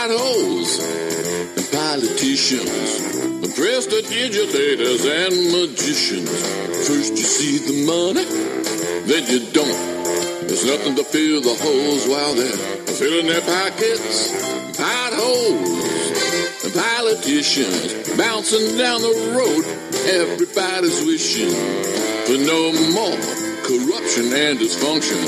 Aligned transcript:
Potholes 0.00 0.78
and 0.80 1.68
politicians, 1.76 3.04
the 3.44 3.52
prestidigitators 3.52 5.04
and 5.04 5.52
magicians. 5.52 6.32
First 6.88 7.20
you 7.20 7.28
see 7.28 7.58
the 7.68 7.84
money, 7.84 8.24
then 9.04 9.28
you 9.28 9.44
don't. 9.52 10.48
There's 10.48 10.64
nothing 10.64 10.96
to 10.96 11.04
fill 11.04 11.42
the 11.42 11.52
holes 11.52 12.08
while 12.08 12.32
they're 12.32 12.96
filling 12.96 13.26
their 13.26 13.42
pockets. 13.42 14.32
Potholes 14.80 16.64
and 16.64 16.72
politicians 16.72 18.16
bouncing 18.16 18.78
down 18.78 19.02
the 19.02 19.36
road. 19.36 19.68
Everybody's 20.16 21.04
wishing 21.04 21.52
for 22.24 22.40
no 22.40 22.72
more 22.96 23.20
corruption 23.68 24.32
and 24.32 24.58
dysfunction. 24.58 25.20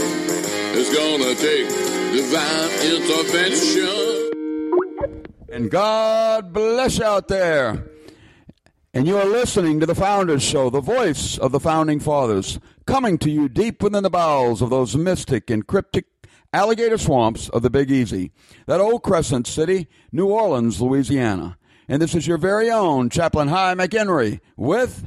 It's 0.72 0.88
gonna 0.96 1.34
take 1.36 1.68
divine 2.16 2.72
intervention. 2.88 4.11
And 5.52 5.70
God 5.70 6.54
bless 6.54 6.96
you 6.96 7.04
out 7.04 7.28
there. 7.28 7.86
And 8.94 9.06
you 9.06 9.18
are 9.18 9.26
listening 9.26 9.80
to 9.80 9.86
the 9.86 9.94
Founders 9.94 10.42
Show, 10.42 10.70
the 10.70 10.80
voice 10.80 11.36
of 11.36 11.52
the 11.52 11.60
Founding 11.60 12.00
Fathers, 12.00 12.58
coming 12.86 13.18
to 13.18 13.30
you 13.30 13.50
deep 13.50 13.82
within 13.82 14.02
the 14.02 14.08
bowels 14.08 14.62
of 14.62 14.70
those 14.70 14.96
mystic 14.96 15.50
and 15.50 15.66
cryptic 15.66 16.06
alligator 16.54 16.96
swamps 16.96 17.50
of 17.50 17.60
the 17.60 17.68
Big 17.68 17.90
Easy, 17.90 18.32
that 18.64 18.80
old 18.80 19.02
crescent 19.02 19.46
city, 19.46 19.88
New 20.10 20.28
Orleans, 20.28 20.80
Louisiana. 20.80 21.58
And 21.86 22.00
this 22.00 22.14
is 22.14 22.26
your 22.26 22.38
very 22.38 22.70
own 22.70 23.10
Chaplain 23.10 23.48
Hy 23.48 23.74
McHenry 23.74 24.40
with 24.56 25.06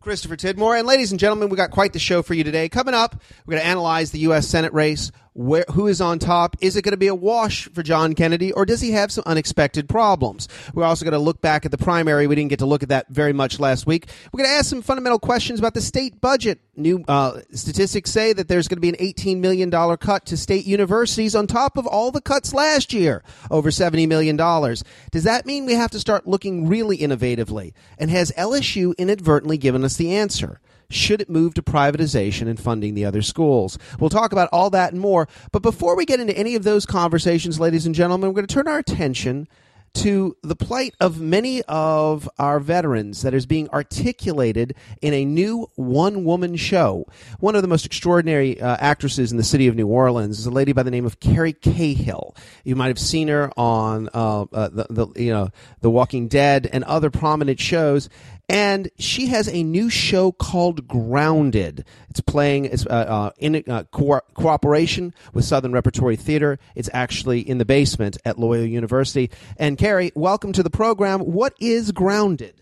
Christopher 0.00 0.36
Tidmore. 0.36 0.78
And 0.78 0.88
ladies 0.88 1.10
and 1.10 1.20
gentlemen, 1.20 1.50
we 1.50 1.58
got 1.58 1.70
quite 1.70 1.92
the 1.92 1.98
show 1.98 2.22
for 2.22 2.32
you 2.32 2.42
today. 2.42 2.70
Coming 2.70 2.94
up, 2.94 3.20
we're 3.44 3.52
going 3.52 3.62
to 3.62 3.68
analyze 3.68 4.12
the 4.12 4.20
U.S. 4.20 4.48
Senate 4.48 4.72
race. 4.72 5.12
Where, 5.36 5.64
who 5.72 5.88
is 5.88 6.00
on 6.00 6.20
top? 6.20 6.56
Is 6.60 6.76
it 6.76 6.82
going 6.82 6.92
to 6.92 6.96
be 6.96 7.08
a 7.08 7.14
wash 7.14 7.68
for 7.70 7.82
John 7.82 8.14
Kennedy, 8.14 8.52
or 8.52 8.64
does 8.64 8.80
he 8.80 8.92
have 8.92 9.10
some 9.10 9.24
unexpected 9.26 9.88
problems? 9.88 10.46
We're 10.72 10.84
also 10.84 11.04
going 11.04 11.12
to 11.12 11.18
look 11.18 11.42
back 11.42 11.64
at 11.64 11.72
the 11.72 11.78
primary. 11.78 12.28
We 12.28 12.36
didn't 12.36 12.50
get 12.50 12.60
to 12.60 12.66
look 12.66 12.84
at 12.84 12.90
that 12.90 13.08
very 13.08 13.32
much 13.32 13.58
last 13.58 13.84
week. 13.84 14.06
We're 14.32 14.38
going 14.38 14.50
to 14.50 14.54
ask 14.54 14.70
some 14.70 14.80
fundamental 14.80 15.18
questions 15.18 15.58
about 15.58 15.74
the 15.74 15.80
state 15.80 16.20
budget. 16.20 16.60
New 16.76 17.04
uh, 17.08 17.40
statistics 17.52 18.12
say 18.12 18.32
that 18.32 18.46
there's 18.46 18.68
going 18.68 18.76
to 18.76 18.80
be 18.80 18.90
an 18.90 18.94
$18 18.94 19.38
million 19.38 19.72
cut 19.96 20.24
to 20.26 20.36
state 20.36 20.66
universities 20.66 21.34
on 21.34 21.48
top 21.48 21.76
of 21.76 21.86
all 21.88 22.12
the 22.12 22.20
cuts 22.20 22.54
last 22.54 22.92
year, 22.92 23.24
over 23.50 23.70
$70 23.70 24.06
million. 24.06 24.36
Does 24.36 25.24
that 25.24 25.46
mean 25.46 25.66
we 25.66 25.74
have 25.74 25.90
to 25.90 25.98
start 25.98 26.28
looking 26.28 26.68
really 26.68 26.98
innovatively? 26.98 27.72
And 27.98 28.08
has 28.08 28.30
LSU 28.38 28.96
inadvertently 28.98 29.58
given 29.58 29.82
us 29.82 29.96
the 29.96 30.14
answer? 30.14 30.60
Should 30.94 31.20
it 31.20 31.28
move 31.28 31.54
to 31.54 31.62
privatization 31.62 32.48
and 32.48 32.58
funding 32.58 32.94
the 32.94 33.04
other 33.04 33.22
schools? 33.22 33.78
We'll 33.98 34.10
talk 34.10 34.32
about 34.32 34.48
all 34.52 34.70
that 34.70 34.92
and 34.92 35.00
more. 35.00 35.28
But 35.52 35.62
before 35.62 35.96
we 35.96 36.04
get 36.04 36.20
into 36.20 36.36
any 36.36 36.54
of 36.54 36.64
those 36.64 36.86
conversations, 36.86 37.58
ladies 37.58 37.86
and 37.86 37.94
gentlemen, 37.94 38.28
we're 38.30 38.34
going 38.34 38.46
to 38.46 38.54
turn 38.54 38.68
our 38.68 38.78
attention 38.78 39.48
to 39.94 40.36
the 40.42 40.56
plight 40.56 40.92
of 41.00 41.20
many 41.20 41.62
of 41.62 42.28
our 42.38 42.58
veterans 42.58 43.22
that 43.22 43.32
is 43.32 43.46
being 43.46 43.68
articulated 43.70 44.74
in 45.00 45.14
a 45.14 45.24
new 45.24 45.70
one 45.76 46.24
woman 46.24 46.56
show. 46.56 47.06
One 47.38 47.54
of 47.54 47.62
the 47.62 47.68
most 47.68 47.86
extraordinary 47.86 48.60
uh, 48.60 48.76
actresses 48.80 49.30
in 49.30 49.38
the 49.38 49.44
city 49.44 49.68
of 49.68 49.76
New 49.76 49.86
Orleans 49.86 50.40
is 50.40 50.46
a 50.46 50.50
lady 50.50 50.72
by 50.72 50.82
the 50.82 50.90
name 50.90 51.06
of 51.06 51.20
Carrie 51.20 51.52
Cahill. 51.52 52.34
You 52.64 52.74
might 52.74 52.88
have 52.88 52.98
seen 52.98 53.28
her 53.28 53.52
on 53.56 54.08
uh, 54.12 54.42
uh, 54.52 54.68
the, 54.68 54.86
the, 54.90 55.22
you 55.22 55.32
know 55.32 55.50
The 55.80 55.90
Walking 55.90 56.26
Dead 56.26 56.68
and 56.72 56.82
other 56.84 57.10
prominent 57.10 57.60
shows. 57.60 58.08
And 58.48 58.90
she 58.98 59.26
has 59.28 59.48
a 59.48 59.62
new 59.62 59.88
show 59.88 60.32
called 60.32 60.86
Grounded. 60.86 61.84
It's 62.10 62.20
playing 62.20 62.66
it's, 62.66 62.86
uh, 62.86 62.90
uh, 62.90 63.30
in 63.38 63.64
uh, 63.66 63.84
co- 63.90 64.20
cooperation 64.34 65.14
with 65.32 65.44
Southern 65.44 65.72
Repertory 65.72 66.16
Theater. 66.16 66.58
It's 66.74 66.90
actually 66.92 67.40
in 67.40 67.58
the 67.58 67.64
basement 67.64 68.18
at 68.24 68.38
Loyola 68.38 68.66
University. 68.66 69.30
And 69.56 69.78
Carrie, 69.78 70.12
welcome 70.14 70.52
to 70.52 70.62
the 70.62 70.70
program. 70.70 71.20
What 71.20 71.54
is 71.58 71.90
Grounded? 71.92 72.54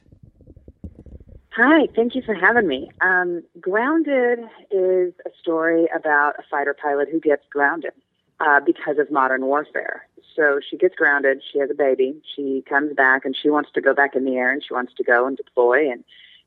Hi, 1.54 1.86
thank 1.94 2.14
you 2.14 2.22
for 2.24 2.34
having 2.34 2.66
me. 2.66 2.90
Um, 3.02 3.42
grounded 3.60 4.38
is 4.70 5.12
a 5.26 5.30
story 5.38 5.86
about 5.94 6.36
a 6.38 6.42
fighter 6.50 6.74
pilot 6.80 7.08
who 7.10 7.20
gets 7.20 7.42
grounded 7.50 7.92
uh, 8.40 8.60
because 8.64 8.96
of 8.98 9.10
modern 9.10 9.44
warfare. 9.44 10.08
So 10.34 10.60
she 10.68 10.76
gets 10.76 10.94
grounded. 10.94 11.42
She 11.52 11.58
has 11.58 11.70
a 11.70 11.74
baby. 11.74 12.22
She 12.34 12.64
comes 12.68 12.94
back 12.94 13.24
and 13.24 13.36
she 13.40 13.50
wants 13.50 13.70
to 13.74 13.80
go 13.80 13.94
back 13.94 14.14
in 14.14 14.24
the 14.24 14.36
air 14.36 14.52
and 14.52 14.62
she 14.66 14.74
wants 14.74 14.92
to 14.94 15.04
go 15.04 15.26
and 15.26 15.36
deploy 15.36 15.90
and 15.90 16.04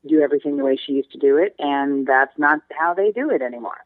do 0.08 0.20
everything 0.20 0.56
the 0.56 0.64
way 0.64 0.76
she 0.76 0.92
used 0.92 1.12
to 1.12 1.18
do 1.18 1.36
it. 1.36 1.54
And 1.58 2.06
that's 2.06 2.36
not 2.38 2.60
how 2.78 2.94
they 2.94 3.10
do 3.12 3.30
it 3.30 3.42
anymore. 3.42 3.84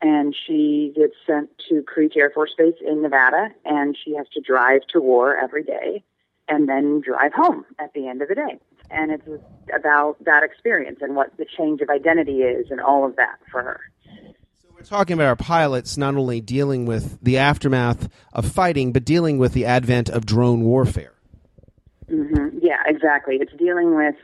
And 0.00 0.34
she 0.46 0.92
gets 0.94 1.14
sent 1.26 1.50
to 1.68 1.82
Creech 1.82 2.16
Air 2.16 2.30
Force 2.30 2.54
Base 2.56 2.76
in 2.86 3.02
Nevada 3.02 3.48
and 3.64 3.96
she 3.96 4.14
has 4.14 4.28
to 4.34 4.40
drive 4.40 4.82
to 4.92 5.00
war 5.00 5.36
every 5.36 5.64
day 5.64 6.04
and 6.48 6.68
then 6.68 7.00
drive 7.00 7.32
home 7.34 7.64
at 7.78 7.92
the 7.94 8.08
end 8.08 8.22
of 8.22 8.28
the 8.28 8.34
day. 8.34 8.58
And 8.90 9.10
it's 9.10 9.28
about 9.74 10.16
that 10.24 10.42
experience 10.42 11.00
and 11.02 11.14
what 11.16 11.36
the 11.36 11.44
change 11.44 11.80
of 11.80 11.90
identity 11.90 12.42
is 12.42 12.70
and 12.70 12.80
all 12.80 13.04
of 13.04 13.16
that 13.16 13.38
for 13.50 13.62
her. 13.62 13.80
We're 14.78 14.84
talking 14.84 15.14
about 15.14 15.26
our 15.26 15.34
pilots 15.34 15.96
not 15.96 16.14
only 16.14 16.40
dealing 16.40 16.86
with 16.86 17.18
the 17.20 17.36
aftermath 17.36 18.08
of 18.32 18.46
fighting, 18.46 18.92
but 18.92 19.04
dealing 19.04 19.36
with 19.36 19.52
the 19.52 19.64
advent 19.64 20.08
of 20.08 20.24
drone 20.24 20.62
warfare. 20.62 21.14
Mm-hmm. 22.08 22.58
Yeah, 22.62 22.80
exactly. 22.86 23.38
It's 23.40 23.52
dealing 23.54 23.96
with 23.96 24.14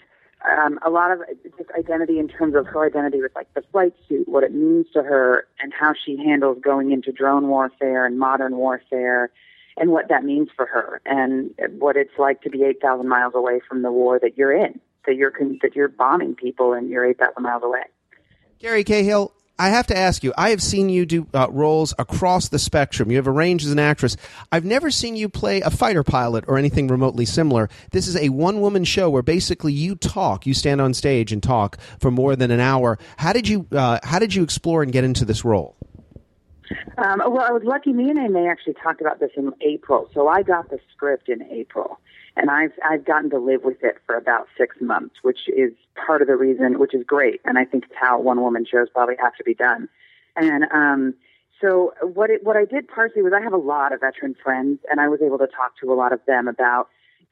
um, 0.49 0.79
a 0.87 0.91
lot 0.91 1.11
of 1.11 1.23
just 1.59 1.71
identity 1.77 2.21
in 2.21 2.29
terms 2.29 2.55
of 2.55 2.69
her 2.69 2.87
identity 2.87 3.21
with 3.21 3.35
like 3.35 3.53
the 3.55 3.63
flight 3.73 3.95
suit, 4.09 4.29
what 4.29 4.45
it 4.45 4.55
means 4.55 4.87
to 4.93 5.03
her, 5.03 5.49
and 5.59 5.73
how 5.73 5.93
she 5.93 6.17
handles 6.17 6.59
going 6.63 6.93
into 6.93 7.11
drone 7.11 7.49
warfare 7.49 8.07
and 8.07 8.17
modern 8.17 8.57
warfare, 8.57 9.33
and 9.77 9.91
what 9.91 10.09
that 10.09 10.23
means 10.23 10.51
for 10.55 10.67
her, 10.67 11.01
and 11.05 11.53
what 11.81 11.97
it's 11.97 12.17
like 12.17 12.43
to 12.43 12.49
be 12.49 12.63
eight 12.63 12.81
thousand 12.81 13.09
miles 13.09 13.35
away 13.35 13.61
from 13.69 13.83
the 13.83 13.91
war 13.91 14.21
that 14.21 14.39
you're 14.39 14.55
in, 14.55 14.79
that 15.05 15.17
you're 15.17 15.33
that 15.63 15.75
you're 15.75 15.89
bombing 15.89 16.37
people 16.37 16.75
and 16.75 16.91
you're 16.91 17.05
eight 17.05 17.19
thousand 17.19 17.43
miles 17.43 17.65
away. 17.65 17.83
Carrie 18.61 18.85
Cahill, 18.85 19.35
I 19.59 19.69
have 19.69 19.87
to 19.87 19.97
ask 19.97 20.25
you, 20.25 20.33
I 20.37 20.51
have 20.51 20.61
seen 20.61 20.89
you 20.89 21.07
do 21.07 21.29
uh, 21.33 21.47
roles 21.51 21.95
across 21.99 22.49
the 22.49 22.59
spectrum. 22.59 23.11
You 23.11 23.17
have 23.19 23.29
a 23.29 23.33
range 23.33 23.65
as 23.65 23.71
an 23.71 23.79
actress. 23.79 24.17
I've 24.51 24.65
never 24.65 24.91
seen 24.91 25.15
you 25.15 25.29
play 25.29 25.61
a 25.61 25.71
fighter 25.71 26.03
pilot 26.03 26.45
or 26.49 26.59
anything 26.59 26.89
remotely 26.89 27.25
similar. 27.25 27.69
This 27.93 28.09
is 28.09 28.17
a 28.17 28.31
one 28.31 28.61
woman 28.61 28.83
show 28.83 29.09
where 29.09 29.23
basically 29.23 29.73
you 29.73 29.95
talk, 29.95 30.45
you 30.45 30.55
stand 30.55 30.81
on 30.81 30.93
stage 30.93 31.33
and 31.33 31.41
talk 31.41 31.79
for 32.01 32.11
more 32.11 32.35
than 32.35 32.51
an 32.51 32.59
hour. 32.59 32.99
How 33.17 33.33
did 33.33 33.47
you, 33.47 33.67
uh, 33.71 34.01
how 34.03 34.19
did 34.19 34.35
you 34.35 34.43
explore 34.43 34.83
and 34.83 34.91
get 34.91 35.05
into 35.05 35.25
this 35.25 35.45
role? 35.45 35.77
Um, 36.99 37.23
well, 37.27 37.45
I 37.45 37.53
was 37.53 37.63
lucky. 37.65 37.93
Me 37.93 38.11
and 38.11 38.19
Amy 38.19 38.49
actually 38.49 38.75
talked 38.75 39.01
about 39.01 39.21
this 39.21 39.31
in 39.37 39.53
April. 39.61 40.09
So 40.15 40.27
I 40.27 40.43
got 40.43 40.71
the 40.71 40.81
script 40.93 41.29
in 41.29 41.43
April 41.43 42.01
and 42.37 42.51
I've 42.51 42.73
I've 42.85 43.05
gotten 43.05 43.31
to 43.31 43.39
live 43.39 43.63
with 43.63 43.83
it 43.83 43.99
for 44.07 44.17
about 44.17 44.49
six 44.59 44.77
months, 44.81 45.17
which 45.23 45.49
is 45.49 45.73
part 45.95 46.23
of 46.23 46.29
the 46.29 46.37
reason, 46.37 46.79
which 46.79 46.95
is 46.95 47.05
great, 47.05 47.41
and 47.45 47.59
I 47.59 47.65
think 47.65 47.85
it's 47.85 47.95
how 48.01 48.21
one 48.21 48.41
woman 48.41 48.65
shows 48.65 48.89
probably 48.93 49.17
have 49.23 49.35
to 49.37 49.45
be 49.45 49.55
done. 49.55 49.89
And 50.37 50.65
um, 50.73 51.15
so 51.61 51.95
what 52.03 52.31
it, 52.31 52.45
what 52.45 52.57
I 52.57 52.65
did 52.65 52.89
partially 52.89 53.23
was 53.23 53.33
I 53.33 53.41
have 53.41 53.53
a 53.53 53.57
lot 53.57 53.93
of 53.93 54.01
veteran 54.01 54.35
friends, 54.43 54.81
and 54.91 55.01
I 55.01 55.09
was 55.09 55.21
able 55.23 55.39
to 55.39 55.47
talk 55.47 55.77
to 55.81 55.93
a 55.93 55.95
lot 55.95 56.13
of 56.13 56.21
them 56.27 56.49
about 56.49 56.89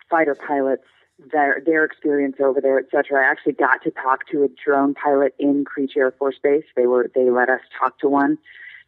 fighter 0.08 0.34
pilots, 0.34 0.84
their 1.32 1.62
their 1.64 1.84
experience 1.84 2.36
over 2.40 2.60
there, 2.60 2.78
et 2.78 2.86
cetera. 2.90 3.24
I 3.24 3.30
actually 3.30 3.54
got 3.54 3.82
to 3.82 3.90
talk 3.90 4.26
to 4.28 4.44
a 4.44 4.48
drone 4.64 4.94
pilot 4.94 5.34
in 5.38 5.64
Creech 5.64 5.96
Air 5.96 6.12
Force 6.12 6.38
Base. 6.42 6.64
They 6.76 6.86
were 6.86 7.10
they 7.14 7.30
let 7.30 7.48
us 7.48 7.60
talk 7.78 7.98
to 8.00 8.08
one. 8.08 8.38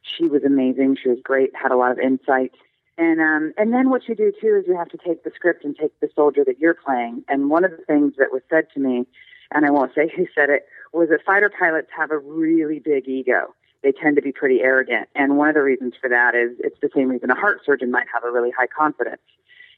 She 0.02 0.26
was 0.26 0.44
amazing. 0.44 0.98
She 1.02 1.08
was 1.08 1.18
great. 1.22 1.50
Had 1.54 1.72
a 1.72 1.76
lot 1.76 1.90
of 1.90 1.98
insight. 1.98 2.52
And 2.96 3.20
um, 3.20 3.52
and 3.56 3.72
then 3.72 3.90
what 3.90 4.08
you 4.08 4.14
do 4.14 4.32
too 4.40 4.56
is 4.56 4.68
you 4.68 4.76
have 4.76 4.88
to 4.90 4.98
take 4.98 5.24
the 5.24 5.32
script 5.34 5.64
and 5.64 5.76
take 5.76 5.98
the 6.00 6.08
soldier 6.14 6.44
that 6.44 6.58
you're 6.60 6.74
playing. 6.74 7.24
And 7.28 7.50
one 7.50 7.64
of 7.64 7.72
the 7.72 7.84
things 7.86 8.14
that 8.18 8.30
was 8.30 8.42
said 8.48 8.66
to 8.74 8.80
me, 8.80 9.06
and 9.52 9.66
I 9.66 9.70
won't 9.70 9.94
say 9.94 10.10
who 10.14 10.26
said 10.34 10.50
it, 10.50 10.66
was 10.92 11.08
that 11.08 11.24
fighter 11.24 11.50
pilots 11.50 11.88
have 11.96 12.10
a 12.10 12.18
really 12.18 12.78
big 12.78 13.08
ego. 13.08 13.54
They 13.82 13.92
tend 13.92 14.16
to 14.16 14.22
be 14.22 14.32
pretty 14.32 14.60
arrogant, 14.62 15.08
and 15.14 15.36
one 15.36 15.48
of 15.48 15.54
the 15.54 15.62
reasons 15.62 15.94
for 16.00 16.08
that 16.08 16.34
is 16.34 16.56
it's 16.60 16.78
the 16.80 16.88
same 16.94 17.08
reason 17.08 17.30
a 17.30 17.34
heart 17.34 17.60
surgeon 17.66 17.90
might 17.90 18.06
have 18.12 18.24
a 18.24 18.30
really 18.30 18.50
high 18.50 18.66
confidence. 18.66 19.20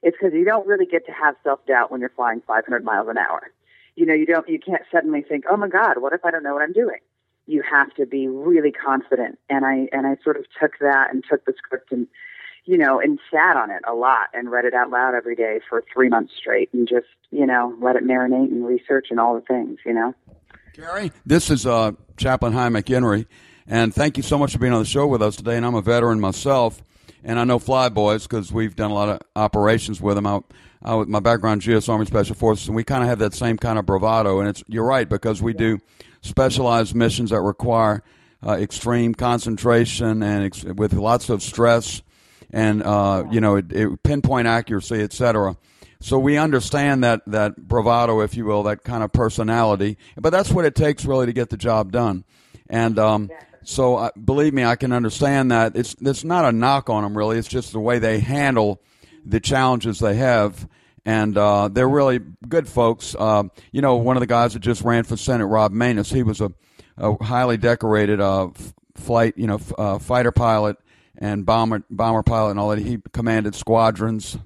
It's 0.02 0.16
because 0.20 0.34
you 0.34 0.44
don't 0.44 0.66
really 0.66 0.86
get 0.86 1.06
to 1.06 1.12
have 1.12 1.34
self 1.42 1.64
doubt 1.66 1.90
when 1.90 2.00
you're 2.00 2.10
flying 2.10 2.40
500 2.46 2.84
miles 2.84 3.08
an 3.08 3.18
hour. 3.18 3.50
you 3.96 4.06
know, 4.06 4.14
you 4.14 4.26
don't, 4.26 4.48
you 4.48 4.58
can't 4.58 4.82
suddenly 4.92 5.22
think, 5.22 5.44
oh 5.50 5.56
my 5.56 5.68
God, 5.68 5.98
what 5.98 6.12
if 6.12 6.24
I 6.24 6.30
don't 6.30 6.42
know 6.42 6.52
what 6.52 6.62
I'm 6.62 6.72
doing? 6.72 7.00
You 7.46 7.62
have 7.68 7.92
to 7.94 8.06
be 8.06 8.28
really 8.28 8.70
confident. 8.70 9.38
And 9.48 9.64
I, 9.64 9.88
and 9.90 10.06
I 10.06 10.16
sort 10.22 10.36
of 10.36 10.44
took 10.60 10.72
that 10.80 11.12
and 11.12 11.24
took 11.28 11.44
the 11.46 11.54
script 11.56 11.90
and, 11.92 12.06
you 12.66 12.76
know, 12.76 13.00
and 13.00 13.18
sat 13.30 13.56
on 13.56 13.70
it 13.70 13.82
a 13.88 13.94
lot 13.94 14.26
and 14.34 14.50
read 14.50 14.64
it 14.64 14.74
out 14.74 14.90
loud 14.90 15.14
every 15.14 15.36
day 15.36 15.60
for 15.68 15.82
three 15.92 16.08
months 16.08 16.32
straight 16.36 16.68
and 16.72 16.88
just, 16.88 17.06
you 17.30 17.46
know, 17.46 17.74
let 17.80 17.96
it 17.96 18.04
marinate 18.04 18.50
and 18.50 18.66
research 18.66 19.06
and 19.10 19.20
all 19.20 19.34
the 19.34 19.40
things, 19.40 19.78
you 19.86 19.94
know. 19.94 20.14
Carrie, 20.74 21.12
this 21.24 21.48
is 21.48 21.64
uh, 21.64 21.92
Chaplain 22.16 22.52
Hy 22.52 22.68
McHenry, 22.68 23.26
and 23.66 23.94
thank 23.94 24.16
you 24.16 24.22
so 24.22 24.36
much 24.36 24.52
for 24.52 24.58
being 24.58 24.72
on 24.72 24.80
the 24.80 24.88
show 24.88 25.06
with 25.06 25.22
us 25.22 25.36
today. 25.36 25.56
And 25.56 25.64
I'm 25.64 25.74
a 25.74 25.80
veteran 25.80 26.20
myself, 26.20 26.82
and 27.24 27.38
I 27.38 27.44
know 27.44 27.58
Flyboys 27.58 28.24
because 28.24 28.52
we've 28.52 28.76
done 28.76 28.90
a 28.90 28.94
lot 28.94 29.08
of 29.08 29.20
operations 29.36 30.02
with 30.02 30.16
them. 30.16 30.26
I, 30.26 30.40
I, 30.82 30.96
my 31.04 31.20
background, 31.20 31.64
U.S. 31.66 31.88
Army 31.88 32.04
Special 32.04 32.34
Forces, 32.34 32.66
and 32.66 32.76
we 32.76 32.84
kind 32.84 33.02
of 33.02 33.08
have 33.08 33.20
that 33.20 33.32
same 33.32 33.56
kind 33.56 33.78
of 33.78 33.86
bravado. 33.86 34.40
And 34.40 34.48
it's 34.48 34.62
you're 34.66 34.84
right 34.84 35.08
because 35.08 35.40
we 35.40 35.54
do 35.54 35.78
specialized 36.20 36.94
missions 36.94 37.30
that 37.30 37.40
require 37.40 38.02
uh, 38.46 38.52
extreme 38.52 39.14
concentration 39.14 40.22
and 40.22 40.44
ex- 40.44 40.64
with 40.64 40.92
lots 40.92 41.30
of 41.30 41.42
stress 41.42 42.02
and 42.52 42.82
uh, 42.82 43.24
you 43.30 43.40
know 43.40 43.56
it, 43.56 43.72
it, 43.72 44.02
pinpoint 44.02 44.46
accuracy, 44.46 45.00
etc. 45.00 45.56
So 46.00 46.18
we 46.18 46.36
understand 46.36 47.04
that 47.04 47.22
that 47.26 47.56
bravado, 47.56 48.20
if 48.20 48.36
you 48.36 48.44
will, 48.44 48.62
that 48.64 48.84
kind 48.84 49.02
of 49.02 49.12
personality. 49.12 49.98
But 50.16 50.30
that's 50.30 50.50
what 50.50 50.64
it 50.64 50.74
takes 50.74 51.04
really 51.04 51.26
to 51.26 51.32
get 51.32 51.50
the 51.50 51.56
job 51.56 51.92
done. 51.92 52.24
And 52.68 52.98
um, 52.98 53.30
so 53.62 53.96
uh, 53.96 54.10
believe 54.22 54.54
me, 54.54 54.64
I 54.64 54.76
can 54.76 54.92
understand 54.92 55.50
that. 55.50 55.76
It's 55.76 55.96
it's 56.00 56.24
not 56.24 56.44
a 56.44 56.52
knock 56.52 56.90
on 56.90 57.02
them 57.02 57.16
really. 57.16 57.38
It's 57.38 57.48
just 57.48 57.72
the 57.72 57.80
way 57.80 57.98
they 57.98 58.20
handle 58.20 58.80
the 59.24 59.40
challenges 59.40 59.98
they 59.98 60.16
have. 60.16 60.68
And 61.04 61.38
uh, 61.38 61.68
they're 61.68 61.88
really 61.88 62.18
good 62.48 62.68
folks. 62.68 63.14
Uh, 63.16 63.44
you 63.70 63.80
know, 63.80 63.96
one 63.96 64.16
of 64.16 64.20
the 64.20 64.26
guys 64.26 64.54
that 64.54 64.60
just 64.60 64.82
ran 64.82 65.04
for 65.04 65.16
Senate, 65.16 65.46
Rob 65.46 65.72
Maness, 65.72 66.12
he 66.12 66.24
was 66.24 66.40
a, 66.40 66.52
a 66.96 67.22
highly 67.22 67.56
decorated 67.56 68.20
uh, 68.20 68.48
flight, 68.96 69.34
you 69.36 69.46
know, 69.46 69.58
fighter 70.00 70.32
pilot 70.32 70.78
and 71.18 71.46
bomber 71.46 71.82
bomber 71.90 72.22
pilot 72.22 72.52
and 72.52 72.60
all 72.60 72.70
that. 72.70 72.78
He 72.78 72.98
commanded 73.12 73.54
squadrons. 73.54 74.38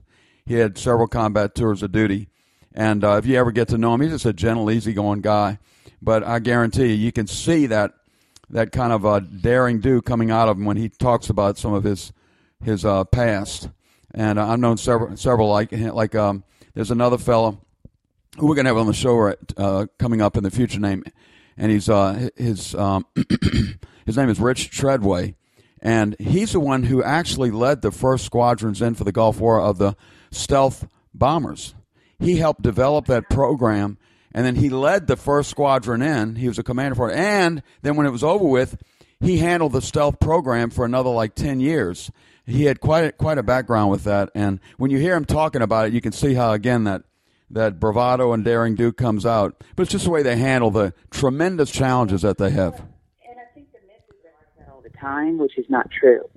He 0.46 0.55
had 0.55 0.78
several 0.78 1.06
combat 1.06 1.55
tours 1.55 1.82
of 1.82 1.93
duty. 1.93 2.28
And 2.72 3.05
uh, 3.05 3.17
if 3.17 3.26
you 3.26 3.37
ever 3.37 3.52
get 3.52 3.69
to 3.69 3.78
know 3.78 3.94
him, 3.94 4.00
he's 4.00 4.12
just 4.12 4.26
a 4.26 4.32
gentle, 4.32 4.70
easygoing 4.70 5.20
guy. 5.20 5.58
But 6.02 6.22
I 6.25 6.38
guarantee 6.38 6.87
you, 6.87 6.94
you 6.94 7.12
can 7.12 7.26
see 7.26 7.67
that 7.67 7.94
that 8.49 8.72
kind 8.72 8.93
of 8.93 9.06
uh, 9.06 9.20
daring 9.20 9.81
do 9.81 10.02
coming 10.02 10.31
out 10.31 10.49
of 10.49 10.56
him 10.56 10.64
when 10.64 10.76
he 10.76 10.88
talks 10.88 11.31
about 11.31 11.58
some 11.58 11.72
of 11.72 11.84
his 11.84 12.12
his 12.62 12.84
uh, 12.84 13.05
past. 13.05 13.69
And 14.12 14.38
uh, 14.38 14.49
I've 14.49 14.58
known 14.58 14.76
several 14.76 15.16
several 15.16 15.49
like 15.49 15.73
like 15.73 16.14
um, 16.14 16.44
there's 16.75 16.90
another 16.90 17.19
fellow 17.19 17.61
who 18.38 18.46
we're 18.46 18.55
to 18.56 18.64
have 18.64 18.76
on 18.76 18.87
the 18.87 18.93
show 18.93 19.34
uh, 19.56 19.87
coming 19.99 20.20
up 20.20 20.37
in 20.37 20.44
the 20.44 20.50
future 20.50 20.81
name, 20.81 21.05
and 21.56 21.70
he's 21.70 21.88
uh, 21.88 22.28
his 22.37 22.75
um, 22.75 23.06
his 24.06 24.16
name 24.16 24.28
is 24.28 24.40
Rich 24.40 24.70
Treadway, 24.70 25.34
and 25.82 26.15
he's 26.19 26.53
the 26.53 26.61
one 26.61 26.85
who 26.85 27.03
actually 27.03 27.50
led 27.50 27.82
the 27.82 27.91
first 27.91 28.25
squadrons 28.25 28.82
in 28.82 28.94
for 28.94 29.05
the 29.05 29.12
Gulf 29.12 29.41
War 29.41 29.61
of 29.61 29.79
the 29.79 29.97
stealth 30.31 30.87
bombers. 31.15 31.75
He 32.19 32.37
helped 32.37 32.62
develop 32.62 33.06
that 33.06 33.31
program, 33.31 33.97
and 34.32 34.44
then 34.44 34.56
he 34.56 34.69
led 34.69 35.06
the 35.06 35.17
first 35.17 35.49
squadron 35.49 36.03
in. 36.03 36.37
He 36.37 36.49
was 36.49 36.59
a 36.59 36.62
commander 36.62 36.94
for 36.94 37.11
it. 37.11 37.17
And 37.17 37.62
then 37.82 37.97
when 37.97 38.06
it 38.06 38.11
was 38.11 38.23
over 38.23 38.44
with, 38.44 38.77
he 39.21 39.38
handled 39.38 39.73
the 39.73 39.82
stealth 39.82 40.21
program 40.21 40.71
for 40.71 40.85
another 40.85 41.11
like 41.11 41.35
10 41.35 41.61
years. 41.61 42.11
He 42.47 42.65
had 42.65 42.81
quite 42.81 43.05
a, 43.05 43.12
quite 43.12 43.38
a 43.38 43.43
background 43.43 43.91
with 43.91 44.05
that. 44.05 44.31
And 44.35 44.61
when 44.76 44.91
you 44.91 44.99
hear 44.99 45.17
him 45.17 45.25
talking 45.25 45.62
about 45.62 45.87
it, 45.87 45.93
you 45.93 46.00
can 46.00 46.12
see 46.12 46.35
how, 46.35 46.53
again, 46.53 46.85
that, 46.85 47.03
that 47.50 47.81
bravado 47.81 48.33
and 48.33 48.44
daring 48.44 48.75
do 48.75 48.93
comes 48.93 49.25
out. 49.25 49.62
But 49.76 49.85
it's 49.85 49.93
just 49.93 50.05
the 50.05 50.11
way 50.11 50.23
they 50.23 50.37
handle 50.37 50.71
the 50.71 50.93
tremendous 51.11 51.71
challenges 51.71 52.23
that 52.23 52.38
they 52.38 52.50
have 52.50 52.83
time, 55.00 55.38
which 55.38 55.58
is 55.58 55.67
not 55.69 55.91
true. 55.91 56.29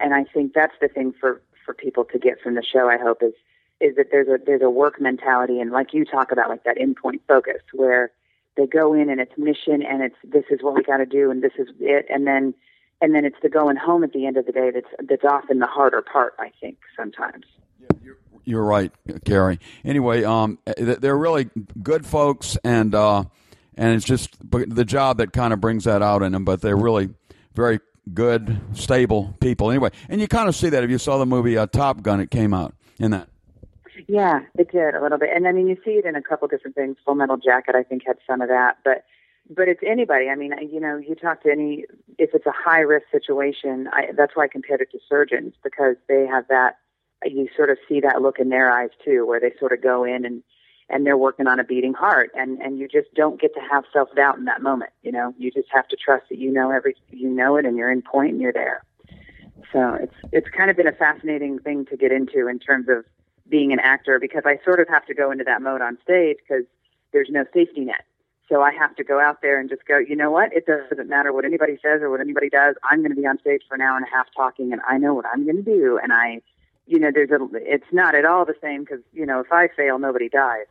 And 0.00 0.14
I 0.14 0.24
think 0.24 0.52
that's 0.54 0.74
the 0.80 0.88
thing 0.88 1.14
for 1.18 1.40
for 1.64 1.74
people 1.74 2.04
to 2.04 2.18
get 2.18 2.40
from 2.40 2.54
the 2.54 2.64
show. 2.64 2.88
I 2.88 2.98
hope 2.98 3.22
is 3.22 3.34
is 3.80 3.96
that 3.96 4.08
there's 4.10 4.28
a 4.28 4.38
there's 4.44 4.62
a 4.62 4.70
work 4.70 5.00
mentality 5.00 5.60
and 5.60 5.70
like 5.70 5.94
you 5.94 6.04
talk 6.04 6.32
about 6.32 6.48
like 6.48 6.64
that 6.64 6.76
endpoint 6.76 7.20
focus 7.28 7.62
where 7.72 8.10
they 8.56 8.66
go 8.66 8.92
in 8.92 9.08
and 9.08 9.20
it's 9.20 9.32
mission 9.38 9.82
and 9.82 10.02
it's 10.02 10.16
this 10.24 10.44
is 10.50 10.62
what 10.62 10.74
we 10.74 10.82
got 10.82 10.96
to 10.96 11.06
do 11.06 11.30
and 11.30 11.42
this 11.42 11.52
is 11.58 11.68
it 11.78 12.06
and 12.10 12.26
then 12.26 12.54
and 13.00 13.14
then 13.14 13.24
it's 13.24 13.36
the 13.40 13.48
going 13.48 13.76
home 13.76 14.02
at 14.02 14.12
the 14.12 14.26
end 14.26 14.36
of 14.36 14.46
the 14.46 14.52
day 14.52 14.72
that's 14.72 15.08
that's 15.08 15.24
often 15.24 15.60
the 15.60 15.66
harder 15.66 16.02
part 16.02 16.34
I 16.38 16.50
think 16.60 16.78
sometimes. 16.96 17.44
You're 18.44 18.64
right, 18.64 18.90
Carrie. 19.26 19.60
Anyway, 19.84 20.24
um, 20.24 20.58
they're 20.78 21.18
really 21.18 21.50
good 21.82 22.06
folks, 22.06 22.56
and 22.64 22.94
uh, 22.94 23.24
and 23.76 23.94
it's 23.94 24.06
just 24.06 24.38
the 24.50 24.86
job 24.86 25.18
that 25.18 25.34
kind 25.34 25.52
of 25.52 25.60
brings 25.60 25.84
that 25.84 26.00
out 26.00 26.22
in 26.22 26.32
them. 26.32 26.46
But 26.46 26.62
they're 26.62 26.74
really 26.74 27.10
very 27.58 27.80
good, 28.14 28.60
stable 28.72 29.34
people. 29.40 29.70
Anyway, 29.70 29.90
and 30.08 30.20
you 30.20 30.28
kind 30.28 30.48
of 30.48 30.54
see 30.54 30.70
that 30.70 30.84
if 30.84 30.90
you 30.90 30.96
saw 30.96 31.18
the 31.18 31.26
movie 31.26 31.58
uh, 31.58 31.66
Top 31.66 32.02
Gun, 32.02 32.20
it 32.20 32.30
came 32.30 32.54
out 32.54 32.74
in 32.98 33.10
that. 33.10 33.28
Yeah, 34.06 34.40
it 34.56 34.70
did 34.70 34.94
a 34.94 35.02
little 35.02 35.18
bit, 35.18 35.30
and 35.34 35.46
I 35.46 35.52
mean, 35.52 35.66
you 35.66 35.76
see 35.84 35.90
it 35.92 36.04
in 36.04 36.14
a 36.14 36.22
couple 36.22 36.46
different 36.46 36.76
things. 36.76 36.96
Full 37.04 37.16
Metal 37.16 37.36
Jacket, 37.36 37.74
I 37.74 37.82
think, 37.82 38.04
had 38.06 38.16
some 38.26 38.40
of 38.40 38.48
that, 38.48 38.78
but 38.84 39.04
but 39.50 39.66
it's 39.66 39.80
anybody. 39.84 40.28
I 40.28 40.36
mean, 40.36 40.52
you 40.70 40.78
know, 40.78 40.98
you 40.98 41.14
talk 41.16 41.42
to 41.42 41.50
any 41.50 41.84
if 42.16 42.30
it's 42.32 42.46
a 42.46 42.52
high 42.54 42.80
risk 42.80 43.06
situation. 43.10 43.88
I, 43.92 44.12
that's 44.16 44.36
why 44.36 44.44
I 44.44 44.48
compared 44.48 44.80
it 44.80 44.90
to 44.92 44.98
surgeons 45.08 45.54
because 45.64 45.96
they 46.08 46.26
have 46.26 46.46
that. 46.48 46.76
You 47.24 47.48
sort 47.56 47.70
of 47.70 47.78
see 47.88 47.98
that 48.00 48.22
look 48.22 48.38
in 48.38 48.50
their 48.50 48.70
eyes 48.70 48.90
too, 49.04 49.26
where 49.26 49.40
they 49.40 49.52
sort 49.58 49.72
of 49.72 49.82
go 49.82 50.04
in 50.04 50.24
and 50.24 50.44
and 50.90 51.04
they're 51.04 51.16
working 51.16 51.46
on 51.46 51.60
a 51.60 51.64
beating 51.64 51.94
heart 51.94 52.30
and 52.34 52.60
and 52.60 52.78
you 52.78 52.88
just 52.88 53.12
don't 53.14 53.40
get 53.40 53.54
to 53.54 53.60
have 53.60 53.84
self 53.92 54.08
doubt 54.14 54.38
in 54.38 54.44
that 54.44 54.62
moment 54.62 54.90
you 55.02 55.12
know 55.12 55.34
you 55.38 55.50
just 55.50 55.68
have 55.70 55.86
to 55.88 55.96
trust 55.96 56.24
that 56.28 56.38
you 56.38 56.50
know 56.50 56.70
every 56.70 56.96
you 57.10 57.28
know 57.28 57.56
it 57.56 57.64
and 57.64 57.76
you're 57.76 57.90
in 57.90 58.02
point 58.02 58.32
and 58.32 58.40
you're 58.40 58.52
there 58.52 58.82
so 59.72 59.94
it's 59.94 60.14
it's 60.32 60.48
kind 60.48 60.70
of 60.70 60.76
been 60.76 60.86
a 60.86 60.92
fascinating 60.92 61.58
thing 61.58 61.84
to 61.86 61.96
get 61.96 62.12
into 62.12 62.48
in 62.48 62.58
terms 62.58 62.88
of 62.88 63.04
being 63.48 63.72
an 63.72 63.80
actor 63.80 64.18
because 64.18 64.42
I 64.44 64.58
sort 64.64 64.78
of 64.78 64.88
have 64.88 65.06
to 65.06 65.14
go 65.14 65.30
into 65.30 65.44
that 65.44 65.62
mode 65.62 65.80
on 65.80 65.96
stage 66.02 66.36
because 66.46 66.64
there's 67.12 67.28
no 67.30 67.44
safety 67.54 67.84
net 67.84 68.04
so 68.48 68.62
I 68.62 68.72
have 68.72 68.96
to 68.96 69.04
go 69.04 69.20
out 69.20 69.42
there 69.42 69.60
and 69.60 69.68
just 69.68 69.84
go, 69.84 69.98
you 69.98 70.16
know 70.16 70.30
what? 70.30 70.52
It 70.54 70.64
doesn't 70.66 71.08
matter 71.08 71.32
what 71.34 71.44
anybody 71.44 71.78
says 71.82 72.00
or 72.00 72.08
what 72.10 72.20
anybody 72.20 72.48
does. 72.48 72.76
I'm 72.90 73.00
going 73.00 73.14
to 73.14 73.20
be 73.20 73.26
on 73.26 73.38
stage 73.38 73.62
for 73.68 73.74
an 73.74 73.82
hour 73.82 73.96
and 73.96 74.06
a 74.06 74.10
half 74.10 74.26
talking, 74.34 74.72
and 74.72 74.80
I 74.88 74.96
know 74.96 75.12
what 75.12 75.26
I'm 75.30 75.44
going 75.44 75.62
to 75.62 75.62
do. 75.62 76.00
And 76.02 76.14
I, 76.14 76.40
you 76.86 76.98
know, 76.98 77.10
there's 77.12 77.30
a, 77.30 77.46
it's 77.52 77.92
not 77.92 78.14
at 78.14 78.24
all 78.24 78.46
the 78.46 78.54
same 78.62 78.84
because, 78.84 79.00
you 79.12 79.26
know, 79.26 79.40
if 79.40 79.52
I 79.52 79.68
fail, 79.68 79.98
nobody 79.98 80.30
dies 80.30 80.64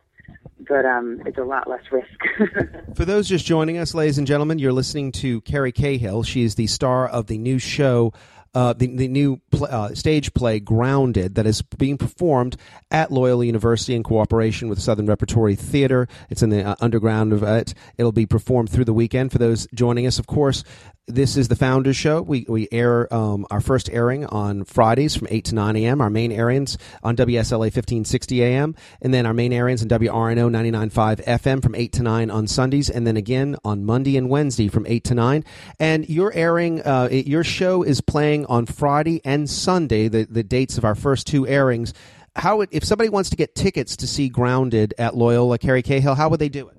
but 0.66 0.84
um, 0.84 1.22
it's 1.26 1.38
a 1.38 1.44
lot 1.44 1.68
less 1.68 1.82
risk. 1.92 2.08
For 2.94 3.04
those 3.04 3.28
just 3.28 3.44
joining 3.44 3.78
us, 3.78 3.94
ladies 3.94 4.18
and 4.18 4.26
gentlemen, 4.26 4.58
you're 4.58 4.72
listening 4.72 5.12
to 5.12 5.40
Carrie 5.42 5.72
Cahill. 5.72 6.22
She 6.22 6.42
is 6.42 6.56
the 6.56 6.66
star 6.66 7.06
of 7.06 7.26
the 7.26 7.38
new 7.38 7.58
show. 7.58 8.12
Uh, 8.58 8.72
the, 8.72 8.88
the 8.88 9.06
new 9.06 9.40
uh, 9.62 9.94
stage 9.94 10.34
play 10.34 10.58
Grounded 10.58 11.36
that 11.36 11.46
is 11.46 11.62
being 11.62 11.96
performed 11.96 12.56
at 12.90 13.12
Loyola 13.12 13.46
University 13.46 13.94
in 13.94 14.02
cooperation 14.02 14.68
with 14.68 14.80
Southern 14.80 15.06
Repertory 15.06 15.54
Theater. 15.54 16.08
It's 16.28 16.42
in 16.42 16.50
the 16.50 16.64
uh, 16.64 16.74
underground 16.80 17.32
of 17.32 17.44
it. 17.44 17.72
It'll 17.98 18.10
be 18.10 18.26
performed 18.26 18.68
through 18.68 18.86
the 18.86 18.92
weekend. 18.92 19.30
For 19.30 19.38
those 19.38 19.68
joining 19.72 20.08
us, 20.08 20.18
of 20.18 20.26
course, 20.26 20.64
this 21.08 21.36
is 21.36 21.48
the 21.48 21.56
Founders 21.56 21.96
Show. 21.96 22.20
We 22.20 22.44
we 22.48 22.68
air 22.70 23.12
um, 23.12 23.46
our 23.50 23.60
first 23.60 23.88
airing 23.90 24.26
on 24.26 24.64
Fridays 24.64 25.16
from 25.16 25.28
eight 25.30 25.46
to 25.46 25.54
nine 25.54 25.74
a.m. 25.76 26.00
Our 26.02 26.10
main 26.10 26.30
airings 26.30 26.76
on 27.02 27.16
WSLA 27.16 27.72
fifteen 27.72 28.04
sixty 28.04 28.42
a.m. 28.42 28.76
and 29.00 29.12
then 29.12 29.24
our 29.24 29.32
main 29.32 29.52
airings 29.52 29.82
on 29.82 29.88
WRNO 29.88 30.50
99.5 30.50 31.24
FM 31.24 31.62
from 31.62 31.74
eight 31.74 31.92
to 31.92 32.02
nine 32.02 32.30
on 32.30 32.46
Sundays, 32.46 32.90
and 32.90 33.06
then 33.06 33.16
again 33.16 33.56
on 33.64 33.84
Monday 33.84 34.18
and 34.18 34.28
Wednesday 34.28 34.68
from 34.68 34.86
eight 34.86 35.04
to 35.04 35.14
nine. 35.14 35.44
And 35.80 36.06
your 36.08 36.32
airing, 36.34 36.82
uh, 36.82 37.08
your 37.10 37.42
show 37.42 37.82
is 37.82 38.02
playing 38.02 38.44
on 38.48 38.66
Friday 38.66 39.20
and 39.24 39.48
Sunday. 39.48 40.08
The 40.08 40.24
the 40.24 40.42
dates 40.42 40.76
of 40.78 40.84
our 40.84 40.94
first 40.94 41.26
two 41.26 41.46
airings. 41.46 41.92
How 42.36 42.60
if 42.62 42.84
somebody 42.84 43.10
wants 43.10 43.30
to 43.30 43.36
get 43.36 43.54
tickets 43.54 43.96
to 43.96 44.06
see 44.06 44.28
Grounded 44.28 44.92
at 44.98 45.16
Loyola 45.16 45.58
Carrie 45.58 45.82
Cahill, 45.82 46.14
how 46.14 46.28
would 46.28 46.40
they 46.40 46.48
do 46.48 46.68
it? 46.68 46.76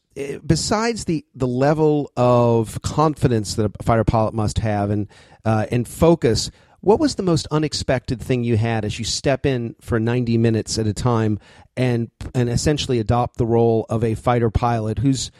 besides 0.45 1.05
the, 1.05 1.25
the 1.35 1.47
level 1.47 2.11
of 2.17 2.81
confidence 2.81 3.55
that 3.55 3.71
a 3.79 3.83
fighter 3.83 4.03
pilot 4.03 4.33
must 4.33 4.59
have 4.59 4.89
and, 4.89 5.07
uh, 5.45 5.65
and 5.71 5.87
focus, 5.87 6.51
what 6.81 6.99
was 6.99 7.15
the 7.15 7.23
most 7.23 7.47
unexpected 7.51 8.19
thing 8.19 8.43
you 8.43 8.57
had 8.57 8.83
as 8.83 8.97
you 8.97 9.05
step 9.05 9.45
in 9.45 9.75
for 9.79 9.99
90 9.99 10.37
minutes 10.37 10.77
at 10.77 10.87
a 10.87 10.93
time 10.93 11.39
and 11.77 12.09
and 12.33 12.49
essentially 12.49 12.99
adopt 12.99 13.37
the 13.37 13.45
role 13.45 13.85
of 13.87 14.03
a 14.03 14.15
fighter 14.15 14.49
pilot 14.49 14.99
who's 14.99 15.31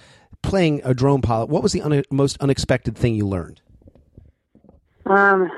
playing 0.44 0.82
a 0.84 0.94
drone 0.94 1.22
pilot? 1.22 1.50
What 1.50 1.63
was 1.63 1.72
the 1.72 1.82
un- 1.82 2.04
most 2.12 2.38
unexpected 2.40 2.96
thing 2.96 3.16
you 3.16 3.28
learned? 3.28 3.60
Um, 5.06 5.51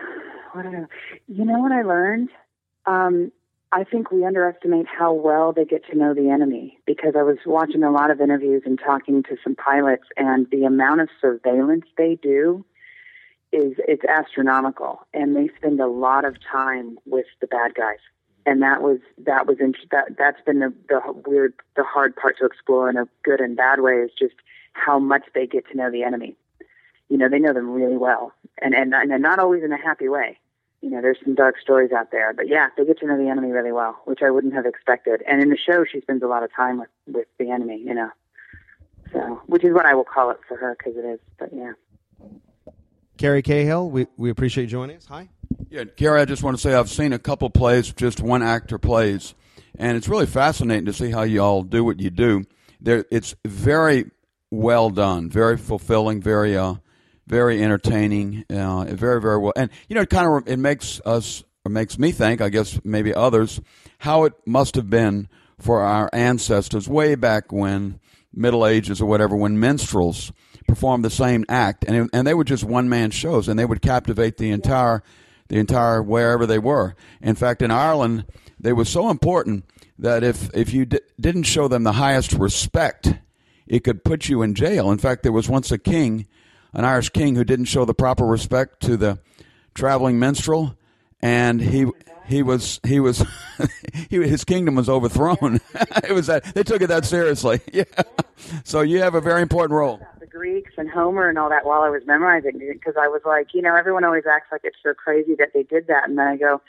I, 0.56 0.86
you 1.28 1.46
know 1.46 1.60
what 1.60 1.72
I 1.72 1.82
learned 1.82 2.30
Um, 2.86 3.32
I 3.76 3.84
think 3.84 4.12
we 4.12 4.24
underestimate 4.24 4.86
how 4.86 5.14
well 5.14 5.52
they 5.52 5.66
get 5.66 5.84
to 5.88 5.98
know 5.98 6.14
the 6.14 6.30
enemy 6.30 6.78
because 6.86 7.16
I 7.18 7.24
was 7.24 7.38
watching 7.44 7.82
a 7.82 7.90
lot 7.90 8.12
of 8.12 8.22
interviews 8.22 8.62
and 8.68 8.78
talking 8.78 9.24
to 9.24 9.36
some 9.44 9.56
pilots, 9.56 10.04
and 10.16 10.48
the 10.52 10.66
amount 10.66 11.02
of 11.02 11.10
surveillance 11.20 11.86
they 11.98 12.20
do 12.22 12.64
is 13.52 13.74
it's 13.88 14.04
astronomical, 14.06 15.08
and 15.12 15.36
they 15.36 15.50
spend 15.58 15.80
a 15.80 15.88
lot 15.88 16.24
of 16.24 16.36
time 16.40 17.00
with 17.08 17.26
the 17.42 17.48
bad 17.48 17.74
guys. 17.74 17.98
And 18.46 18.62
that 18.62 18.84
was 18.84 19.00
that 19.18 19.48
was 19.48 19.58
int- 19.60 19.90
that 19.90 20.18
that's 20.20 20.42
been 20.46 20.60
the, 20.60 20.72
the 20.90 21.02
weird 21.26 21.56
the 21.76 21.84
hard 21.84 22.16
part 22.16 22.38
to 22.38 22.46
explore 22.46 22.92
in 22.92 22.98
a 22.98 23.08
good 23.24 23.40
and 23.40 23.58
bad 23.58 23.80
way 23.80 23.94
is 23.94 24.12
just 24.18 24.36
how 24.74 25.00
much 25.00 25.24
they 25.34 25.48
get 25.48 25.68
to 25.72 25.78
know 25.78 25.90
the 25.90 26.04
enemy. 26.04 26.36
You 27.10 27.18
know, 27.18 27.28
they 27.28 27.40
know 27.40 27.54
them 27.54 27.72
really 27.72 27.98
well, 27.98 28.34
and 28.62 28.76
and 28.76 28.94
and 28.94 29.20
not 29.24 29.40
always 29.40 29.64
in 29.64 29.72
a 29.72 29.82
happy 29.82 30.10
way 30.10 30.38
you 30.84 30.90
know, 30.90 31.02
there's 31.02 31.18
some 31.24 31.34
dark 31.34 31.56
stories 31.62 31.94
out 31.94 32.12
there. 32.12 32.34
But 32.34 32.50
yeah, 32.50 32.68
they 32.76 32.84
get 32.84 33.00
to 33.00 33.08
know 33.08 33.18
the 33.18 33.30
enemy 33.30 33.52
really 33.52 33.72
well, 33.72 33.98
which 34.04 34.20
I 34.22 34.30
wouldn't 34.30 34.54
have 34.54 34.66
expected. 34.66 35.24
And 35.26 35.42
in 35.42 35.50
the 35.50 35.58
show, 35.58 35.86
she 35.90 36.02
spends 36.02 36.22
a 36.24 36.28
lot 36.28 36.44
of 36.44 36.54
time 36.54 36.78
with 36.78 36.90
with 37.08 37.28
the 37.40 37.50
enemy, 37.50 37.82
you 37.84 37.94
know. 37.94 38.10
So, 39.14 39.42
which 39.46 39.64
is 39.64 39.74
what 39.74 39.86
I 39.86 39.96
will 39.96 40.04
call 40.04 40.32
it 40.32 40.40
for 40.46 40.58
her 40.58 40.76
because 40.78 40.98
it 40.98 41.06
is. 41.06 41.20
But 41.40 41.52
yeah. 41.54 41.72
Carrie 43.18 43.42
Cahill, 43.42 43.90
we 43.90 44.08
we 44.18 44.30
appreciate 44.30 44.66
you 44.66 44.70
joining 44.70 44.98
us. 44.98 45.06
Hi. 45.06 45.30
Yeah, 45.70 45.86
Carrie, 45.86 46.20
I 46.20 46.26
just 46.26 46.44
want 46.44 46.58
to 46.58 46.62
say 46.62 46.74
I've 46.74 46.90
seen 46.90 47.14
a 47.14 47.20
couple 47.20 47.50
plays, 47.50 47.94
just 47.94 48.20
one 48.20 48.44
actor 48.44 48.78
plays, 48.78 49.36
and 49.78 49.96
it's 49.96 50.10
really 50.10 50.26
fascinating 50.26 50.86
to 50.86 50.94
see 50.94 51.12
how 51.12 51.22
you 51.22 51.42
all 51.42 51.64
do 51.64 51.86
what 51.86 52.02
you 52.02 52.10
do. 52.10 52.44
There, 52.82 53.06
it's 53.10 53.36
very 53.46 54.12
well 54.52 54.90
done, 54.90 55.30
very 55.30 55.56
fulfilling, 55.56 56.22
very 56.22 56.58
uh, 56.58 56.76
very 57.28 57.64
entertaining, 57.64 58.46
uh, 58.50 58.86
very 58.86 59.22
very 59.22 59.38
well. 59.38 59.54
And 59.56 59.70
you 59.88 59.96
know, 59.96 60.02
it 60.02 60.10
kind 60.10 60.28
of 60.28 60.48
it 60.48 60.58
makes 60.58 61.02
us 61.06 61.44
or 61.66 61.72
makes 61.72 61.98
me 61.98 62.12
think, 62.12 62.42
I 62.42 62.50
guess 62.50 62.80
maybe 62.84 63.14
others, 63.14 63.62
how 64.00 64.26
it 64.26 64.34
must 64.46 64.76
have 64.76 64.90
been 64.90 65.30
for 65.60 65.82
our 65.82 66.10
ancestors 66.12 66.90
way 66.90 67.16
back 67.16 67.52
when 67.52 68.00
Middle 68.34 68.66
Ages 68.66 69.02
or 69.02 69.06
whatever, 69.06 69.36
when 69.36 69.60
minstrels 69.60 70.32
performed 70.68 71.06
the 71.06 71.10
same 71.10 71.46
act, 71.48 71.86
and 71.88 72.10
and 72.14 72.28
they 72.28 72.34
were 72.34 72.44
just 72.44 72.64
one 72.64 72.90
man 72.90 73.12
shows, 73.12 73.48
and 73.48 73.58
they 73.58 73.66
would 73.66 73.82
captivate 73.82 74.38
the 74.38 74.52
entire 74.52 75.04
the 75.50 75.58
entire 75.58 76.02
wherever 76.02 76.46
they 76.46 76.60
were. 76.60 76.96
In 77.22 77.36
fact, 77.36 77.62
in 77.62 77.72
Ireland, 77.72 78.26
they 78.60 78.74
were 78.74 78.86
so 78.86 79.10
important 79.10 79.66
that 80.00 80.24
if 80.24 80.50
if 80.54 80.74
you 80.74 80.86
di- 80.86 81.00
didn't 81.20 81.44
show 81.44 81.68
them 81.68 81.84
the 81.84 81.94
highest 81.94 82.34
respect, 82.34 83.14
it 83.68 83.84
could 83.84 84.04
put 84.04 84.28
you 84.30 84.42
in 84.42 84.56
jail. 84.56 84.92
In 84.92 84.98
fact, 84.98 85.24
there 85.24 85.32
was 85.32 85.48
once 85.48 85.72
a 85.72 85.78
king 85.78 86.26
an 86.74 86.86
Irish 86.86 87.10
king 87.10 87.36
who 87.36 87.44
didn't 87.44 87.66
show 87.66 87.86
the 87.86 87.94
proper 87.94 88.26
respect 88.26 88.82
to 88.82 88.98
the 88.98 89.20
traveling 89.74 90.20
minstrel, 90.20 90.78
and 91.22 91.62
he 91.62 91.88
he 92.26 92.42
was 92.42 92.80
he 92.86 93.00
was 93.00 93.24
he, 94.10 94.18
his 94.18 94.44
kingdom 94.44 94.76
was 94.76 94.90
overthrown. 94.90 95.60
it 96.04 96.14
was 96.14 96.28
that 96.28 96.44
they 96.56 96.64
took 96.64 96.82
it 96.82 96.88
that 96.88 97.06
seriously. 97.06 97.62
Yeah. 97.74 97.84
So 98.66 98.82
you 98.82 99.00
have 99.00 99.16
a 99.16 99.22
very 99.22 99.42
important 99.42 99.72
role. 99.72 100.02
The 100.20 100.28
Greeks 100.28 100.74
and 100.78 100.90
Homer 100.90 101.30
and 101.30 101.40
all 101.40 101.50
that 101.50 101.66
while 101.66 101.82
I 101.82 101.90
was 101.90 102.02
memorizing 102.06 102.60
because 102.60 102.96
I 103.00 103.08
was 103.08 103.22
like, 103.26 103.48
you 103.54 103.62
know, 103.62 103.76
everyone 103.76 104.04
always 104.04 104.26
acts 104.30 104.48
like 104.52 104.62
it's 104.64 104.78
so 104.84 104.94
crazy 104.94 105.36
that 105.36 105.52
they 105.54 105.64
did 105.64 105.88
that, 105.88 106.10
and 106.10 106.18
then 106.18 106.28
I 106.28 106.36
go, 106.36 106.62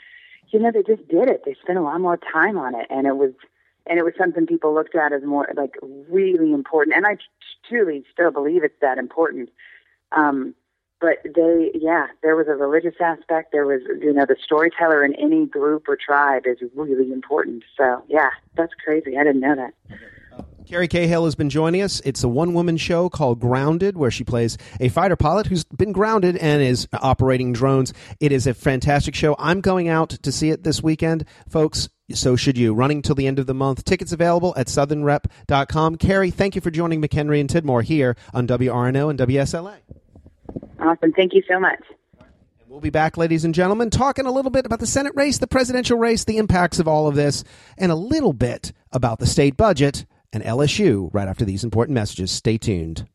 you 0.51 0.59
know, 0.59 0.71
they 0.71 0.83
just 0.83 1.07
did 1.09 1.27
it. 1.27 1.43
They 1.45 1.55
spent 1.61 1.77
a 1.77 1.81
lot 1.81 1.99
more 1.99 2.17
time 2.17 2.57
on 2.57 2.75
it, 2.75 2.87
and 2.89 3.05
it 3.07 3.17
was 3.17 3.33
and 3.87 3.99
it 3.99 4.03
was 4.03 4.13
something 4.17 4.47
people 4.47 4.73
looked 4.73 4.95
at 4.95 5.13
as 5.13 5.23
more 5.23 5.47
like 5.55 5.75
really 6.09 6.53
important. 6.53 6.95
And 6.95 7.05
I 7.05 7.17
truly 7.67 8.03
still 8.11 8.31
believe 8.31 8.63
it's 8.63 8.79
that 8.81 8.97
important 8.97 9.49
um, 10.11 10.55
but 11.01 11.17
they, 11.23 11.71
yeah, 11.75 12.07
there 12.23 12.35
was 12.35 12.47
a 12.47 12.55
religious 12.55 12.95
aspect. 12.99 13.51
There 13.51 13.65
was, 13.65 13.81
you 14.01 14.13
know, 14.13 14.25
the 14.25 14.37
storyteller 14.43 15.03
in 15.03 15.13
any 15.15 15.45
group 15.45 15.87
or 15.87 15.97
tribe 15.97 16.43
is 16.45 16.57
really 16.73 17.11
important. 17.11 17.63
So, 17.77 18.03
yeah, 18.07 18.29
that's 18.55 18.73
crazy. 18.83 19.17
I 19.17 19.23
didn't 19.23 19.41
know 19.41 19.55
that. 19.55 19.73
Carrie 20.65 20.87
Cahill 20.87 21.25
has 21.25 21.35
been 21.35 21.51
joining 21.51 21.83
us. 21.83 22.01
It's 22.03 22.23
a 22.23 22.27
one 22.27 22.55
woman 22.55 22.77
show 22.77 23.07
called 23.07 23.39
Grounded, 23.39 23.97
where 23.97 24.09
she 24.09 24.23
plays 24.23 24.57
a 24.79 24.89
fighter 24.89 25.15
pilot 25.15 25.45
who's 25.45 25.63
been 25.63 25.91
grounded 25.91 26.37
and 26.37 26.61
is 26.63 26.87
operating 26.93 27.53
drones. 27.53 27.93
It 28.19 28.31
is 28.31 28.47
a 28.47 28.53
fantastic 28.53 29.13
show. 29.13 29.35
I'm 29.37 29.61
going 29.61 29.87
out 29.89 30.09
to 30.09 30.31
see 30.31 30.49
it 30.49 30.63
this 30.63 30.81
weekend, 30.81 31.25
folks. 31.49 31.89
So 32.11 32.35
should 32.35 32.57
you. 32.57 32.73
Running 32.73 33.01
till 33.01 33.15
the 33.15 33.27
end 33.27 33.39
of 33.39 33.47
the 33.47 33.53
month. 33.53 33.83
Tickets 33.83 34.11
available 34.11 34.53
at 34.55 34.67
southernrep.com. 34.67 35.97
Carrie, 35.97 36.31
thank 36.31 36.55
you 36.55 36.61
for 36.61 36.71
joining 36.71 37.01
McHenry 37.01 37.39
and 37.39 37.49
Tidmore 37.49 37.83
here 37.83 38.15
on 38.33 38.47
WRNO 38.47 39.09
and 39.09 39.19
WSLA. 39.19 39.77
Awesome. 40.79 41.11
Thank 41.13 41.33
you 41.33 41.41
so 41.47 41.59
much. 41.59 41.79
We'll 42.67 42.81
be 42.81 42.89
back, 42.89 43.15
ladies 43.15 43.45
and 43.45 43.55
gentlemen, 43.55 43.89
talking 43.89 44.25
a 44.25 44.31
little 44.31 44.51
bit 44.51 44.65
about 44.65 44.81
the 44.81 44.87
Senate 44.87 45.13
race, 45.15 45.37
the 45.37 45.47
presidential 45.47 45.97
race, 45.97 46.25
the 46.25 46.37
impacts 46.37 46.77
of 46.77 46.87
all 46.87 47.07
of 47.07 47.15
this, 47.15 47.43
and 47.77 47.89
a 47.91 47.95
little 47.95 48.33
bit 48.33 48.73
about 48.91 49.19
the 49.19 49.25
state 49.25 49.55
budget 49.55 50.05
and 50.33 50.43
LSU 50.43 51.09
right 51.13 51.27
after 51.27 51.45
these 51.45 51.63
important 51.63 51.95
messages. 51.95 52.31
Stay 52.31 52.57
tuned. 52.57 53.07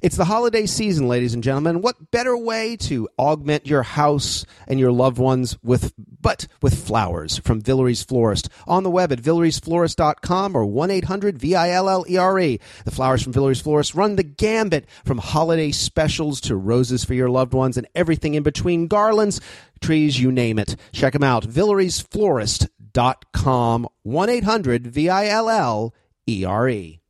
It's 0.00 0.16
the 0.16 0.26
holiday 0.26 0.66
season, 0.66 1.08
ladies 1.08 1.34
and 1.34 1.42
gentlemen. 1.42 1.82
What 1.82 2.12
better 2.12 2.36
way 2.36 2.76
to 2.76 3.08
augment 3.18 3.66
your 3.66 3.82
house 3.82 4.44
and 4.68 4.78
your 4.78 4.92
loved 4.92 5.18
ones 5.18 5.58
with 5.62 5.92
but 6.20 6.46
with 6.62 6.86
flowers 6.86 7.38
from 7.38 7.60
Villere's 7.60 8.02
Florist 8.02 8.48
on 8.66 8.84
the 8.84 8.90
web 8.90 9.12
at 9.12 9.20
villeresflorist.com 9.20 10.56
or 10.56 10.64
1-800-V-I-L-L-E-R-E. 10.64 12.60
The 12.84 12.90
flowers 12.90 13.22
from 13.22 13.32
Villere's 13.32 13.60
Florist 13.60 13.94
run 13.94 14.16
the 14.16 14.22
gambit 14.22 14.86
from 15.04 15.18
holiday 15.18 15.70
specials 15.72 16.40
to 16.42 16.54
roses 16.56 17.04
for 17.04 17.14
your 17.14 17.30
loved 17.30 17.54
ones 17.54 17.76
and 17.76 17.86
everything 17.94 18.34
in 18.34 18.42
between, 18.42 18.86
garlands, 18.86 19.40
trees, 19.80 20.20
you 20.20 20.32
name 20.32 20.58
it. 20.58 20.76
Check 20.92 21.12
them 21.12 21.24
out, 21.24 21.44
villeresflorist.com, 21.44 23.88
1-800-V-I-L-L-E-R-E. 24.06 27.00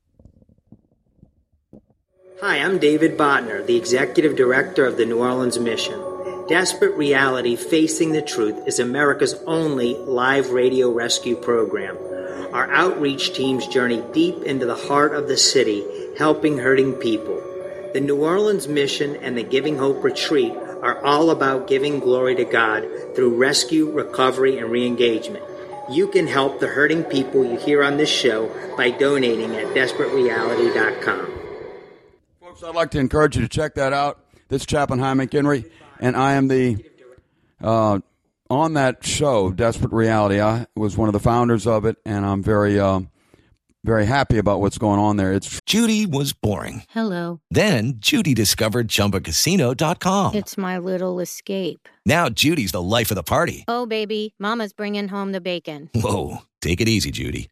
Hi, 2.41 2.59
I'm 2.59 2.79
David 2.79 3.19
Bottner, 3.19 3.67
the 3.67 3.75
Executive 3.75 4.37
Director 4.37 4.87
of 4.87 4.97
the 4.97 5.05
New 5.05 5.19
Orleans 5.19 5.59
Mission. 5.59 6.01
Desperate 6.47 6.95
Reality 6.95 7.57
Facing 7.57 8.13
the 8.13 8.23
Truth 8.23 8.69
is 8.69 8.79
America's 8.79 9.35
only 9.45 9.97
live 9.97 10.51
radio 10.51 10.89
rescue 10.89 11.35
program. 11.35 11.99
Our 12.53 12.71
outreach 12.71 13.35
teams 13.35 13.67
journey 13.67 14.05
deep 14.13 14.45
into 14.45 14.67
the 14.67 14.77
heart 14.77 15.17
of 15.17 15.27
the 15.27 15.37
city, 15.37 15.85
helping 16.17 16.59
hurting 16.59 16.93
people. 16.93 17.43
The 17.93 18.01
New 18.01 18.23
Orleans 18.23 18.69
Mission 18.69 19.17
and 19.17 19.37
the 19.37 19.43
Giving 19.43 19.77
Hope 19.77 20.05
Retreat 20.05 20.53
are 20.81 21.05
all 21.05 21.31
about 21.31 21.67
giving 21.67 21.99
glory 21.99 22.37
to 22.37 22.45
God 22.45 22.87
through 23.17 23.35
rescue, 23.35 23.91
recovery, 23.91 24.59
and 24.59 24.71
re 24.71 24.87
engagement. 24.87 25.45
You 25.91 26.07
can 26.07 26.29
help 26.29 26.61
the 26.61 26.69
hurting 26.69 27.03
people 27.03 27.45
you 27.45 27.59
hear 27.59 27.83
on 27.83 27.97
this 27.97 28.09
show 28.09 28.49
by 28.77 28.91
donating 28.91 29.57
at 29.57 29.75
DesperateReality.com. 29.75 31.38
I'd 32.63 32.75
like 32.75 32.91
to 32.93 32.99
encourage 32.99 33.37
you 33.37 33.43
to 33.43 33.49
check 33.49 33.75
that 33.75 33.93
out. 33.93 34.21
This 34.49 34.63
is 34.63 34.67
Chaplain 34.67 34.99
Hy 34.99 35.13
McHenry, 35.15 35.71
and 36.01 36.17
I 36.17 36.33
am 36.35 36.49
the 36.49 36.85
uh, 37.63 38.01
on 38.51 38.75
that 38.75 39.05
show, 39.05 39.51
Desperate 39.53 39.93
Reality. 39.93 40.41
I 40.41 40.67
was 40.75 40.97
one 40.97 41.09
of 41.09 41.13
the 41.13 41.21
founders 41.21 41.67
of 41.67 41.85
it, 41.85 41.97
and 42.05 42.25
I'm 42.25 42.43
very, 42.43 42.81
uh, 42.81 43.01
very 43.85 44.07
happy 44.07 44.39
about 44.39 44.61
what's 44.61 44.79
going 44.79 44.99
on 44.99 45.17
there. 45.19 45.33
It's 45.35 45.61
Judy 45.67 46.07
was 46.07 46.33
boring. 46.33 46.83
Hello. 46.91 47.41
Then 47.51 47.95
Judy 47.99 48.35
discovered 48.35 48.89
ChumbaCasino.com. 48.89 50.35
It's 50.35 50.57
my 50.57 50.79
little 50.79 51.21
escape. 51.21 51.89
Now 52.07 52.29
Judy's 52.29 52.73
the 52.73 52.83
life 52.83 53.11
of 53.11 53.17
the 53.17 53.23
party. 53.23 53.65
Oh 53.69 53.87
baby, 53.87 54.35
Mama's 54.39 54.73
bringing 54.73 55.09
home 55.09 55.33
the 55.33 55.41
bacon. 55.41 55.91
Whoa, 55.95 56.39
take 56.63 56.81
it 56.81 56.89
easy, 56.89 57.11
Judy. 57.11 57.51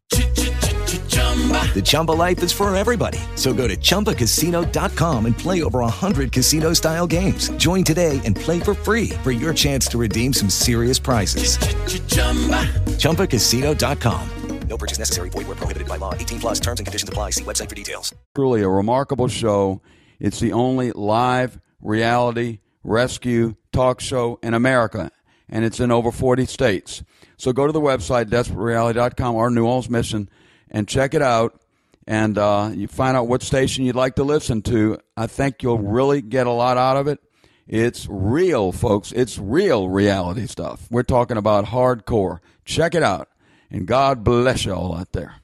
The 0.97 1.83
Chumba 1.85 2.13
life 2.13 2.43
is 2.43 2.53
for 2.53 2.75
everybody. 2.75 3.19
So 3.35 3.53
go 3.53 3.69
to 3.69 3.77
ChumbaCasino.com 3.77 5.27
and 5.27 5.37
play 5.39 5.63
over 5.63 5.81
100 5.81 6.33
casino 6.33 6.73
style 6.73 7.07
games. 7.07 7.51
Join 7.59 7.85
today 7.85 8.19
and 8.25 8.35
play 8.35 8.61
for 8.61 8.73
free 8.73 9.11
for 9.23 9.31
your 9.31 9.53
chance 9.53 9.87
to 9.89 9.99
redeem 9.99 10.33
some 10.33 10.49
serious 10.49 10.99
prizes. 10.99 11.59
Ch-ch-chumba. 11.59 12.65
ChumbaCasino.com. 12.97 14.31
No 14.69 14.77
purchase 14.77 14.99
necessary. 14.99 15.29
Void 15.31 15.47
where 15.47 15.57
prohibited 15.57 15.89
by 15.89 15.97
law. 15.97 16.15
18 16.15 16.41
plus 16.41 16.61
terms 16.61 16.81
and 16.81 16.87
conditions 16.87 17.09
apply. 17.09 17.31
See 17.31 17.45
website 17.45 17.69
for 17.69 17.75
details. 17.75 18.15
Truly 18.35 18.63
a 18.63 18.69
remarkable 18.69 19.29
show. 19.29 19.81
It's 20.19 20.41
the 20.41 20.53
only 20.53 20.93
live 20.93 21.61
reality 21.81 22.59
rescue 22.83 23.55
talk 23.73 24.01
show 24.01 24.39
in 24.43 24.55
America, 24.55 25.11
and 25.49 25.65
it's 25.65 25.79
in 25.79 25.91
over 25.93 26.11
40 26.11 26.47
states. 26.47 27.03
So 27.37 27.53
go 27.53 27.67
to 27.67 27.73
the 27.73 27.81
website, 27.81 28.27
DesperateReality.com, 28.27 29.35
or 29.35 29.51
New 29.51 29.67
Orleans 29.67 29.91
Mission 29.91 30.31
and 30.71 30.89
check 30.89 31.15
it 31.15 31.23
out. 31.23 31.61
And 32.07 32.39
uh, 32.39 32.71
you 32.73 32.87
find 32.87 33.17
out 33.17 33.27
what 33.27 33.43
station 33.43 33.85
you'd 33.85 33.97
like 33.97 34.15
to 34.17 34.25
listen 34.25 34.63
to. 34.63 34.99
I 35.17 35.27
think 35.27 35.63
you'll 35.63 35.79
really 35.79 36.23
get 36.23 36.47
a 36.47 36.53
lot 36.53 36.77
out 36.77 36.97
of 36.97 37.09
it. 37.09 37.19
It's 37.67 38.07
real, 38.09 38.71
folks. 38.71 39.11
It's 39.11 39.39
real 39.39 39.89
reality 39.89 40.47
stuff. 40.47 40.87
We're 40.89 41.03
talking 41.03 41.37
about 41.37 41.67
hardcore. 41.67 42.39
Check 42.65 42.95
it 42.95 43.03
out. 43.03 43.29
And 43.71 43.87
God 43.87 44.23
bless 44.23 44.65
you 44.65 44.73
all 44.73 44.95
out 44.95 45.11
there. 45.13 45.35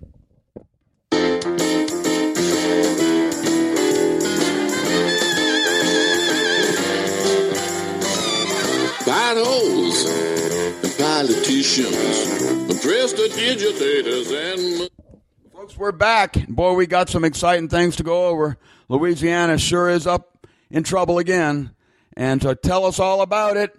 Potholes, 9.05 10.05
politicians, 10.97 11.97
prestidigitators, 12.81 14.31
and 14.31 14.89
Folks, 15.63 15.79
we're 15.79 15.93
back. 15.93 16.49
Boy, 16.49 16.73
we 16.73 16.89
got 16.89 17.09
some 17.09 17.23
exciting 17.23 17.69
things 17.69 17.95
to 17.95 18.03
go 18.03 18.27
over. 18.27 18.59
Louisiana 18.89 19.59
sure 19.59 19.89
is 19.89 20.09
up 20.09 20.45
in 20.73 20.83
trouble 20.83 21.19
again. 21.19 21.71
And 22.17 22.43
to 22.43 22.57
tell 22.57 22.85
us 22.85 22.99
all 22.99 23.21
about 23.21 23.57
it, 23.57 23.73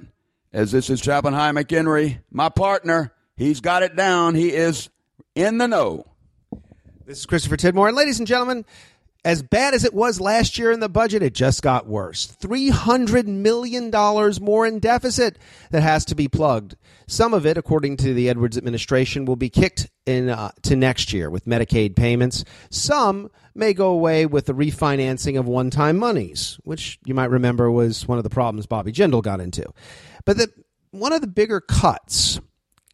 as 0.54 0.72
this 0.72 0.90
is 0.90 1.02
Chaplain 1.02 1.34
Hy 1.34 1.52
McHenry, 1.52 2.20
my 2.32 2.48
partner, 2.48 3.14
he's 3.36 3.60
got 3.60 3.84
it 3.84 3.98
down. 3.98 4.34
He 4.34 4.54
is 4.54 4.90
in 5.36 5.58
the 5.58 5.68
know. 5.68 6.06
This 7.06 7.20
is 7.20 7.26
Christopher 7.26 7.58
Tidmore. 7.58 7.90
And 7.90 7.98
ladies 7.98 8.18
and 8.18 8.30
gentlemen, 8.30 8.64
as 9.26 9.42
bad 9.42 9.74
as 9.74 9.86
it 9.86 9.94
was 9.94 10.20
last 10.20 10.58
year 10.58 10.72
in 10.72 10.82
the 10.82 10.90
budget, 10.90 11.24
it 11.24 11.34
just 11.34 11.62
got 11.62 11.88
worse. 11.88 12.36
$300 12.42 13.26
million 13.26 13.90
more 14.42 14.66
in 14.66 14.80
deficit 14.80 15.40
that 15.72 15.82
has 15.82 16.04
to 16.06 16.16
be 16.16 16.28
plugged. 16.28 16.76
Some 17.08 17.34
of 17.34 17.46
it, 17.46 17.58
according 17.58 17.98
to 17.98 18.14
the 18.14 18.30
Edwards 18.30 18.58
administration, 18.58 19.26
will 19.26 19.38
be 19.38 19.50
kicked 19.50 19.90
in 20.06 20.30
uh, 20.30 20.52
to 20.64 20.76
next 20.76 21.14
year 21.14 21.30
with 21.30 21.46
Medicaid 21.46 21.96
payments. 21.96 22.44
Some 22.70 23.30
may 23.56 23.74
go 23.74 23.90
away 23.90 24.26
with 24.26 24.46
the 24.46 24.54
refinancing 24.54 25.40
of 25.40 25.48
one-time 25.48 25.98
monies, 25.98 26.60
which 26.64 27.00
you 27.06 27.14
might 27.14 27.30
remember 27.30 27.72
was 27.72 28.08
one 28.08 28.18
of 28.18 28.24
the 28.26 28.30
problems 28.30 28.66
Bobby 28.66 28.92
Jindal 28.92 29.24
got 29.24 29.40
into. 29.40 29.66
But 30.26 30.38
the, 30.38 30.50
one 30.92 31.14
of 31.14 31.22
the 31.22 31.28
bigger 31.28 31.62
cuts 31.62 32.42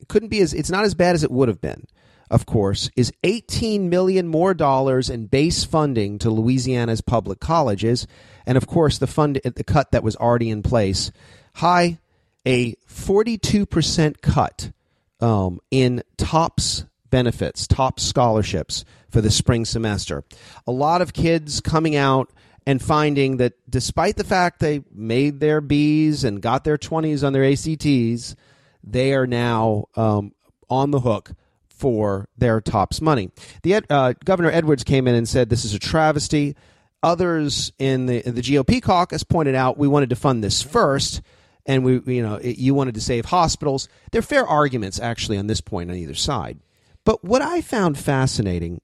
couldn't 0.07 0.29
be 0.29 0.41
as 0.41 0.53
it's 0.53 0.69
not 0.69 0.85
as 0.85 0.93
bad 0.93 1.15
as 1.15 1.23
it 1.23 1.31
would 1.31 1.47
have 1.47 1.61
been 1.61 1.85
of 2.29 2.45
course, 2.45 2.89
is 2.95 3.11
18 3.23 3.89
million 3.89 4.27
more 4.27 4.53
dollars 4.53 5.09
in 5.09 5.25
base 5.25 5.63
funding 5.63 6.19
to 6.19 6.29
Louisiana's 6.29 7.01
public 7.01 7.39
colleges, 7.39 8.07
and 8.45 8.57
of 8.57 8.67
course 8.67 8.97
the 8.97 9.07
fund 9.07 9.41
the 9.43 9.63
cut 9.63 9.91
that 9.91 10.03
was 10.03 10.15
already 10.15 10.49
in 10.49 10.61
place. 10.61 11.11
Hy, 11.55 11.99
a 12.45 12.75
42 12.85 13.65
percent 13.65 14.21
cut 14.21 14.71
um, 15.19 15.59
in 15.71 16.03
TOPS 16.17 16.85
benefits, 17.09 17.67
TOPS 17.67 18.03
scholarships 18.03 18.85
for 19.09 19.21
the 19.21 19.31
spring 19.31 19.65
semester. 19.65 20.23
A 20.67 20.71
lot 20.71 21.01
of 21.01 21.13
kids 21.13 21.61
coming 21.61 21.95
out 21.95 22.29
and 22.65 22.81
finding 22.81 23.37
that 23.37 23.53
despite 23.67 24.15
the 24.17 24.23
fact 24.23 24.59
they 24.59 24.83
made 24.93 25.39
their 25.39 25.61
B's 25.61 26.23
and 26.23 26.41
got 26.41 26.63
their 26.63 26.77
20s 26.77 27.25
on 27.25 27.33
their 27.33 27.43
ACTs, 27.43 28.35
they 28.83 29.13
are 29.13 29.25
now 29.25 29.85
um, 29.95 30.33
on 30.69 30.91
the 30.91 30.99
hook 30.99 31.31
for 31.79 32.27
their 32.37 32.59
TOPS 32.59 33.01
money. 33.01 33.31
The 33.63 33.81
uh, 33.89 34.13
Governor 34.25 34.51
Edwards 34.51 34.83
came 34.83 35.07
in 35.07 35.15
and 35.15 35.27
said 35.27 35.49
this 35.49 35.65
is 35.65 35.73
a 35.73 35.79
travesty. 35.79 36.55
Others 37.01 37.71
in 37.79 38.05
the 38.07 38.27
in 38.27 38.35
the 38.35 38.41
GOP 38.41 38.81
caucus 38.81 39.23
pointed 39.23 39.55
out 39.55 39.77
we 39.77 39.87
wanted 39.87 40.09
to 40.09 40.17
fund 40.17 40.43
this 40.43 40.61
first, 40.61 41.21
and 41.65 41.85
we 41.85 42.01
you 42.13 42.21
know 42.21 42.35
it, 42.35 42.57
you 42.57 42.73
wanted 42.73 42.95
to 42.95 43.01
save 43.01 43.25
hospitals. 43.25 43.87
There 44.11 44.19
are 44.19 44.23
fair 44.23 44.45
arguments 44.45 44.99
actually 44.99 45.37
on 45.37 45.47
this 45.47 45.61
point 45.61 45.89
on 45.89 45.95
either 45.95 46.15
side. 46.15 46.59
But 47.05 47.23
what 47.23 47.41
I 47.41 47.61
found 47.61 47.97
fascinating 47.97 48.81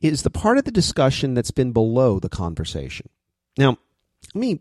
is 0.00 0.22
the 0.22 0.30
part 0.30 0.58
of 0.58 0.64
the 0.64 0.72
discussion 0.72 1.34
that's 1.34 1.52
been 1.52 1.70
below 1.70 2.18
the 2.18 2.28
conversation. 2.28 3.08
Now, 3.56 3.78
let 4.34 4.40
me 4.40 4.60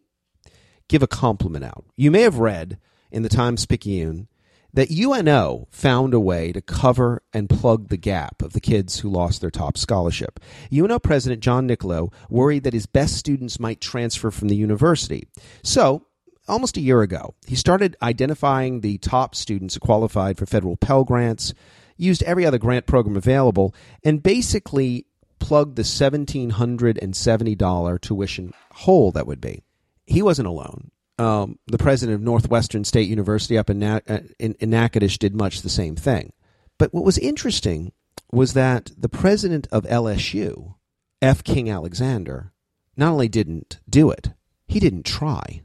give 0.88 1.02
a 1.02 1.08
compliment 1.08 1.66
out. 1.66 1.86
You 1.98 2.12
may 2.12 2.22
have 2.22 2.38
read 2.38 2.78
in 3.12 3.24
the 3.24 3.30
Times 3.30 3.66
Picayune 3.66 4.28
that 4.74 4.92
UNO 4.92 5.68
found 5.70 6.14
a 6.14 6.20
way 6.20 6.52
to 6.52 6.62
cover 6.62 7.24
and 7.34 7.50
plug 7.50 7.88
the 7.90 7.98
gap 7.98 8.42
of 8.42 8.54
the 8.54 8.62
kids 8.62 9.00
who 9.00 9.10
lost 9.10 9.42
their 9.42 9.52
top 9.52 9.78
scholarship. 9.78 10.40
UNO 10.74 11.00
President 11.00 11.42
John 11.42 11.68
Nicklow 11.68 12.14
worried 12.30 12.64
that 12.64 12.74
his 12.74 12.86
best 12.86 13.18
students 13.18 13.60
might 13.60 13.82
transfer 13.82 14.32
from 14.32 14.48
the 14.48 14.56
university. 14.56 15.28
So, 15.64 16.06
almost 16.48 16.78
a 16.78 16.82
year 16.82 17.02
ago, 17.02 17.36
he 17.46 17.56
started 17.56 17.98
identifying 18.02 18.82
the 18.82 18.98
top 18.98 19.36
students 19.36 19.76
who 19.76 19.82
qualified 19.82 20.38
for 20.38 20.46
federal 20.46 20.78
Pell 20.78 21.04
Grants, 21.04 21.54
used 21.98 22.24
every 22.24 22.46
other 22.46 22.58
grant 22.58 22.88
program 22.88 23.16
available, 23.16 23.76
and 24.04 24.24
basically 24.24 25.06
plugged 25.40 25.76
the 25.76 25.84
$1,770 25.84 28.02
tuition 28.02 28.54
hole 28.72 29.12
that 29.12 29.28
would 29.28 29.42
be. 29.42 29.62
He 30.06 30.22
wasn't 30.22 30.48
alone 30.48 30.92
um, 31.22 31.60
the 31.68 31.78
president 31.78 32.16
of 32.16 32.22
Northwestern 32.22 32.84
State 32.84 33.08
University 33.08 33.56
up 33.56 33.70
in, 33.70 33.78
Na- 33.78 34.00
uh, 34.10 34.20
in, 34.40 34.56
in 34.60 34.72
Natchitoches 34.72 35.20
did 35.20 35.36
much 35.36 35.62
the 35.62 35.70
same 35.70 35.96
thing. 35.96 36.34
But 36.80 36.94
what 36.94 37.06
was 37.06 37.20
interesting 37.20 37.92
was 38.32 38.54
that 38.54 38.92
the 38.98 39.10
president 39.10 39.68
of 39.72 39.84
LSU, 39.84 40.74
F. 41.22 41.44
King 41.44 41.70
Alexander, 41.70 42.54
not 42.98 43.12
only 43.12 43.28
didn't 43.28 43.80
do 43.88 44.10
it, 44.10 44.32
he 44.68 44.80
didn't 44.80 45.06
try. 45.06 45.62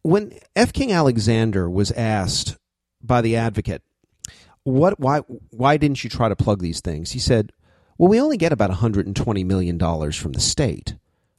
When 0.00 0.32
F. 0.56 0.72
King 0.72 0.92
Alexander 0.92 1.68
was 1.68 1.90
asked 1.92 2.56
by 3.02 3.20
the 3.20 3.36
advocate, 3.36 3.82
what, 4.62 4.98
why, 4.98 5.18
why 5.50 5.76
didn't 5.76 6.02
you 6.04 6.08
try 6.08 6.30
to 6.30 6.36
plug 6.36 6.62
these 6.62 6.80
things? 6.80 7.12
He 7.12 7.18
said, 7.18 7.52
well, 7.98 8.08
we 8.08 8.18
only 8.18 8.38
get 8.38 8.52
about 8.52 8.70
$120 8.70 9.44
million 9.44 9.78
from 10.12 10.32
the 10.32 10.40
state. 10.40 10.94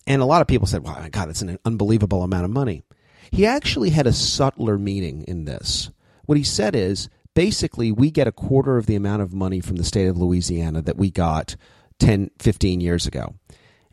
And 0.05 0.21
a 0.21 0.25
lot 0.25 0.41
of 0.41 0.47
people 0.47 0.67
said, 0.67 0.83
wow, 0.83 0.99
my 0.99 1.09
God, 1.09 1.29
that's 1.29 1.41
an 1.41 1.57
unbelievable 1.65 2.21
amount 2.21 2.45
of 2.45 2.51
money. 2.51 2.83
He 3.31 3.45
actually 3.45 3.89
had 3.89 4.07
a 4.07 4.13
subtler 4.13 4.77
meaning 4.77 5.23
in 5.27 5.45
this. 5.45 5.91
What 6.25 6.37
he 6.37 6.43
said 6.43 6.75
is 6.75 7.09
basically, 7.33 7.91
we 7.91 8.11
get 8.11 8.27
a 8.27 8.31
quarter 8.31 8.77
of 8.77 8.85
the 8.85 8.95
amount 8.95 9.21
of 9.21 9.33
money 9.33 9.59
from 9.59 9.75
the 9.75 9.83
state 9.83 10.07
of 10.07 10.17
Louisiana 10.17 10.81
that 10.81 10.97
we 10.97 11.11
got 11.11 11.55
10, 11.99 12.31
15 12.39 12.81
years 12.81 13.05
ago. 13.05 13.35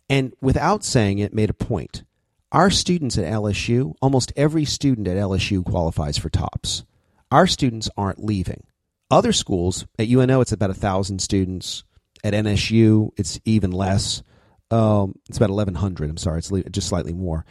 And 0.09 0.35
without 0.41 0.85
saying 0.85 1.19
it, 1.19 1.35
made 1.35 1.51
a 1.51 1.55
point. 1.55 2.05
Our 2.51 2.71
students 2.71 3.17
at 3.17 3.33
LSU, 3.33 3.95
almost 4.03 4.33
every 4.37 4.65
student 4.65 5.09
at 5.09 5.17
LSU 5.17 5.65
qualifies 5.65 6.19
for 6.19 6.29
TOPS. 6.29 6.85
Our 7.31 7.47
students 7.47 7.89
aren't 7.97 8.23
leaving. 8.23 8.65
Other 9.11 9.33
schools, 9.33 9.87
at 9.99 10.09
UNO, 10.09 10.41
it's 10.43 10.53
about 10.53 10.71
1,000 10.71 11.21
students. 11.21 11.85
At 12.25 12.35
NSU, 12.35 13.11
it's 13.17 13.41
even 13.45 13.73
less. 13.73 14.23
Um, 14.71 15.15
it's 15.29 15.39
about 15.39 15.51
1,100. 15.51 16.11
I'm 16.11 16.17
sorry, 16.17 16.39
it's 16.39 16.51
just 16.71 16.89
slightly 16.89 17.13
more. 17.13 17.45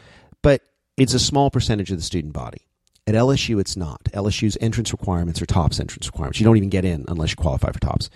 But 0.44 0.62
it's 1.02 1.16
a 1.16 1.20
small 1.20 1.50
percentage 1.50 1.90
of 1.90 1.98
the 1.98 2.04
student 2.04 2.32
body. 2.32 2.68
At 3.08 3.16
LSU, 3.16 3.60
it's 3.60 3.76
not. 3.76 4.04
LSU's 4.14 4.56
entrance 4.62 4.92
requirements 4.92 5.42
are 5.42 5.48
TOPS 5.48 5.80
entrance 5.80 6.06
requirements. 6.06 6.40
You 6.40 6.44
don't 6.46 6.58
even 6.58 6.70
get 6.70 6.86
in 6.86 7.06
unless 7.08 7.32
you 7.32 7.38
qualify 7.38 7.72
for 7.72 7.80
TOPS. 7.80 8.12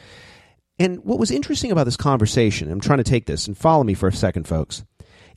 And 0.78 1.04
what 1.04 1.18
was 1.18 1.32
interesting 1.32 1.72
about 1.72 1.86
this 1.86 1.98
conversation, 1.98 2.72
I'm 2.72 2.80
trying 2.80 3.00
to 3.00 3.04
take 3.04 3.26
this 3.26 3.48
and 3.48 3.58
follow 3.58 3.84
me 3.84 3.96
for 3.96 4.08
a 4.08 4.14
second, 4.14 4.48
folks, 4.48 4.84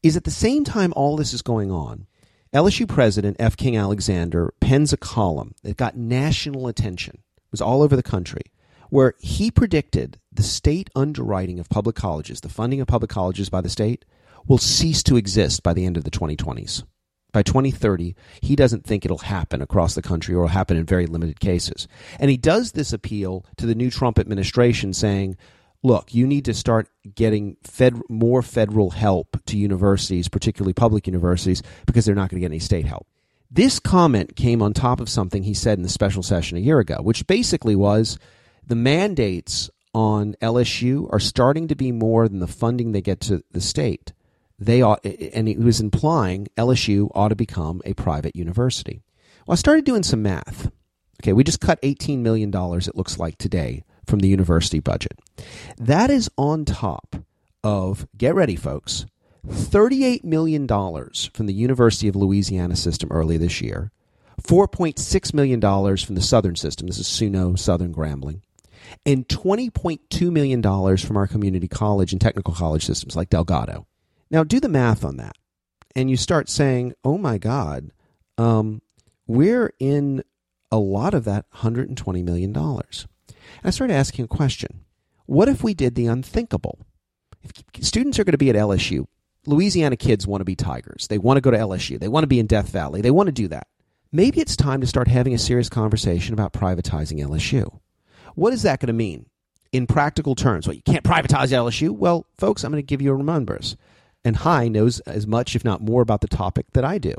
is 0.02 0.14
at 0.14 0.24
the 0.24 0.30
same 0.30 0.62
time 0.62 0.92
all 0.94 1.16
this 1.16 1.32
is 1.32 1.40
going 1.40 1.70
on, 1.70 2.06
LSU 2.52 2.86
president 2.86 3.38
F. 3.40 3.56
King 3.56 3.78
Alexander 3.78 4.52
pens 4.60 4.92
a 4.92 4.98
column 4.98 5.54
that 5.62 5.78
got 5.78 5.96
national 5.96 6.66
attention. 6.66 7.14
It 7.14 7.50
was 7.50 7.62
all 7.62 7.82
over 7.82 7.96
the 7.96 8.02
country, 8.02 8.42
where 8.90 9.14
he 9.20 9.50
predicted 9.50 10.18
the 10.30 10.42
state 10.42 10.90
underwriting 10.94 11.58
of 11.58 11.70
public 11.70 11.96
colleges, 11.96 12.42
the 12.42 12.50
funding 12.50 12.82
of 12.82 12.88
public 12.88 13.10
colleges 13.10 13.48
by 13.48 13.62
the 13.62 13.70
state, 13.70 14.04
will 14.46 14.58
cease 14.58 15.02
to 15.04 15.16
exist 15.16 15.62
by 15.62 15.72
the 15.72 15.86
end 15.86 15.96
of 15.96 16.04
the 16.04 16.10
2020s 16.10 16.84
by 17.32 17.42
2030, 17.42 18.14
he 18.40 18.56
doesn't 18.56 18.84
think 18.84 19.04
it'll 19.04 19.18
happen 19.18 19.60
across 19.60 19.94
the 19.94 20.02
country 20.02 20.34
or 20.34 20.48
happen 20.48 20.76
in 20.76 20.84
very 20.84 21.06
limited 21.06 21.40
cases. 21.40 21.86
And 22.18 22.30
he 22.30 22.36
does 22.36 22.72
this 22.72 22.92
appeal 22.92 23.44
to 23.56 23.66
the 23.66 23.74
new 23.74 23.90
Trump 23.90 24.18
administration 24.18 24.92
saying, 24.92 25.36
look, 25.82 26.14
you 26.14 26.26
need 26.26 26.44
to 26.46 26.54
start 26.54 26.88
getting 27.14 27.56
fed, 27.62 28.00
more 28.08 28.42
federal 28.42 28.90
help 28.90 29.36
to 29.46 29.58
universities, 29.58 30.28
particularly 30.28 30.72
public 30.72 31.06
universities, 31.06 31.62
because 31.86 32.04
they're 32.04 32.14
not 32.14 32.30
going 32.30 32.40
to 32.40 32.44
get 32.44 32.52
any 32.52 32.58
state 32.58 32.86
help. 32.86 33.06
This 33.50 33.78
comment 33.78 34.36
came 34.36 34.60
on 34.60 34.74
top 34.74 35.00
of 35.00 35.08
something 35.08 35.42
he 35.42 35.54
said 35.54 35.78
in 35.78 35.82
the 35.82 35.88
special 35.88 36.22
session 36.22 36.58
a 36.58 36.62
year 36.62 36.78
ago, 36.80 36.98
which 37.00 37.26
basically 37.26 37.76
was 37.76 38.18
the 38.66 38.74
mandates 38.74 39.70
on 39.94 40.34
LSU 40.42 41.10
are 41.12 41.20
starting 41.20 41.68
to 41.68 41.74
be 41.74 41.92
more 41.92 42.28
than 42.28 42.40
the 42.40 42.46
funding 42.46 42.92
they 42.92 43.00
get 43.00 43.20
to 43.20 43.42
the 43.52 43.60
state 43.60 44.12
they 44.58 44.82
ought, 44.82 45.04
and 45.04 45.48
he 45.48 45.56
was 45.56 45.80
implying 45.80 46.48
LSU 46.56 47.10
ought 47.14 47.28
to 47.28 47.36
become 47.36 47.80
a 47.84 47.94
private 47.94 48.34
university. 48.34 49.02
Well, 49.46 49.54
I 49.54 49.56
started 49.56 49.84
doing 49.84 50.02
some 50.02 50.22
math. 50.22 50.70
Okay, 51.22 51.32
we 51.32 51.42
just 51.42 51.60
cut 51.60 51.82
$18 51.82 52.18
million, 52.18 52.52
it 52.54 52.96
looks 52.96 53.18
like 53.18 53.38
today, 53.38 53.82
from 54.06 54.20
the 54.20 54.28
university 54.28 54.78
budget. 54.78 55.18
That 55.76 56.10
is 56.10 56.30
on 56.36 56.64
top 56.64 57.16
of, 57.64 58.06
get 58.16 58.36
ready, 58.36 58.54
folks, 58.54 59.04
$38 59.46 60.22
million 60.22 60.68
from 60.68 61.46
the 61.46 61.54
University 61.54 62.06
of 62.06 62.14
Louisiana 62.14 62.76
system 62.76 63.10
earlier 63.10 63.38
this 63.38 63.60
year, 63.60 63.90
$4.6 64.42 65.34
million 65.34 65.60
from 65.96 66.14
the 66.14 66.22
Southern 66.22 66.54
system. 66.54 66.86
This 66.86 66.98
is 66.98 67.08
SUNO, 67.08 67.58
Southern 67.58 67.92
Grambling, 67.92 68.42
and 69.04 69.26
$20.2 69.26 70.30
million 70.30 70.96
from 70.96 71.16
our 71.16 71.26
community 71.26 71.66
college 71.66 72.12
and 72.12 72.20
technical 72.20 72.54
college 72.54 72.86
systems 72.86 73.16
like 73.16 73.28
Delgado. 73.28 73.87
Now, 74.30 74.44
do 74.44 74.60
the 74.60 74.68
math 74.68 75.04
on 75.04 75.16
that. 75.16 75.36
And 75.96 76.10
you 76.10 76.16
start 76.16 76.48
saying, 76.48 76.94
oh 77.04 77.18
my 77.18 77.38
God, 77.38 77.90
um, 78.36 78.82
we're 79.26 79.72
in 79.78 80.22
a 80.70 80.78
lot 80.78 81.14
of 81.14 81.24
that 81.24 81.50
$120 81.50 82.24
million. 82.24 82.54
And 82.56 83.64
I 83.64 83.70
started 83.70 83.94
asking 83.94 84.24
a 84.24 84.28
question 84.28 84.84
What 85.26 85.48
if 85.48 85.62
we 85.64 85.74
did 85.74 85.94
the 85.94 86.06
unthinkable? 86.06 86.78
If 87.42 87.84
students 87.84 88.18
are 88.18 88.24
going 88.24 88.32
to 88.32 88.38
be 88.38 88.50
at 88.50 88.56
LSU, 88.56 89.06
Louisiana 89.46 89.96
kids 89.96 90.26
want 90.26 90.40
to 90.40 90.44
be 90.44 90.56
Tigers. 90.56 91.06
They 91.08 91.18
want 91.18 91.36
to 91.36 91.40
go 91.40 91.50
to 91.50 91.56
LSU. 91.56 91.98
They 91.98 92.08
want 92.08 92.24
to 92.24 92.28
be 92.28 92.38
in 92.38 92.46
Death 92.46 92.68
Valley. 92.68 93.00
They 93.00 93.10
want 93.10 93.28
to 93.28 93.32
do 93.32 93.48
that. 93.48 93.66
Maybe 94.10 94.40
it's 94.40 94.56
time 94.56 94.80
to 94.80 94.86
start 94.86 95.08
having 95.08 95.34
a 95.34 95.38
serious 95.38 95.68
conversation 95.68 96.34
about 96.34 96.52
privatizing 96.52 97.20
LSU. 97.20 97.80
What 98.34 98.52
is 98.52 98.62
that 98.62 98.80
going 98.80 98.88
to 98.88 98.92
mean 98.92 99.26
in 99.72 99.86
practical 99.86 100.34
terms? 100.34 100.66
Well, 100.66 100.74
you 100.74 100.82
can't 100.82 101.04
privatize 101.04 101.52
LSU. 101.52 101.90
Well, 101.90 102.26
folks, 102.36 102.64
I'm 102.64 102.72
going 102.72 102.82
to 102.82 102.86
give 102.86 103.02
you 103.02 103.10
a 103.10 103.14
remembrance. 103.14 103.76
And 104.28 104.36
Hy 104.36 104.68
knows 104.68 105.00
as 105.00 105.26
much, 105.26 105.56
if 105.56 105.64
not 105.64 105.80
more, 105.80 106.02
about 106.02 106.20
the 106.20 106.28
topic 106.28 106.66
that 106.74 106.84
I 106.84 106.98
do. 106.98 107.14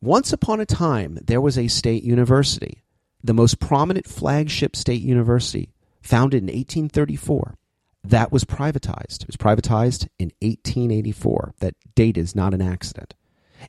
Once 0.00 0.32
upon 0.32 0.58
a 0.58 0.66
time, 0.66 1.16
there 1.24 1.40
was 1.40 1.56
a 1.56 1.68
state 1.68 2.02
university, 2.02 2.82
the 3.22 3.32
most 3.32 3.60
prominent 3.60 4.08
flagship 4.08 4.74
state 4.74 5.00
university, 5.00 5.72
founded 6.02 6.42
in 6.42 6.46
1834. 6.46 7.54
That 8.02 8.32
was 8.32 8.42
privatized. 8.42 9.22
It 9.22 9.28
was 9.28 9.36
privatized 9.36 10.08
in 10.18 10.32
1884. 10.40 11.54
That 11.60 11.76
date 11.94 12.18
is 12.18 12.34
not 12.34 12.54
an 12.54 12.60
accident. 12.60 13.14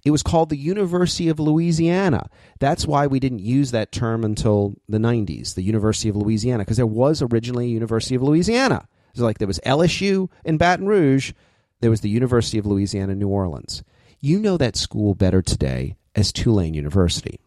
It 0.04 0.10
was 0.10 0.24
called 0.24 0.50
the 0.50 0.58
University 0.58 1.30
of 1.30 1.40
Louisiana. 1.40 2.28
That's 2.60 2.88
why 2.88 3.06
we 3.06 3.20
didn't 3.20 3.46
use 3.46 3.70
that 3.70 3.92
term 3.92 4.24
until 4.24 4.74
the 4.88 4.98
90s, 4.98 5.54
the 5.54 5.62
University 5.62 6.10
of 6.10 6.16
Louisiana, 6.16 6.64
because 6.64 6.78
there 6.78 6.88
was 6.88 7.22
originally 7.22 7.66
a 7.66 7.70
University 7.70 8.16
of 8.16 8.24
Louisiana. 8.24 8.88
So 9.14 9.26
like 9.26 9.38
there 9.38 9.48
was 9.48 9.60
LSU 9.60 10.32
in 10.44 10.58
Baton 10.58 10.88
Rouge, 10.88 11.34
there 11.82 11.90
was 11.90 12.02
the 12.02 12.10
University 12.10 12.58
of 12.58 12.66
Louisiana 12.66 13.16
New 13.16 13.30
Orleans. 13.30 13.84
You 14.20 14.40
know 14.40 14.58
that 14.58 14.76
school 14.76 15.16
better 15.16 15.42
today 15.42 15.96
as 16.16 16.32
Tulane 16.32 16.74
University. 16.74 17.40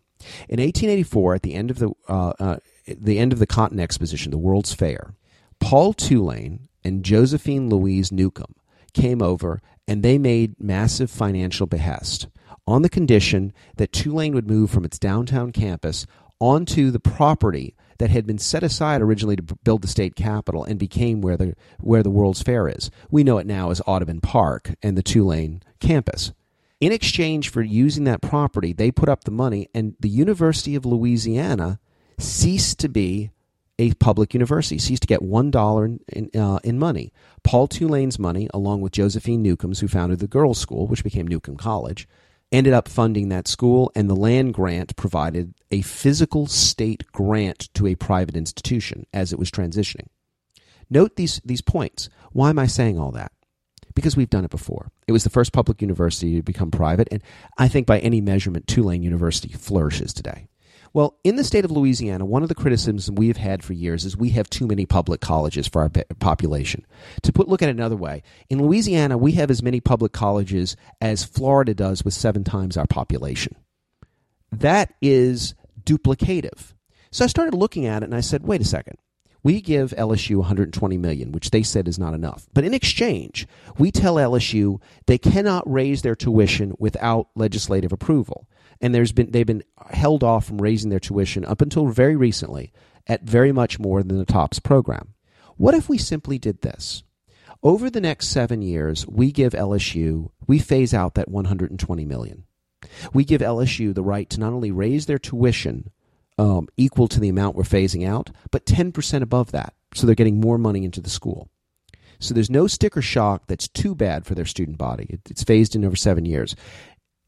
In 0.48 0.60
1884, 0.60 1.34
at 1.34 1.42
the 1.42 1.54
end 1.54 1.70
of 1.70 1.78
the 1.78 1.90
uh, 2.08 2.32
uh, 2.38 2.56
the 2.86 3.18
end 3.18 3.32
of 3.32 3.38
the 3.38 3.46
Cotton 3.46 3.80
Exposition, 3.80 4.30
the 4.30 4.38
World's 4.38 4.74
Fair, 4.74 5.14
Paul 5.60 5.92
Tulane 5.92 6.68
and 6.84 7.04
Josephine 7.04 7.68
Louise 7.68 8.10
Newcomb 8.10 8.54
came 8.92 9.22
over 9.22 9.60
and 9.86 10.02
they 10.02 10.18
made 10.18 10.60
massive 10.60 11.10
financial 11.10 11.66
behest 11.66 12.28
on 12.66 12.82
the 12.82 12.88
condition 12.88 13.52
that 13.76 13.92
Tulane 13.92 14.34
would 14.34 14.48
move 14.48 14.70
from 14.70 14.84
its 14.84 14.98
downtown 14.98 15.52
campus 15.52 16.06
onto 16.40 16.90
the 16.90 17.00
property 17.00 17.74
that 18.02 18.10
had 18.10 18.26
been 18.26 18.36
set 18.36 18.64
aside 18.64 19.00
originally 19.00 19.36
to 19.36 19.56
build 19.62 19.80
the 19.80 19.86
state 19.86 20.16
capitol 20.16 20.64
and 20.64 20.76
became 20.76 21.20
where 21.20 21.36
the 21.36 21.54
where 21.78 22.02
the 22.02 22.10
World's 22.10 22.42
Fair 22.42 22.66
is. 22.68 22.90
We 23.12 23.22
know 23.22 23.38
it 23.38 23.46
now 23.46 23.70
as 23.70 23.80
Audubon 23.86 24.20
Park 24.20 24.74
and 24.82 24.98
the 24.98 25.04
Tulane 25.04 25.62
campus. 25.78 26.32
In 26.80 26.90
exchange 26.90 27.48
for 27.48 27.62
using 27.62 28.02
that 28.02 28.20
property, 28.20 28.72
they 28.72 28.90
put 28.90 29.08
up 29.08 29.22
the 29.22 29.30
money 29.30 29.68
and 29.72 29.94
the 30.00 30.08
University 30.08 30.74
of 30.74 30.84
Louisiana 30.84 31.78
ceased 32.18 32.80
to 32.80 32.88
be 32.88 33.30
a 33.78 33.94
public 33.94 34.34
university, 34.34 34.78
ceased 34.78 35.02
to 35.02 35.06
get 35.06 35.20
$1 35.20 36.00
in, 36.08 36.40
uh, 36.40 36.58
in 36.64 36.80
money. 36.80 37.12
Paul 37.44 37.68
Tulane's 37.68 38.18
money, 38.18 38.48
along 38.52 38.80
with 38.80 38.90
Josephine 38.90 39.42
Newcomb's, 39.42 39.78
who 39.78 39.86
founded 39.86 40.18
the 40.18 40.26
girls' 40.26 40.58
school, 40.58 40.88
which 40.88 41.04
became 41.04 41.28
Newcomb 41.28 41.56
College, 41.56 42.08
ended 42.52 42.74
up 42.74 42.88
funding 42.88 43.30
that 43.30 43.48
school, 43.48 43.90
and 43.96 44.08
the 44.08 44.14
land 44.14 44.54
grant 44.54 44.94
provided 44.94 45.54
a 45.70 45.80
physical 45.80 46.46
state 46.46 47.04
grant 47.10 47.72
to 47.74 47.86
a 47.86 47.94
private 47.94 48.36
institution 48.36 49.06
as 49.12 49.32
it 49.32 49.38
was 49.38 49.50
transitioning. 49.50 50.08
Note 50.90 51.16
these, 51.16 51.40
these 51.44 51.62
points. 51.62 52.10
Why 52.32 52.50
am 52.50 52.58
I 52.58 52.66
saying 52.66 52.98
all 52.98 53.12
that? 53.12 53.32
Because 53.94 54.16
we've 54.16 54.30
done 54.30 54.44
it 54.44 54.50
before. 54.50 54.90
It 55.08 55.12
was 55.12 55.24
the 55.24 55.30
first 55.30 55.52
public 55.52 55.80
university 55.80 56.36
to 56.36 56.42
become 56.42 56.70
private, 56.70 57.08
and 57.10 57.22
I 57.58 57.68
think 57.68 57.86
by 57.86 57.98
any 57.98 58.20
measurement, 58.20 58.66
Tulane 58.66 59.02
University 59.02 59.52
flourishes 59.52 60.12
today. 60.12 60.46
Well, 60.94 61.18
in 61.24 61.36
the 61.36 61.44
state 61.44 61.64
of 61.64 61.70
Louisiana, 61.70 62.26
one 62.26 62.42
of 62.42 62.50
the 62.50 62.54
criticisms 62.54 63.10
we 63.10 63.28
have 63.28 63.38
had 63.38 63.64
for 63.64 63.72
years 63.72 64.04
is 64.04 64.16
we 64.16 64.30
have 64.30 64.50
too 64.50 64.66
many 64.66 64.84
public 64.84 65.20
colleges 65.20 65.66
for 65.66 65.82
our 65.82 65.88
population. 66.18 66.84
To 67.22 67.32
put 67.32 67.48
look 67.48 67.62
at 67.62 67.70
it 67.70 67.76
another 67.76 67.96
way, 67.96 68.22
in 68.50 68.62
Louisiana, 68.62 69.16
we 69.16 69.32
have 69.32 69.50
as 69.50 69.62
many 69.62 69.80
public 69.80 70.12
colleges 70.12 70.76
as 71.00 71.24
Florida 71.24 71.72
does 71.74 72.04
with 72.04 72.12
seven 72.12 72.44
times 72.44 72.76
our 72.76 72.86
population. 72.86 73.56
That 74.50 74.92
is 75.00 75.54
duplicative. 75.82 76.74
So 77.10 77.24
I 77.24 77.28
started 77.28 77.54
looking 77.54 77.86
at 77.86 78.02
it 78.02 78.06
and 78.06 78.14
I 78.14 78.20
said, 78.20 78.42
wait 78.46 78.60
a 78.60 78.64
second. 78.64 78.98
We 79.42 79.60
give 79.60 79.90
LSU 79.98 80.36
120 80.36 80.98
million, 80.98 81.32
which 81.32 81.50
they 81.50 81.64
said 81.64 81.88
is 81.88 81.98
not 81.98 82.14
enough. 82.14 82.46
But 82.54 82.64
in 82.64 82.74
exchange, 82.74 83.48
we 83.76 83.90
tell 83.90 84.14
LSU 84.16 84.80
they 85.06 85.18
cannot 85.18 85.70
raise 85.70 86.02
their 86.02 86.14
tuition 86.14 86.74
without 86.78 87.28
legislative 87.34 87.92
approval 87.92 88.46
and 88.82 88.94
there's 88.94 89.12
been 89.12 89.30
they've 89.30 89.46
been 89.46 89.62
held 89.90 90.22
off 90.22 90.44
from 90.44 90.60
raising 90.60 90.90
their 90.90 91.00
tuition 91.00 91.44
up 91.44 91.62
until 91.62 91.86
very 91.86 92.16
recently 92.16 92.72
at 93.06 93.22
very 93.22 93.52
much 93.52 93.78
more 93.78 94.02
than 94.02 94.18
the 94.18 94.24
TOPS 94.24 94.58
program. 94.58 95.14
What 95.56 95.74
if 95.74 95.88
we 95.88 95.98
simply 95.98 96.38
did 96.38 96.60
this? 96.60 97.02
Over 97.62 97.88
the 97.88 98.00
next 98.00 98.28
7 98.28 98.60
years, 98.60 99.06
we 99.06 99.30
give 99.30 99.52
LSU, 99.52 100.30
we 100.48 100.58
phase 100.58 100.92
out 100.92 101.14
that 101.14 101.28
120 101.28 102.04
million. 102.04 102.44
We 103.12 103.24
give 103.24 103.40
LSU 103.40 103.94
the 103.94 104.02
right 104.02 104.28
to 104.30 104.40
not 104.40 104.52
only 104.52 104.72
raise 104.72 105.06
their 105.06 105.18
tuition 105.18 105.90
um, 106.38 106.68
equal 106.76 107.06
to 107.08 107.20
the 107.20 107.28
amount 107.28 107.54
we're 107.54 107.62
phasing 107.62 108.06
out, 108.06 108.30
but 108.50 108.66
10% 108.66 109.22
above 109.22 109.52
that. 109.52 109.74
So 109.94 110.06
they're 110.06 110.16
getting 110.16 110.40
more 110.40 110.58
money 110.58 110.84
into 110.84 111.00
the 111.00 111.10
school. 111.10 111.48
So 112.18 112.34
there's 112.34 112.50
no 112.50 112.66
sticker 112.66 113.02
shock 113.02 113.48
that's 113.48 113.68
too 113.68 113.94
bad 113.94 114.26
for 114.26 114.34
their 114.34 114.46
student 114.46 114.78
body. 114.78 115.18
It's 115.28 115.42
phased 115.42 115.74
in 115.74 115.84
over 115.84 115.96
seven 115.96 116.24
years 116.24 116.54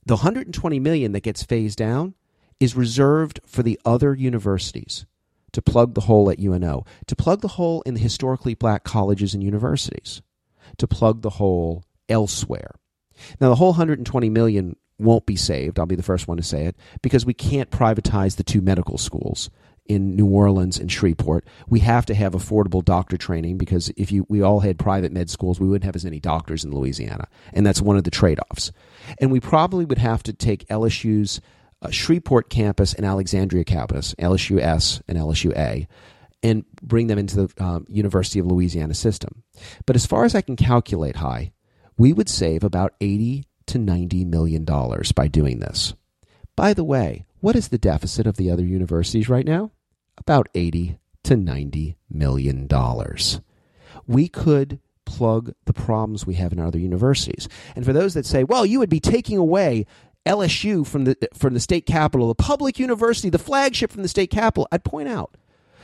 the 0.07 0.17
120 0.17 0.79
million 0.81 1.13
that 1.13 1.23
gets 1.23 1.43
phased 1.43 1.79
down 1.79 2.15
is 2.61 2.77
reserved 2.77 3.41
for 3.47 3.63
the 3.63 3.81
other 3.85 4.15
universities 4.15 5.07
to 5.53 5.63
plug 5.63 5.95
the 5.95 6.03
hole 6.03 6.31
at 6.31 6.41
UNO, 6.41 6.85
to 7.07 7.17
plug 7.17 7.41
the 7.41 7.49
hole 7.49 7.83
in 7.87 7.95
the 7.95 8.01
historically 8.01 8.55
black 8.55 8.85
colleges 8.85 9.35
and 9.35 9.43
universities, 9.43 10.21
to 10.79 10.87
plug 10.87 11.23
the 11.23 11.31
hole 11.31 11.85
elsewhere. 12.09 12.73
Now 13.41 13.49
the 13.49 13.55
whole 13.55 13.71
120 13.71 14.29
million 14.31 14.77
won't 14.99 15.27
be 15.27 15.37
saved. 15.37 15.79
I'll 15.79 15.87
be 15.87 15.97
the 15.97 16.03
first 16.03 16.29
one 16.29 16.37
to 16.37 16.43
say 16.43 16.67
it 16.67 16.77
because 17.03 17.25
we 17.25 17.35
can't 17.35 17.71
privatize 17.71 18.37
the 18.37 18.45
two 18.45 18.61
medical 18.61 18.99
schools 18.99 19.51
in 19.87 20.17
New 20.17 20.27
Orleans 20.27 20.79
and 20.79 20.91
Shreveport. 20.91 21.47
We 21.69 21.81
have 21.81 22.07
to 22.07 22.15
have 22.15 22.33
affordable 22.33 22.85
doctor 22.85 23.17
training 23.17 23.59
because 23.59 23.91
if 23.97 24.11
you 24.11 24.27
we 24.29 24.43
all 24.43 24.61
had 24.61 24.79
private 24.79 25.13
med 25.13 25.31
schools, 25.31 25.61
we 25.61 25.69
wouldn't 25.69 25.85
have 25.85 25.97
as 25.97 26.05
many 26.05 26.21
doctors 26.21 26.65
in 26.65 26.73
Louisiana, 26.73 27.29
and 27.53 27.67
that's 27.67 27.83
one 27.83 27.97
of 27.97 28.05
the 28.05 28.11
trade-offs. 28.11 28.73
And 29.19 29.31
we 29.31 29.41
probably 29.41 29.85
would 29.85 29.99
have 29.99 30.23
to 30.25 30.33
take 30.33 30.67
LSU's 30.69 31.41
uh, 31.83 31.91
Shreveport 31.91 32.49
campus 32.49 32.95
and 32.95 33.05
Alexandria 33.05 33.65
campus, 33.65 34.15
LSU 34.19 34.59
S 34.61 35.03
and 35.07 35.19
LSU 35.19 35.55
A, 35.57 35.87
and 36.43 36.65
bring 36.83 37.09
them 37.09 37.19
into 37.19 37.47
the 37.47 37.65
um, 37.65 37.87
University 37.89 38.39
of 38.39 38.47
Louisiana 38.47 38.95
system. 38.95 39.43
But 39.87 39.97
as 39.97 40.07
far 40.07 40.25
as 40.25 40.35
I 40.35 40.41
can 40.41 40.57
calculate, 40.57 41.17
Hy, 41.17 41.53
we 41.99 42.13
would 42.13 42.29
save 42.29 42.65
about 42.65 42.95
eighty 43.01 43.45
to 43.67 43.79
ninety 43.79 44.25
million 44.25 44.65
dollars 44.65 45.13
by 45.13 45.29
doing 45.29 45.61
this. 45.61 45.95
By 46.57 46.73
the 46.73 46.85
way, 46.85 47.27
what 47.45 47.57
is 47.57 47.69
the 47.69 47.77
deficit 47.77 48.27
of 48.27 48.39
the 48.39 48.51
other 48.51 48.65
universities 48.65 49.29
right 49.29 49.45
now? 49.45 49.71
About 50.17 50.49
80 50.55 50.97
to 51.25 51.37
90 51.37 51.95
million 52.09 52.67
dollars. 52.67 53.43
We 54.07 54.29
could 54.29 54.81
plug 55.05 55.53
the 55.67 55.75
problems 55.75 56.27
we 56.27 56.37
have 56.37 56.55
in 56.55 56.59
our 56.59 56.69
other 56.69 56.79
universities. 56.79 57.47
And 57.77 57.85
for 57.85 57.93
those 57.93 58.15
that 58.15 58.25
say, 58.25 58.45
well, 58.45 58.65
you 58.65 58.79
would 58.79 58.89
be 58.89 58.99
taking 58.99 59.37
away 59.37 59.85
LSU 60.25 60.87
from 60.87 61.05
the 61.05 61.19
from 61.35 61.53
the 61.53 61.61
state 61.61 61.85
capital, 61.85 62.29
the 62.29 62.35
public 62.35 62.79
university, 62.79 63.29
the 63.29 63.39
flagship 63.39 63.93
from 63.93 64.01
the 64.01 64.09
state 64.09 64.31
capital, 64.31 64.67
I'd 64.73 64.83
point 64.83 65.11
out 65.11 65.37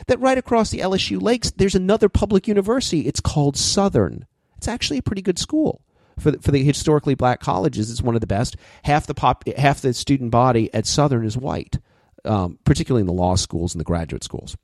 that 0.06 0.18
right 0.18 0.38
across 0.38 0.70
the 0.70 0.78
LSU 0.78 1.20
lakes 1.20 1.50
there's 1.50 1.74
another 1.74 2.08
public 2.08 2.48
university. 2.48 3.00
It's 3.00 3.20
called 3.20 3.58
Southern. 3.58 4.24
It's 4.56 4.66
actually 4.66 4.96
a 4.96 5.02
pretty 5.02 5.20
good 5.20 5.38
school 5.38 5.82
for 6.20 6.30
the, 6.32 6.38
for 6.38 6.50
the 6.50 6.62
historically 6.62 7.14
black 7.14 7.40
colleges, 7.40 7.90
it's 7.90 8.02
one 8.02 8.14
of 8.14 8.20
the 8.20 8.26
best. 8.26 8.56
Half 8.84 9.06
the 9.06 9.14
pop, 9.14 9.46
half 9.56 9.80
the 9.80 9.92
student 9.94 10.30
body 10.30 10.72
at 10.74 10.86
Southern 10.86 11.24
is 11.24 11.36
white, 11.36 11.78
um, 12.24 12.58
particularly 12.64 13.00
in 13.00 13.06
the 13.06 13.12
law 13.12 13.34
schools 13.36 13.74
and 13.74 13.80
the 13.80 13.84
graduate 13.84 14.24
schools. 14.24 14.56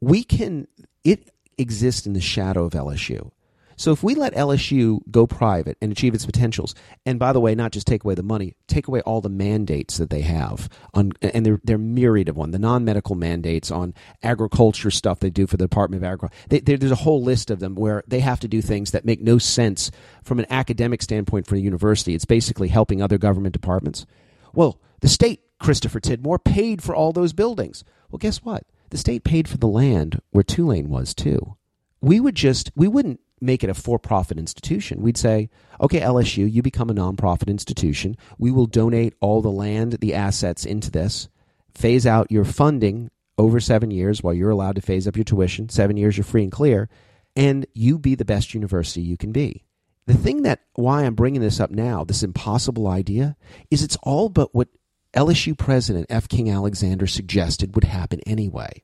We 0.00 0.24
can 0.24 0.68
it 1.04 1.30
exists 1.58 2.06
in 2.06 2.12
the 2.12 2.20
shadow 2.20 2.64
of 2.64 2.72
LSU. 2.72 3.30
So 3.76 3.92
if 3.92 4.02
we 4.02 4.14
let 4.14 4.34
LSU 4.34 5.00
go 5.10 5.26
private 5.26 5.76
and 5.82 5.92
achieve 5.92 6.14
its 6.14 6.24
potentials, 6.24 6.74
and 7.04 7.18
by 7.18 7.32
the 7.32 7.40
way, 7.40 7.54
not 7.54 7.72
just 7.72 7.86
take 7.86 8.04
away 8.04 8.14
the 8.14 8.22
money, 8.22 8.56
take 8.66 8.88
away 8.88 9.02
all 9.02 9.20
the 9.20 9.28
mandates 9.28 9.98
that 9.98 10.08
they 10.08 10.22
have 10.22 10.68
on, 10.94 11.12
and 11.20 11.44
they're, 11.44 11.60
they're 11.62 11.78
myriad 11.78 12.28
of 12.30 12.36
one, 12.36 12.50
the 12.52 12.58
non-medical 12.58 13.14
mandates 13.14 13.70
on 13.70 13.94
agriculture 14.22 14.90
stuff 14.90 15.20
they 15.20 15.30
do 15.30 15.46
for 15.46 15.58
the 15.58 15.64
Department 15.64 16.02
of 16.02 16.06
Agriculture. 16.06 16.36
there's 16.48 16.90
a 16.90 16.96
whole 16.96 17.22
list 17.22 17.50
of 17.50 17.60
them 17.60 17.74
where 17.74 18.02
they 18.08 18.20
have 18.20 18.40
to 18.40 18.48
do 18.48 18.62
things 18.62 18.92
that 18.92 19.04
make 19.04 19.20
no 19.20 19.36
sense 19.36 19.90
from 20.24 20.38
an 20.38 20.46
academic 20.48 21.02
standpoint 21.02 21.46
for 21.46 21.54
the 21.54 21.62
university. 21.62 22.14
It's 22.14 22.24
basically 22.24 22.68
helping 22.68 23.02
other 23.02 23.18
government 23.18 23.52
departments. 23.52 24.06
Well, 24.54 24.80
the 25.00 25.08
state, 25.08 25.42
Christopher 25.60 26.00
Tidmore, 26.00 26.42
paid 26.42 26.82
for 26.82 26.94
all 26.94 27.12
those 27.12 27.34
buildings. 27.34 27.84
Well, 28.10 28.18
guess 28.18 28.38
what? 28.38 28.64
The 28.90 28.98
state 28.98 29.24
paid 29.24 29.48
for 29.48 29.58
the 29.58 29.66
land 29.66 30.22
where 30.30 30.44
Tulane 30.44 30.88
was 30.88 31.12
too. 31.12 31.56
We 32.00 32.20
would 32.20 32.34
just, 32.34 32.70
we 32.74 32.88
wouldn't 32.88 33.20
make 33.40 33.62
it 33.62 33.70
a 33.70 33.74
for 33.74 33.98
profit 33.98 34.38
institution. 34.38 35.02
We'd 35.02 35.16
say, 35.16 35.50
okay, 35.80 36.00
LSU, 36.00 36.50
you 36.50 36.62
become 36.62 36.90
a 36.90 36.94
nonprofit 36.94 37.48
institution. 37.48 38.16
We 38.38 38.50
will 38.50 38.66
donate 38.66 39.14
all 39.20 39.42
the 39.42 39.50
land, 39.50 39.94
the 39.94 40.14
assets 40.14 40.64
into 40.64 40.90
this, 40.90 41.28
phase 41.74 42.06
out 42.06 42.30
your 42.30 42.44
funding 42.44 43.10
over 43.38 43.60
seven 43.60 43.90
years 43.90 44.22
while 44.22 44.34
you're 44.34 44.50
allowed 44.50 44.76
to 44.76 44.82
phase 44.82 45.06
up 45.06 45.16
your 45.16 45.24
tuition. 45.24 45.68
Seven 45.68 45.96
years, 45.96 46.16
you're 46.16 46.24
free 46.24 46.42
and 46.42 46.52
clear, 46.52 46.88
and 47.34 47.66
you 47.74 47.98
be 47.98 48.14
the 48.14 48.24
best 48.24 48.54
university 48.54 49.02
you 49.02 49.16
can 49.16 49.32
be. 49.32 49.64
The 50.06 50.14
thing 50.14 50.42
that 50.42 50.60
why 50.74 51.02
I'm 51.02 51.14
bringing 51.14 51.40
this 51.40 51.60
up 51.60 51.70
now, 51.70 52.04
this 52.04 52.22
impossible 52.22 52.86
idea, 52.86 53.36
is 53.70 53.82
it's 53.82 53.98
all 54.02 54.28
but 54.28 54.54
what 54.54 54.68
LSU 55.14 55.56
president 55.58 56.06
F. 56.08 56.28
King 56.28 56.50
Alexander 56.50 57.06
suggested 57.06 57.74
would 57.74 57.84
happen 57.84 58.20
anyway. 58.26 58.82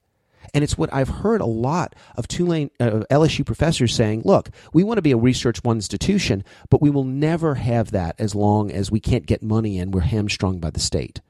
And 0.54 0.62
it's 0.62 0.76
what 0.76 0.92
I've 0.92 1.08
heard 1.08 1.40
a 1.40 1.46
lot 1.46 1.94
of 2.16 2.28
Tulane 2.28 2.70
uh, 2.78 3.04
LSU 3.10 3.44
professors 3.44 3.94
saying, 3.94 4.22
look, 4.24 4.50
we 4.72 4.84
want 4.84 4.98
to 4.98 5.02
be 5.02 5.12
a 5.12 5.16
research 5.16 5.64
one 5.64 5.76
institution, 5.76 6.44
but 6.68 6.82
we 6.82 6.90
will 6.90 7.04
never 7.04 7.54
have 7.54 7.90
that 7.92 8.16
as 8.18 8.34
long 8.34 8.70
as 8.70 8.90
we 8.90 9.00
can't 9.00 9.26
get 9.26 9.42
money 9.42 9.78
in. 9.78 9.90
We're 9.90 10.00
hamstrung 10.00 10.58
by 10.58 10.70
the 10.70 10.80
state. 10.80 11.20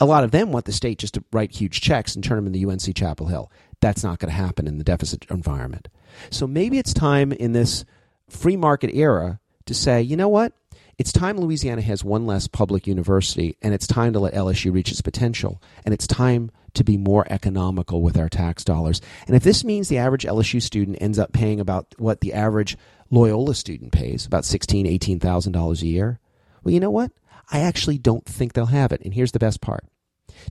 A 0.00 0.06
lot 0.06 0.24
of 0.24 0.30
them 0.30 0.50
want 0.50 0.64
the 0.64 0.72
state 0.72 0.98
just 0.98 1.14
to 1.14 1.24
write 1.32 1.52
huge 1.52 1.80
checks 1.80 2.14
and 2.14 2.24
turn 2.24 2.42
them 2.42 2.52
into 2.52 2.68
UNC 2.68 2.96
Chapel 2.96 3.26
Hill. 3.26 3.50
That's 3.80 4.02
not 4.02 4.18
going 4.18 4.30
to 4.30 4.36
happen 4.36 4.66
in 4.66 4.78
the 4.78 4.84
deficit 4.84 5.26
environment. 5.30 5.88
So 6.30 6.46
maybe 6.46 6.78
it's 6.78 6.94
time 6.94 7.32
in 7.32 7.52
this 7.52 7.84
free 8.28 8.56
market 8.56 8.94
era 8.94 9.40
to 9.66 9.74
say, 9.74 10.00
you 10.00 10.16
know 10.16 10.28
what? 10.28 10.52
It's 10.96 11.12
time 11.12 11.36
Louisiana 11.38 11.82
has 11.82 12.04
one 12.04 12.26
less 12.26 12.46
public 12.46 12.86
university, 12.86 13.56
and 13.62 13.74
it's 13.74 13.86
time 13.86 14.12
to 14.12 14.20
let 14.20 14.34
LSU 14.34 14.72
reach 14.72 14.90
its 14.90 15.00
potential, 15.00 15.60
and 15.84 15.92
it's 15.92 16.06
time 16.06 16.50
to 16.74 16.84
be 16.84 16.96
more 16.96 17.26
economical 17.30 18.02
with 18.02 18.16
our 18.18 18.28
tax 18.28 18.64
dollars. 18.64 19.00
And 19.26 19.36
if 19.36 19.42
this 19.42 19.64
means 19.64 19.88
the 19.88 19.98
average 19.98 20.24
LSU 20.24 20.60
student 20.60 20.98
ends 21.00 21.18
up 21.18 21.32
paying 21.32 21.60
about 21.60 21.94
what 21.98 22.20
the 22.20 22.32
average 22.32 22.76
Loyola 23.10 23.54
student 23.54 23.92
pays, 23.92 24.26
about 24.26 24.44
sixteen, 24.44 24.86
eighteen 24.86 25.20
thousand 25.20 25.52
dollars 25.52 25.82
a 25.82 25.86
year, 25.86 26.20
well, 26.62 26.74
you 26.74 26.80
know 26.80 26.90
what? 26.90 27.12
I 27.50 27.60
actually 27.60 27.98
don't 27.98 28.24
think 28.24 28.52
they'll 28.52 28.66
have 28.66 28.92
it. 28.92 29.02
And 29.02 29.14
here's 29.14 29.32
the 29.32 29.38
best 29.38 29.60
part: 29.60 29.84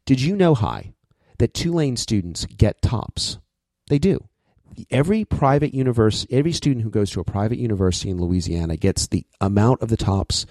Did 0.06 0.22
you 0.22 0.36
know, 0.36 0.56
Hy, 0.56 0.94
that 1.40 1.54
Tulane 1.54 1.98
students 1.98 2.46
get 2.46 2.82
TOPS? 2.82 3.40
They 3.90 4.00
do 4.00 4.28
every 4.90 5.26
private 5.26 5.74
university, 5.74 6.34
every 6.36 6.52
student 6.52 6.84
who 6.84 6.90
goes 6.90 7.12
to 7.12 7.20
a 7.20 7.26
private 7.26 7.58
university 7.58 8.10
in 8.10 8.20
Louisiana 8.20 8.78
gets 8.78 9.08
the 9.08 9.26
amount 9.42 9.82
of 9.82 9.90
the 9.90 9.98
TOPS 9.98 10.46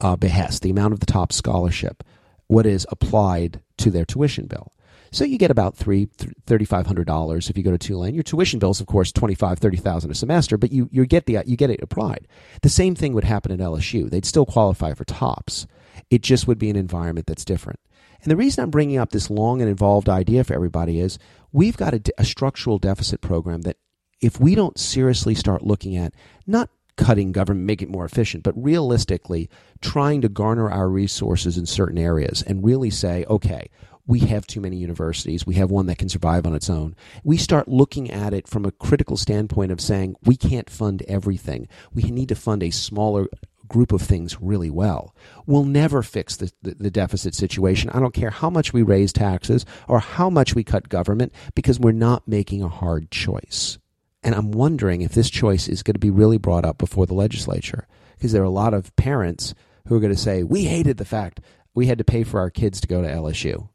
uh, 0.00 0.16
behest, 0.16 0.62
the 0.62 0.70
amount 0.70 0.92
of 0.92 1.00
the 1.00 1.06
TOPS 1.06 1.36
scholarship, 1.36 2.04
what 2.46 2.66
is 2.66 2.86
applied 2.90 3.60
to 3.78 3.90
their 3.90 4.04
tuition 4.04 4.46
bill. 4.46 4.72
So 5.10 5.24
you 5.24 5.38
get 5.38 5.50
about 5.50 5.76
three 5.76 6.08
thirty 6.46 6.64
five 6.64 6.86
hundred 6.86 7.06
dollars 7.06 7.48
if 7.48 7.56
you 7.56 7.62
go 7.62 7.70
to 7.70 7.78
Tulane. 7.78 8.14
Your 8.14 8.22
tuition 8.22 8.58
bill 8.58 8.70
is 8.70 8.80
of 8.80 8.86
course 8.86 9.12
twenty 9.12 9.34
five 9.34 9.58
thirty 9.58 9.76
thousand 9.76 10.10
a 10.10 10.14
semester, 10.14 10.56
but 10.56 10.72
you 10.72 10.88
you 10.92 11.06
get 11.06 11.26
the 11.26 11.38
you 11.46 11.56
get 11.56 11.70
it 11.70 11.82
applied. 11.82 12.26
The 12.62 12.68
same 12.68 12.94
thing 12.94 13.14
would 13.14 13.24
happen 13.24 13.52
at 13.52 13.58
LSU. 13.58 14.10
They'd 14.10 14.24
still 14.26 14.46
qualify 14.46 14.94
for 14.94 15.04
TOPS. 15.04 15.66
It 16.10 16.22
just 16.22 16.46
would 16.46 16.58
be 16.58 16.70
an 16.70 16.76
environment 16.76 17.26
that's 17.26 17.44
different. 17.44 17.80
And 18.22 18.30
the 18.30 18.36
reason 18.36 18.64
I'm 18.64 18.70
bringing 18.70 18.98
up 18.98 19.10
this 19.10 19.30
long 19.30 19.60
and 19.60 19.70
involved 19.70 20.08
idea 20.08 20.42
for 20.44 20.54
everybody 20.54 21.00
is 21.00 21.18
we've 21.52 21.76
got 21.76 21.94
a, 21.94 22.02
a 22.18 22.24
structural 22.24 22.78
deficit 22.78 23.20
program 23.20 23.62
that 23.62 23.76
if 24.20 24.40
we 24.40 24.54
don't 24.54 24.78
seriously 24.78 25.34
start 25.34 25.62
looking 25.62 25.96
at 25.96 26.12
not 26.46 26.70
cutting 26.96 27.30
government, 27.32 27.64
make 27.64 27.80
it 27.80 27.88
more 27.88 28.04
efficient, 28.04 28.42
but 28.42 28.62
realistically 28.62 29.48
trying 29.80 30.20
to 30.20 30.28
garner 30.28 30.68
our 30.70 30.88
resources 30.88 31.56
in 31.56 31.64
certain 31.64 31.96
areas 31.96 32.42
and 32.42 32.64
really 32.64 32.90
say, 32.90 33.24
okay, 33.30 33.70
we 34.08 34.20
have 34.20 34.46
too 34.46 34.60
many 34.60 34.78
universities. 34.78 35.46
We 35.46 35.54
have 35.56 35.70
one 35.70 35.86
that 35.86 35.98
can 35.98 36.08
survive 36.08 36.46
on 36.46 36.54
its 36.54 36.70
own. 36.70 36.96
We 37.22 37.36
start 37.36 37.68
looking 37.68 38.10
at 38.10 38.32
it 38.32 38.48
from 38.48 38.64
a 38.64 38.72
critical 38.72 39.18
standpoint 39.18 39.70
of 39.70 39.82
saying 39.82 40.16
we 40.24 40.34
can't 40.34 40.70
fund 40.70 41.02
everything. 41.06 41.68
We 41.92 42.04
need 42.04 42.30
to 42.30 42.34
fund 42.34 42.62
a 42.62 42.70
smaller 42.70 43.28
group 43.68 43.92
of 43.92 44.00
things 44.00 44.40
really 44.40 44.70
well. 44.70 45.14
We'll 45.44 45.64
never 45.64 46.02
fix 46.02 46.36
the, 46.36 46.50
the, 46.62 46.74
the, 46.76 46.90
deficit 46.90 47.34
situation. 47.34 47.90
I 47.90 48.00
don't 48.00 48.14
care 48.14 48.30
how 48.30 48.48
much 48.48 48.72
we 48.72 48.82
raise 48.82 49.12
taxes 49.12 49.66
or 49.86 50.00
how 50.00 50.30
much 50.30 50.54
we 50.54 50.64
cut 50.64 50.88
government 50.88 51.34
because 51.54 51.78
we're 51.78 51.92
not 51.92 52.26
making 52.26 52.62
a 52.62 52.68
hard 52.68 53.10
choice. 53.10 53.78
And 54.22 54.34
I'm 54.34 54.52
wondering 54.52 55.02
if 55.02 55.12
this 55.12 55.28
choice 55.28 55.68
is 55.68 55.82
going 55.82 55.94
to 55.94 56.00
be 56.00 56.08
really 56.08 56.38
brought 56.38 56.64
up 56.64 56.78
before 56.78 57.04
the 57.04 57.12
legislature 57.12 57.86
because 58.16 58.32
there 58.32 58.42
are 58.42 58.46
a 58.46 58.50
lot 58.50 58.72
of 58.72 58.96
parents 58.96 59.54
who 59.86 59.96
are 59.96 60.00
going 60.00 60.14
to 60.14 60.18
say, 60.18 60.42
we 60.42 60.64
hated 60.64 60.96
the 60.96 61.04
fact 61.04 61.40
we 61.74 61.88
had 61.88 61.98
to 61.98 62.04
pay 62.04 62.24
for 62.24 62.40
our 62.40 62.48
kids 62.48 62.80
to 62.80 62.88
go 62.88 63.02
to 63.02 63.08
LSU. 63.08 63.68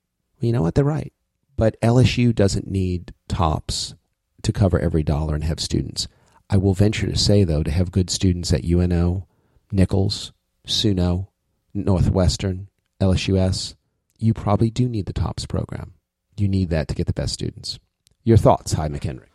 You 0.44 0.54
know 0.54 0.62
what? 0.62 0.76
They're 0.76 0.84
right. 0.84 1.14
But 1.56 1.80
LSU 1.82 2.34
doesn't 2.36 2.70
need 2.70 3.14
tops 3.28 3.96
to 4.42 4.52
cover 4.52 4.80
every 4.80 5.04
dollar 5.04 5.36
and 5.36 5.44
have 5.44 5.60
students. 5.60 6.08
I 6.50 6.58
will 6.58 6.74
venture 6.74 7.08
to 7.08 7.18
say, 7.18 7.44
though, 7.44 7.64
to 7.64 7.72
have 7.72 7.92
good 7.92 8.10
students 8.10 8.52
at 8.52 8.66
UNO, 8.66 9.28
Nicholls, 9.72 10.34
SUNO, 10.68 11.30
Northwestern, 11.74 12.68
LSUS, 13.00 13.76
you 14.20 14.34
probably 14.34 14.70
do 14.70 14.88
need 14.88 15.06
the 15.06 15.14
TOPS 15.14 15.46
program. 15.46 15.94
You 16.38 16.48
need 16.48 16.70
that 16.70 16.88
to 16.88 16.96
get 16.96 17.08
the 17.08 17.14
best 17.14 17.34
students. 17.34 17.80
Your 18.24 18.38
thoughts, 18.38 18.74
Hy 18.74 18.88
McHenry. 18.90 19.28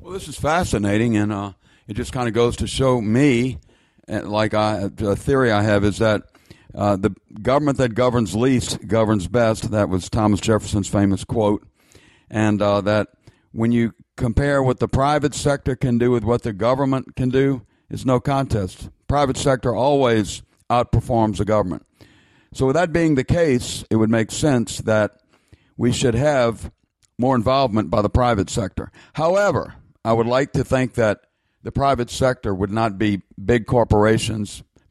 Well, 0.00 0.12
this 0.12 0.28
is 0.28 0.38
fascinating, 0.38 1.16
and 1.16 1.32
uh, 1.32 1.52
it 1.86 1.94
just 1.94 2.12
kind 2.12 2.28
of 2.28 2.34
goes 2.34 2.56
to 2.56 2.66
show 2.66 3.00
me, 3.00 3.58
uh, 4.08 4.22
like 4.22 4.54
I, 4.54 4.88
a 4.98 5.16
theory 5.16 5.52
I 5.52 5.62
have 5.62 5.84
is 5.84 5.98
that 5.98 6.22
uh, 6.74 6.96
the 6.96 7.14
government 7.42 7.78
that 7.78 7.94
governs 7.94 8.34
least 8.34 8.86
governs 8.86 9.28
best. 9.28 9.70
That 9.70 9.88
was 9.88 10.08
Thomas 10.08 10.40
Jefferson's 10.40 10.88
famous 10.88 11.24
quote, 11.24 11.66
and 12.30 12.60
uh, 12.62 12.80
that 12.82 13.08
when 13.52 13.72
you 13.72 13.94
compare 14.16 14.62
what 14.62 14.78
the 14.78 14.88
private 14.88 15.34
sector 15.34 15.76
can 15.76 15.98
do 15.98 16.10
with 16.10 16.24
what 16.24 16.42
the 16.42 16.52
government 16.52 17.16
can 17.16 17.28
do, 17.28 17.66
it's 17.90 18.04
no 18.04 18.20
contest 18.20 18.88
private 19.12 19.36
sector 19.36 19.76
always 19.76 20.42
outperforms 20.70 21.36
the 21.36 21.44
government. 21.44 21.84
So, 22.54 22.64
with 22.64 22.76
that 22.76 22.94
being 22.94 23.14
the 23.14 23.24
case, 23.24 23.84
it 23.90 23.96
would 23.96 24.08
make 24.08 24.30
sense 24.30 24.78
that 24.78 25.20
we 25.76 25.92
should 25.92 26.14
have 26.14 26.72
more 27.18 27.36
involvement 27.36 27.90
by 27.90 28.00
the 28.00 28.08
private 28.08 28.48
sector. 28.48 28.90
However, 29.12 29.74
I 30.02 30.14
would 30.14 30.26
like 30.26 30.54
to 30.54 30.64
think 30.64 30.94
that 30.94 31.26
the 31.62 31.70
private 31.70 32.08
sector 32.08 32.54
would 32.54 32.70
not 32.70 32.96
be 32.96 33.20
big 33.44 33.66
corporations 33.66 34.62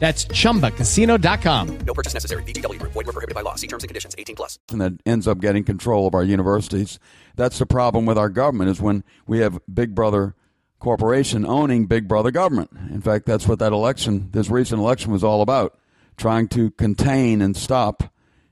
That's 0.00 0.24
ChumbaCasino.com. 0.24 1.78
No 1.86 1.94
purchase 1.94 2.14
necessary. 2.14 2.42
VGW. 2.44 2.80
Void 2.82 2.94
were 2.94 3.04
prohibited 3.04 3.34
by 3.34 3.42
law. 3.42 3.54
See 3.54 3.66
terms 3.66 3.84
and 3.84 3.88
conditions. 3.88 4.14
18 4.18 4.34
plus. 4.34 4.58
And 4.72 4.80
that 4.80 4.94
ends 5.04 5.28
up 5.28 5.40
getting 5.40 5.62
control 5.62 6.06
of 6.06 6.14
our 6.14 6.24
universities. 6.24 6.98
That's 7.36 7.58
the 7.58 7.66
problem 7.66 8.06
with 8.06 8.16
our 8.16 8.30
government 8.30 8.70
is 8.70 8.80
when 8.80 9.04
we 9.26 9.40
have 9.40 9.60
Big 9.72 9.94
Brother 9.94 10.34
corporation 10.78 11.44
owning 11.46 11.84
Big 11.84 12.08
Brother 12.08 12.30
government. 12.30 12.70
In 12.90 13.02
fact, 13.02 13.26
that's 13.26 13.46
what 13.46 13.58
that 13.58 13.72
election, 13.72 14.30
this 14.32 14.48
recent 14.48 14.80
election 14.80 15.12
was 15.12 15.22
all 15.22 15.42
about. 15.42 15.78
Trying 16.16 16.48
to 16.48 16.70
contain 16.72 17.42
and 17.42 17.54
stop 17.54 18.02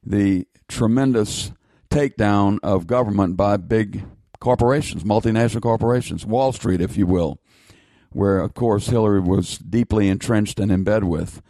the 0.05 0.47
tremendous 0.69 1.53
takedown 1.91 2.59
of 2.63 2.87
government 2.87 3.39
by 3.39 3.57
big 3.57 4.05
corporations, 4.39 5.03
multinational 5.03 5.63
corporations, 5.63 6.27
Wall 6.27 6.53
Street, 6.53 6.83
if 6.83 6.99
you 6.99 7.07
will 7.07 7.41
where, 8.11 8.41
of 8.41 8.55
course, 8.55 8.89
Hillary 8.89 9.21
was 9.21 9.59
deeply 9.59 10.09
entrenched 10.09 10.59
and 10.61 10.73
in 10.73 10.85
bed 10.85 11.05
with, 11.05 11.43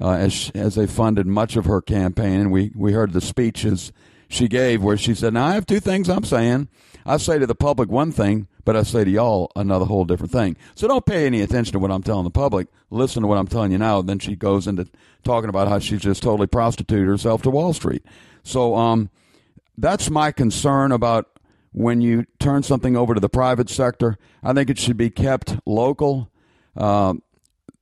uh, 0.00 0.12
as 0.12 0.50
as 0.54 0.74
they 0.74 0.86
funded 0.86 1.26
much 1.26 1.56
of 1.56 1.66
her 1.66 1.80
campaign. 1.80 2.40
And 2.40 2.52
we 2.52 2.72
we 2.74 2.92
heard 2.92 3.12
the 3.12 3.20
speeches 3.20 3.92
she 4.28 4.48
gave 4.48 4.82
where 4.82 4.96
she 4.96 5.14
said, 5.14 5.34
"Now 5.34 5.46
I 5.46 5.54
have 5.54 5.66
two 5.66 5.80
things 5.80 6.08
I'm 6.08 6.24
saying. 6.24 6.68
I 7.04 7.18
say 7.18 7.38
to 7.38 7.46
the 7.46 7.54
public 7.54 7.88
one 7.88 8.10
thing, 8.10 8.48
but 8.64 8.76
I 8.76 8.82
say 8.82 9.04
to 9.04 9.10
y'all 9.10 9.52
another 9.54 9.84
whole 9.84 10.04
different 10.04 10.32
thing. 10.32 10.56
So 10.74 10.88
don't 10.88 11.06
pay 11.06 11.26
any 11.26 11.40
attention 11.40 11.72
to 11.74 11.78
what 11.78 11.92
I'm 11.92 12.02
telling 12.02 12.24
the 12.24 12.30
public. 12.30 12.66
Listen 12.90 13.22
to 13.22 13.28
what 13.28 13.38
I'm 13.38 13.46
telling 13.48 13.72
you 13.72 13.78
now." 13.78 14.02
Then 14.02 14.18
she 14.18 14.36
goes 14.36 14.66
into 14.66 14.88
talking 15.22 15.48
about 15.48 15.68
how 15.68 15.78
she's 15.78 16.02
just 16.02 16.22
totally 16.22 16.46
prostituted 16.46 17.06
herself 17.06 17.42
to 17.42 17.50
Wall 17.50 17.72
Street. 17.72 18.04
So 18.42 18.74
um, 18.76 19.10
that's 19.76 20.08
my 20.10 20.32
concern 20.32 20.92
about 20.92 21.28
when 21.76 22.00
you 22.00 22.24
turn 22.38 22.62
something 22.62 22.96
over 22.96 23.12
to 23.12 23.20
the 23.20 23.28
private 23.28 23.68
sector. 23.68 24.16
I 24.42 24.54
think 24.54 24.70
it 24.70 24.78
should 24.78 24.96
be 24.96 25.10
kept 25.10 25.58
local. 25.66 26.30
Uh, 26.74 27.14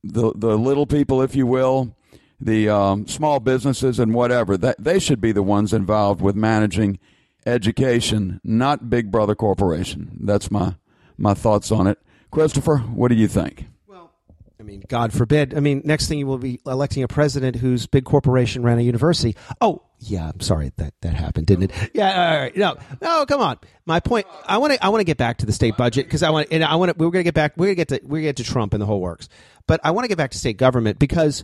the 0.03 0.33
the 0.35 0.57
little 0.57 0.85
people, 0.85 1.21
if 1.21 1.33
you 1.33 1.47
will, 1.47 1.95
the 2.39 2.67
um, 2.67 3.07
small 3.07 3.39
businesses 3.39 3.97
and 3.97 4.13
whatever, 4.13 4.57
that 4.57 4.75
they 4.77 4.99
should 4.99 5.21
be 5.21 5.31
the 5.31 5.41
ones 5.41 5.71
involved 5.71 6.21
with 6.21 6.35
managing 6.35 6.99
education, 7.45 8.41
not 8.43 8.89
Big 8.89 9.11
Brother 9.11 9.33
Corporation. 9.33 10.17
That's 10.19 10.51
my 10.51 10.75
my 11.17 11.33
thoughts 11.33 11.71
on 11.71 11.87
it. 11.87 11.97
Christopher, 12.31 12.79
what 12.79 13.07
do 13.07 13.15
you 13.15 13.29
think? 13.29 13.65
Well, 13.87 14.11
I 14.59 14.63
mean, 14.63 14.83
God 14.89 15.13
forbid. 15.13 15.55
I 15.55 15.61
mean, 15.61 15.81
next 15.85 16.09
thing 16.09 16.19
you 16.19 16.27
will 16.27 16.37
be 16.37 16.59
electing 16.65 17.01
a 17.01 17.07
president 17.07 17.55
whose 17.55 17.87
big 17.87 18.03
corporation 18.03 18.61
ran 18.61 18.77
a 18.77 18.81
university. 18.81 19.37
Oh, 19.61 19.83
yeah. 20.09 20.31
I'm 20.33 20.39
sorry 20.39 20.71
that 20.77 20.93
that 21.01 21.13
happened, 21.13 21.47
didn't 21.47 21.71
it? 21.71 21.91
Yeah. 21.93 22.31
All 22.31 22.39
right. 22.39 22.55
No, 22.55 22.75
no. 23.01 23.25
Come 23.25 23.41
on. 23.41 23.57
My 23.85 23.99
point. 23.99 24.25
I 24.45 24.57
want 24.57 24.73
to. 24.73 24.83
I 24.83 24.89
want 24.89 25.01
to 25.01 25.05
get 25.05 25.17
back 25.17 25.37
to 25.39 25.45
the 25.45 25.53
state 25.53 25.77
budget 25.77 26.05
because 26.05 26.23
I 26.23 26.29
want. 26.29 26.47
And 26.51 26.63
I 26.63 26.75
want 26.75 26.91
to. 26.91 26.97
We're 26.97 27.11
going 27.11 27.23
to 27.23 27.27
get 27.27 27.33
back. 27.33 27.53
We're 27.57 27.73
going 27.73 27.77
to 27.77 27.85
get 27.85 27.87
to. 27.89 27.99
We're 28.03 28.09
going 28.09 28.21
to 28.21 28.27
get 28.29 28.37
to 28.37 28.43
Trump 28.43 28.73
and 28.73 28.81
the 28.81 28.85
whole 28.85 29.01
works. 29.01 29.29
But 29.67 29.79
I 29.83 29.91
want 29.91 30.05
to 30.05 30.07
get 30.07 30.17
back 30.17 30.31
to 30.31 30.37
state 30.37 30.57
government 30.57 30.99
because 30.99 31.43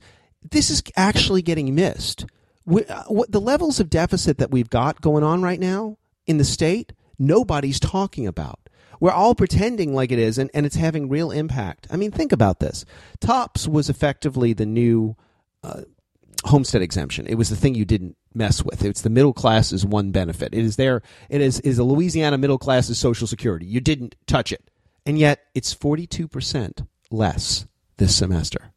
this 0.50 0.70
is 0.70 0.82
actually 0.96 1.42
getting 1.42 1.74
missed. 1.76 2.26
We, 2.66 2.86
uh, 2.86 3.04
what, 3.08 3.32
the 3.32 3.42
levels 3.42 3.80
of 3.80 3.90
deficit 3.90 4.38
that 4.38 4.52
we've 4.52 4.70
got 4.70 5.02
going 5.02 5.24
on 5.24 5.42
right 5.42 5.60
now 5.60 5.98
in 6.28 6.38
the 6.38 6.44
state, 6.44 6.94
nobody's 7.18 7.80
talking 7.80 8.28
about 8.28 8.60
We're 9.02 9.12
all 9.12 9.34
pretending 9.34 9.96
like 9.96 10.12
it 10.12 10.20
is, 10.20 10.38
and, 10.38 10.52
and 10.54 10.64
it's 10.64 10.76
having 10.76 11.10
real 11.10 11.32
impact. 11.32 11.88
I 11.90 11.98
mean, 11.98 12.12
think 12.12 12.32
about 12.32 12.60
this. 12.60 12.86
TOPS 13.20 13.68
was 13.68 13.90
effectively 13.90 14.54
the 14.54 14.68
new 14.68 15.16
uh, 15.64 15.82
homestead 16.46 16.84
exemption. 16.84 17.26
It 17.26 17.34
was 17.34 17.50
the 17.50 17.56
thing 17.56 17.74
you 17.74 17.84
didn't 17.84 18.16
mess 18.34 18.64
with. 18.64 18.84
It's 18.84 19.02
the 19.02 19.10
middle 19.10 19.34
class's 19.34 19.86
one 19.86 20.12
benefit. 20.12 20.54
It 20.54 20.64
is 20.64 20.76
there. 20.76 21.02
It 21.30 21.42
is 21.42 21.60
is 21.62 21.80
a 21.80 21.84
Louisiana 21.84 22.38
middle 22.38 22.58
class's 22.58 22.98
social 22.98 23.28
security. 23.28 23.66
You 23.66 23.80
didn't 23.80 24.16
touch 24.28 24.52
it, 24.52 24.70
and 25.06 25.18
yet 25.18 25.44
it's 25.54 25.74
forty 25.74 26.08
two 26.08 26.28
percent 26.28 26.84
less 27.10 27.66
this 27.98 28.16
semester. 28.16 28.72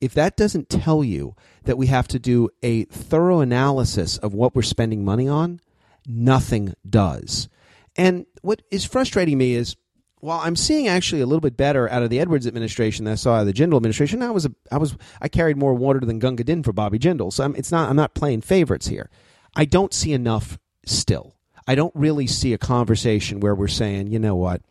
If 0.00 0.12
that 0.14 0.36
doesn't 0.36 0.68
tell 0.68 1.02
you 1.02 1.34
that 1.64 1.78
we 1.78 1.86
have 1.86 2.08
to 2.08 2.18
do 2.18 2.50
a 2.62 2.84
thorough 2.84 3.40
analysis 3.40 4.18
of 4.18 4.34
what 4.34 4.54
we're 4.54 4.62
spending 4.62 5.04
money 5.04 5.28
on, 5.28 5.60
nothing 6.06 6.74
does. 6.88 7.48
And 7.96 8.26
what 8.42 8.60
is 8.70 8.84
frustrating 8.84 9.38
me 9.38 9.54
is 9.54 9.76
while 10.20 10.40
I'm 10.40 10.56
seeing 10.56 10.88
actually 10.88 11.20
a 11.20 11.26
little 11.26 11.40
bit 11.40 11.56
better 11.56 11.90
out 11.90 12.02
of 12.02 12.10
the 12.10 12.20
Edwards 12.20 12.46
administration 12.46 13.04
than 13.04 13.12
I 13.12 13.16
saw 13.16 13.36
out 13.36 13.40
of 13.40 13.46
the 13.46 13.52
Jindal 13.52 13.76
administration, 13.76 14.22
I 14.22 14.30
was 14.30 14.46
a, 14.46 14.54
I 14.72 14.78
was 14.78 14.96
I 15.20 15.28
carried 15.28 15.56
more 15.56 15.74
water 15.74 16.00
than 16.00 16.18
Gunga 16.18 16.44
Din 16.44 16.62
for 16.62 16.72
Bobby 16.72 16.98
Jindal. 16.98 17.32
So 17.32 17.44
I'm, 17.44 17.54
it's 17.56 17.70
not 17.70 17.90
I'm 17.90 17.96
not 17.96 18.14
playing 18.14 18.40
favorites 18.40 18.88
here. 18.88 19.10
I 19.54 19.64
don't 19.64 19.92
see 19.94 20.12
enough 20.12 20.58
still. 20.84 21.36
I 21.66 21.74
don't 21.74 21.94
really 21.94 22.26
see 22.26 22.52
a 22.52 22.58
conversation 22.58 23.40
where 23.40 23.54
we're 23.54 23.68
saying, 23.68 24.08
you 24.08 24.18
know 24.18 24.36
what, 24.36 24.62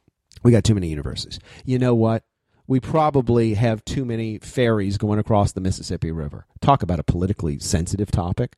we 0.44 0.52
got 0.52 0.64
too 0.64 0.76
many 0.76 0.88
universes. 0.88 1.40
You 1.66 1.78
know 1.78 1.94
what, 1.94 2.24
we 2.68 2.80
probably 2.80 3.56
have 3.56 3.84
too 3.84 4.06
many 4.06 4.40
ferries 4.40 4.98
going 4.98 5.20
across 5.20 5.52
the 5.52 5.62
Mississippi 5.62 6.12
River. 6.12 6.46
Talk 6.62 6.84
about 6.84 7.00
a 7.00 7.04
politically 7.04 7.60
sensitive 7.60 8.12
topic. 8.12 8.56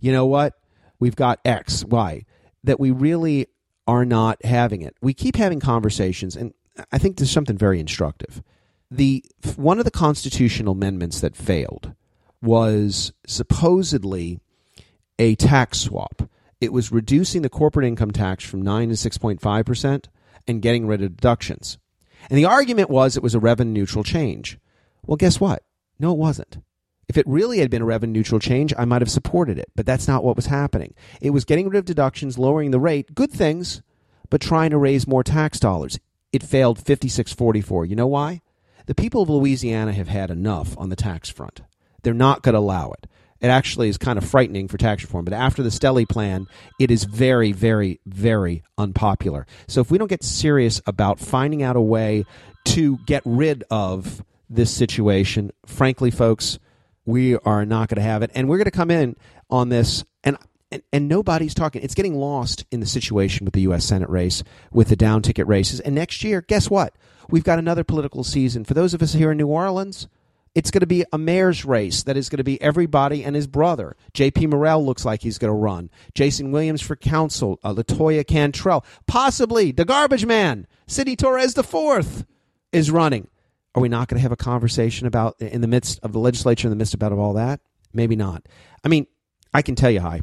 You 0.00 0.12
know 0.12 0.24
what, 0.26 0.54
we've 0.98 1.16
got 1.16 1.40
X, 1.44 1.84
Y, 1.84 2.24
that 2.64 2.80
we 2.80 2.90
really 2.90 3.48
are 3.86 4.04
not 4.04 4.44
having 4.44 4.82
it. 4.82 4.96
We 5.00 5.14
keep 5.14 5.36
having 5.36 5.60
conversations, 5.60 6.36
and 6.36 6.54
I 6.92 6.98
think 6.98 7.16
there's 7.16 7.30
something 7.30 7.58
very 7.58 7.80
instructive. 7.80 8.42
The 8.90 9.24
one 9.56 9.78
of 9.78 9.84
the 9.84 9.90
constitutional 9.90 10.72
amendments 10.72 11.20
that 11.20 11.36
failed 11.36 11.92
was 12.42 13.12
supposedly 13.26 14.40
a 15.18 15.34
tax 15.34 15.80
swap. 15.80 16.28
It 16.60 16.72
was 16.72 16.92
reducing 16.92 17.42
the 17.42 17.48
corporate 17.48 17.86
income 17.86 18.10
tax 18.10 18.44
from 18.44 18.62
9 18.62 18.88
to 18.88 18.94
6.5 18.94 19.66
percent 19.66 20.08
and 20.46 20.62
getting 20.62 20.86
rid 20.86 21.02
of 21.02 21.16
deductions. 21.16 21.78
And 22.30 22.38
the 22.38 22.44
argument 22.44 22.90
was 22.90 23.16
it 23.16 23.22
was 23.22 23.34
a 23.34 23.40
revenue 23.40 23.72
neutral 23.72 24.04
change. 24.04 24.58
Well, 25.06 25.16
guess 25.16 25.40
what? 25.40 25.62
No, 25.98 26.12
it 26.12 26.18
wasn't. 26.18 26.58
If 27.08 27.18
it 27.18 27.26
really 27.26 27.58
had 27.58 27.70
been 27.70 27.82
a 27.82 27.86
revenue 27.86 28.12
neutral 28.14 28.40
change, 28.40 28.72
I 28.78 28.84
might 28.84 29.02
have 29.02 29.10
supported 29.10 29.58
it, 29.58 29.70
but 29.74 29.86
that's 29.86 30.08
not 30.08 30.24
what 30.24 30.36
was 30.36 30.46
happening. 30.46 30.94
It 31.20 31.30
was 31.30 31.44
getting 31.44 31.68
rid 31.68 31.78
of 31.78 31.84
deductions, 31.84 32.38
lowering 32.38 32.70
the 32.70 32.80
rate, 32.80 33.14
good 33.14 33.30
things, 33.30 33.82
but 34.30 34.40
trying 34.40 34.70
to 34.70 34.78
raise 34.78 35.06
more 35.06 35.22
tax 35.22 35.60
dollars. 35.60 35.98
It 36.32 36.42
failed 36.42 36.78
5644. 36.78 37.84
You 37.84 37.96
know 37.96 38.06
why? 38.06 38.42
The 38.86 38.94
people 38.94 39.22
of 39.22 39.30
Louisiana 39.30 39.92
have 39.92 40.08
had 40.08 40.30
enough 40.30 40.76
on 40.78 40.88
the 40.88 40.96
tax 40.96 41.28
front. 41.28 41.62
They're 42.02 42.14
not 42.14 42.42
going 42.42 42.54
to 42.54 42.58
allow 42.58 42.92
it. 42.92 43.06
It 43.40 43.48
actually 43.48 43.88
is 43.88 43.98
kind 43.98 44.16
of 44.16 44.24
frightening 44.24 44.68
for 44.68 44.78
tax 44.78 45.02
reform, 45.02 45.24
but 45.24 45.34
after 45.34 45.62
the 45.62 45.68
Stelly 45.68 46.08
plan, 46.08 46.46
it 46.80 46.90
is 46.90 47.04
very, 47.04 47.52
very, 47.52 48.00
very 48.06 48.62
unpopular. 48.78 49.46
So 49.68 49.80
if 49.80 49.90
we 49.90 49.98
don't 49.98 50.08
get 50.08 50.24
serious 50.24 50.80
about 50.86 51.18
finding 51.18 51.62
out 51.62 51.76
a 51.76 51.80
way 51.80 52.24
to 52.66 52.98
get 53.06 53.22
rid 53.24 53.64
of 53.70 54.24
this 54.48 54.70
situation, 54.70 55.50
frankly, 55.66 56.10
folks, 56.10 56.58
we 57.04 57.36
are 57.36 57.64
not 57.64 57.88
going 57.88 57.96
to 57.96 58.02
have 58.02 58.22
it. 58.22 58.30
And 58.34 58.48
we're 58.48 58.58
going 58.58 58.64
to 58.66 58.70
come 58.70 58.90
in 58.90 59.16
on 59.50 59.68
this, 59.68 60.04
and, 60.22 60.36
and, 60.70 60.82
and 60.92 61.08
nobody's 61.08 61.54
talking. 61.54 61.82
It's 61.82 61.94
getting 61.94 62.16
lost 62.16 62.64
in 62.70 62.80
the 62.80 62.86
situation 62.86 63.44
with 63.44 63.54
the 63.54 63.62
U.S. 63.62 63.84
Senate 63.84 64.08
race, 64.08 64.42
with 64.72 64.88
the 64.88 64.96
down 64.96 65.22
ticket 65.22 65.46
races. 65.46 65.80
And 65.80 65.94
next 65.94 66.24
year, 66.24 66.40
guess 66.40 66.70
what? 66.70 66.94
We've 67.30 67.44
got 67.44 67.58
another 67.58 67.84
political 67.84 68.24
season. 68.24 68.64
For 68.64 68.74
those 68.74 68.94
of 68.94 69.02
us 69.02 69.14
here 69.14 69.30
in 69.30 69.38
New 69.38 69.46
Orleans, 69.46 70.08
it's 70.54 70.70
going 70.70 70.80
to 70.80 70.86
be 70.86 71.04
a 71.12 71.18
mayor's 71.18 71.64
race 71.64 72.04
that 72.04 72.16
is 72.16 72.28
going 72.28 72.38
to 72.38 72.44
be 72.44 72.60
everybody 72.62 73.24
and 73.24 73.34
his 73.34 73.46
brother. 73.46 73.96
J.P. 74.12 74.46
Morrell 74.46 74.84
looks 74.84 75.04
like 75.04 75.22
he's 75.22 75.38
going 75.38 75.52
to 75.52 75.58
run. 75.58 75.90
Jason 76.14 76.52
Williams 76.52 76.80
for 76.80 76.96
council. 76.96 77.58
Uh, 77.64 77.74
Latoya 77.74 78.26
Cantrell. 78.26 78.84
Possibly 79.06 79.72
the 79.72 79.84
garbage 79.84 80.24
man. 80.24 80.66
Sidney 80.86 81.16
Torres 81.16 81.58
IV 81.58 82.24
is 82.72 82.90
running. 82.90 83.28
Are 83.74 83.82
we 83.82 83.88
not 83.88 84.08
going 84.08 84.18
to 84.18 84.22
have 84.22 84.32
a 84.32 84.36
conversation 84.36 85.06
about 85.06 85.40
in 85.40 85.60
the 85.60 85.66
midst 85.66 85.98
of 86.02 86.12
the 86.12 86.20
legislature 86.20 86.68
in 86.68 86.70
the 86.70 86.76
midst 86.76 86.94
about 86.94 87.12
of 87.12 87.18
all 87.18 87.34
that? 87.34 87.60
Maybe 87.92 88.16
not. 88.16 88.46
I 88.84 88.88
mean, 88.88 89.06
I 89.52 89.62
can 89.62 89.74
tell 89.74 89.90
you, 89.90 90.00
Hy, 90.00 90.22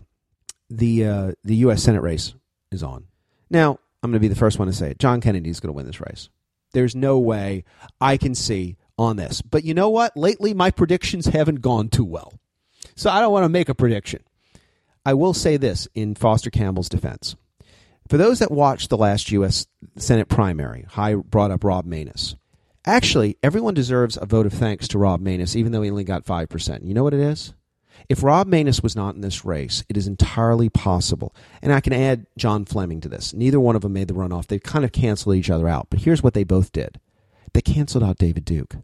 the 0.70 1.06
uh, 1.06 1.32
the 1.44 1.56
U.S. 1.58 1.84
Senate 1.84 2.02
race 2.02 2.34
is 2.72 2.84
on. 2.84 3.08
Now, 3.50 3.80
I'm 4.02 4.12
going 4.12 4.20
to 4.20 4.20
be 4.20 4.30
the 4.30 4.36
first 4.36 4.58
one 4.58 4.68
to 4.68 4.74
say 4.74 4.92
it. 4.92 5.00
John 5.00 5.22
Kennedy 5.22 5.50
is 5.50 5.60
going 5.60 5.70
to 5.70 5.74
win 5.74 5.86
this 5.86 6.00
race. 6.00 6.30
There's 6.74 6.96
no 6.96 7.20
way 7.20 7.66
I 8.00 8.18
can 8.18 8.34
see 8.34 8.78
on 8.98 9.18
this. 9.18 9.42
But 9.42 9.64
you 9.64 9.74
know 9.74 9.90
what? 9.90 10.16
Lately, 10.16 10.54
my 10.54 10.72
predictions 10.72 11.26
haven't 11.28 11.62
gone 11.62 11.90
too 11.90 12.06
well. 12.06 12.34
So 12.96 13.10
I 13.10 13.20
don't 13.20 13.34
want 13.34 13.44
to 13.44 13.50
make 13.50 13.70
a 13.70 13.76
prediction. 13.76 14.24
I 15.06 15.14
will 15.14 15.34
say 15.34 15.58
this 15.58 15.88
in 15.94 16.16
Foster 16.16 16.50
Campbell's 16.50 16.90
defense. 16.90 17.36
For 18.08 18.18
those 18.18 18.40
that 18.40 18.52
watched 18.52 18.90
the 18.90 18.98
last 18.98 19.32
U.S. 19.32 19.68
Senate 19.98 20.28
primary, 20.28 20.86
I 20.96 21.16
brought 21.16 21.52
up 21.52 21.64
Rob 21.64 21.86
Maness. 21.86 22.36
Actually, 22.86 23.38
everyone 23.44 23.76
deserves 23.76 24.18
a 24.18 24.26
vote 24.26 24.48
of 24.48 24.54
thanks 24.54 24.88
to 24.88 24.98
Rob 24.98 25.22
Maness, 25.22 25.56
even 25.56 25.72
though 25.72 25.84
he 25.84 25.92
only 25.92 26.04
got 26.04 26.26
5%. 26.26 26.88
You 26.88 26.94
know 26.96 27.04
what 27.04 27.14
it 27.14 27.20
is? 27.20 27.54
If 28.10 28.24
Rob 28.24 28.48
Maness 28.48 28.82
was 28.82 28.96
not 28.96 29.14
in 29.14 29.22
this 29.22 29.46
race, 29.46 29.84
it 29.88 29.98
is 29.98 30.08
entirely 30.08 30.70
possible. 30.70 31.36
And 31.62 31.72
I 31.72 31.80
can 31.80 31.94
add 31.94 32.26
John 32.38 32.66
Fleming 32.66 33.00
to 33.02 33.10
this. 33.10 33.34
Neither 33.34 33.60
one 33.60 33.76
of 33.76 33.84
them 33.84 33.94
made 33.94 34.08
the 34.08 34.16
runoff. 34.16 34.48
They 34.48 34.58
kind 34.58 34.84
of 34.84 34.92
canceled 34.92 35.36
each 35.36 35.50
other 35.52 35.68
out. 35.68 35.88
But 35.92 36.02
here's 36.02 36.24
what 36.24 36.34
they 36.34 36.44
both 36.44 36.72
did 36.72 37.00
they 37.54 37.62
canceled 37.62 38.04
out 38.04 38.18
David 38.18 38.46
Duke. 38.46 38.78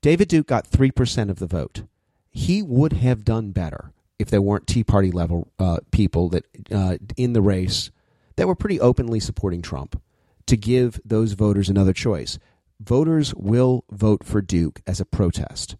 David 0.00 0.28
Duke 0.28 0.46
got 0.46 0.70
3% 0.70 1.28
of 1.28 1.38
the 1.38 1.46
vote. 1.46 1.82
He 2.30 2.62
would 2.62 2.94
have 2.94 3.24
done 3.24 3.50
better 3.50 3.92
if 4.18 4.30
there 4.30 4.42
weren't 4.42 4.66
Tea 4.66 4.84
Party 4.84 5.10
level 5.10 5.48
uh, 5.58 5.78
people 5.90 6.28
that 6.30 6.44
uh, 6.72 6.96
in 7.16 7.34
the 7.34 7.42
race 7.42 7.90
that 8.36 8.46
were 8.46 8.54
pretty 8.54 8.80
openly 8.80 9.20
supporting 9.20 9.60
Trump 9.60 10.00
to 10.46 10.56
give 10.56 11.00
those 11.04 11.32
voters 11.32 11.68
another 11.68 11.92
choice 11.92 12.38
voters 12.80 13.34
will 13.34 13.84
vote 13.90 14.24
for 14.24 14.40
Duke 14.40 14.80
as 14.86 15.00
a 15.00 15.04
protest, 15.04 15.76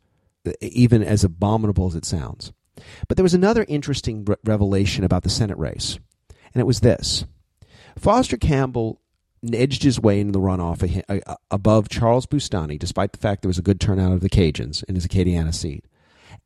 even 0.60 1.02
as 1.02 1.24
abominable 1.24 1.86
as 1.86 1.94
it 1.94 2.04
sounds. 2.04 2.52
But 3.08 3.16
there 3.16 3.24
was 3.24 3.34
another 3.34 3.64
interesting 3.68 4.24
re- 4.24 4.36
revelation 4.44 5.04
about 5.04 5.22
the 5.22 5.30
Senate 5.30 5.58
race, 5.58 5.98
and 6.52 6.60
it 6.60 6.66
was 6.66 6.80
this 6.80 7.24
Foster 7.98 8.36
Campbell 8.36 9.00
edged 9.52 9.82
his 9.82 10.00
way 10.00 10.20
into 10.20 10.32
the 10.32 10.40
runoff 10.40 11.02
above 11.50 11.88
Charles 11.88 12.26
Boustany, 12.26 12.78
despite 12.78 13.12
the 13.12 13.18
fact 13.18 13.42
there 13.42 13.48
was 13.48 13.58
a 13.58 13.62
good 13.62 13.80
turnout 13.80 14.12
of 14.12 14.20
the 14.20 14.30
Cajuns 14.30 14.84
in 14.84 14.94
his 14.94 15.06
Acadiana 15.06 15.54
seat, 15.54 15.84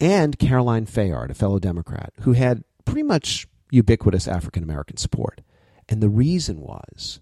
and 0.00 0.38
Caroline 0.38 0.86
Fayard, 0.86 1.30
a 1.30 1.34
fellow 1.34 1.58
Democrat, 1.58 2.12
who 2.20 2.32
had 2.32 2.64
pretty 2.84 3.02
much 3.02 3.46
ubiquitous 3.70 4.28
African 4.28 4.62
American 4.62 4.96
support. 4.96 5.40
And 5.88 6.00
the 6.00 6.08
reason 6.08 6.60
was 6.60 7.20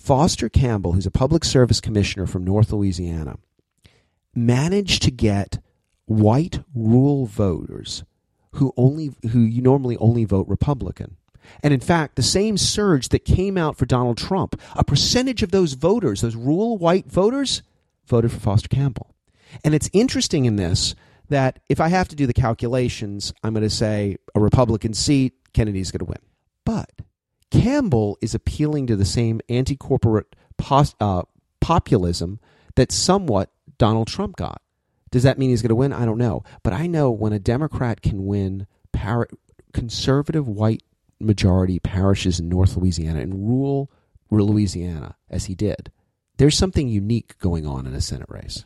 Foster 0.00 0.48
Campbell, 0.48 0.92
who's 0.92 1.04
a 1.04 1.10
public 1.10 1.44
service 1.44 1.78
commissioner 1.78 2.26
from 2.26 2.42
North 2.42 2.72
Louisiana, 2.72 3.36
managed 4.34 5.02
to 5.02 5.10
get 5.10 5.58
white 6.06 6.60
rural 6.74 7.26
voters 7.26 8.02
who 8.52 8.72
only 8.78 9.12
who 9.30 9.40
you 9.40 9.60
normally 9.60 9.98
only 9.98 10.24
vote 10.24 10.48
Republican. 10.48 11.16
And 11.62 11.74
in 11.74 11.80
fact, 11.80 12.16
the 12.16 12.22
same 12.22 12.56
surge 12.56 13.10
that 13.10 13.26
came 13.26 13.58
out 13.58 13.76
for 13.76 13.84
Donald 13.84 14.16
Trump, 14.16 14.58
a 14.74 14.84
percentage 14.84 15.42
of 15.42 15.50
those 15.50 15.74
voters, 15.74 16.22
those 16.22 16.34
rural 16.34 16.78
white 16.78 17.06
voters, 17.06 17.62
voted 18.06 18.32
for 18.32 18.40
Foster 18.40 18.68
Campbell. 18.68 19.14
And 19.62 19.74
it's 19.74 19.90
interesting 19.92 20.46
in 20.46 20.56
this 20.56 20.94
that 21.28 21.58
if 21.68 21.78
I 21.78 21.88
have 21.88 22.08
to 22.08 22.16
do 22.16 22.26
the 22.26 22.32
calculations, 22.32 23.34
I'm 23.44 23.52
going 23.52 23.62
to 23.62 23.70
say 23.70 24.16
a 24.34 24.40
Republican 24.40 24.94
seat, 24.94 25.34
Kennedy's 25.52 25.90
going 25.90 26.00
to 26.00 26.04
win. 26.06 26.18
But 26.64 26.90
Campbell 27.50 28.18
is 28.20 28.34
appealing 28.34 28.86
to 28.86 28.96
the 28.96 29.04
same 29.04 29.40
anti 29.48 29.76
corporate 29.76 30.34
pos- 30.56 30.94
uh, 31.00 31.22
populism 31.60 32.38
that 32.76 32.92
somewhat 32.92 33.50
Donald 33.78 34.08
Trump 34.08 34.36
got. 34.36 34.62
Does 35.10 35.24
that 35.24 35.38
mean 35.38 35.50
he's 35.50 35.62
going 35.62 35.70
to 35.70 35.74
win? 35.74 35.92
I 35.92 36.04
don't 36.04 36.18
know. 36.18 36.44
But 36.62 36.72
I 36.72 36.86
know 36.86 37.10
when 37.10 37.32
a 37.32 37.38
Democrat 37.40 38.00
can 38.02 38.26
win 38.26 38.66
par- 38.92 39.28
conservative 39.72 40.46
white 40.46 40.82
majority 41.18 41.78
parishes 41.78 42.40
in 42.40 42.48
North 42.48 42.76
Louisiana 42.76 43.20
and 43.20 43.34
rural 43.34 43.90
Louisiana, 44.30 45.16
as 45.28 45.46
he 45.46 45.54
did, 45.54 45.90
there's 46.38 46.56
something 46.56 46.88
unique 46.88 47.38
going 47.38 47.66
on 47.66 47.86
in 47.86 47.94
a 47.94 48.00
Senate 48.00 48.28
race. 48.30 48.64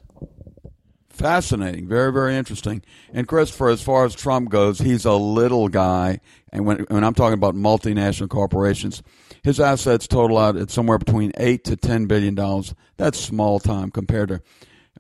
Fascinating, 1.09 1.87
very 1.87 2.13
very 2.13 2.37
interesting. 2.37 2.83
And 3.13 3.29
Christopher, 3.29 3.69
as 3.69 3.81
far 3.81 4.05
as 4.05 4.15
Trump 4.17 4.51
goes, 4.51 4.81
he's 4.81 5.05
a 5.05 5.13
little 5.13 5.69
guy, 5.69 6.21
and 6.55 6.65
when 6.65 6.79
when 6.89 7.03
I'm 7.03 7.15
talking 7.15 7.35
about 7.35 7.57
multinational 7.57 8.29
corporations, 8.29 9.03
his 9.43 9.59
assets 9.59 10.07
total 10.07 10.39
out 10.39 10.57
at 10.57 10.71
somewhere 10.71 10.99
between 10.99 11.33
eight 11.37 11.65
to 11.65 11.77
ten 11.77 12.07
billion 12.07 12.37
dollars. 12.37 12.75
That's 12.97 13.19
small 13.19 13.59
time 13.59 13.91
compared 13.91 14.29
to 14.29 14.43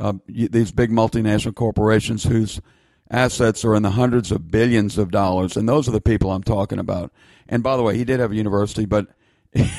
uh, 0.00 0.14
these 0.26 0.72
big 0.72 0.90
multinational 0.90 1.54
corporations 1.54 2.24
whose 2.24 2.60
assets 3.08 3.64
are 3.64 3.76
in 3.76 3.84
the 3.84 3.92
hundreds 3.92 4.32
of 4.32 4.50
billions 4.50 4.98
of 4.98 5.12
dollars, 5.12 5.56
and 5.56 5.68
those 5.68 5.86
are 5.88 5.92
the 5.92 6.00
people 6.00 6.32
I'm 6.32 6.42
talking 6.42 6.80
about. 6.80 7.12
And 7.48 7.62
by 7.62 7.76
the 7.76 7.84
way, 7.84 7.96
he 7.96 8.04
did 8.04 8.18
have 8.18 8.32
a 8.32 8.36
university, 8.36 8.84
but 8.84 9.06
it 9.52 9.70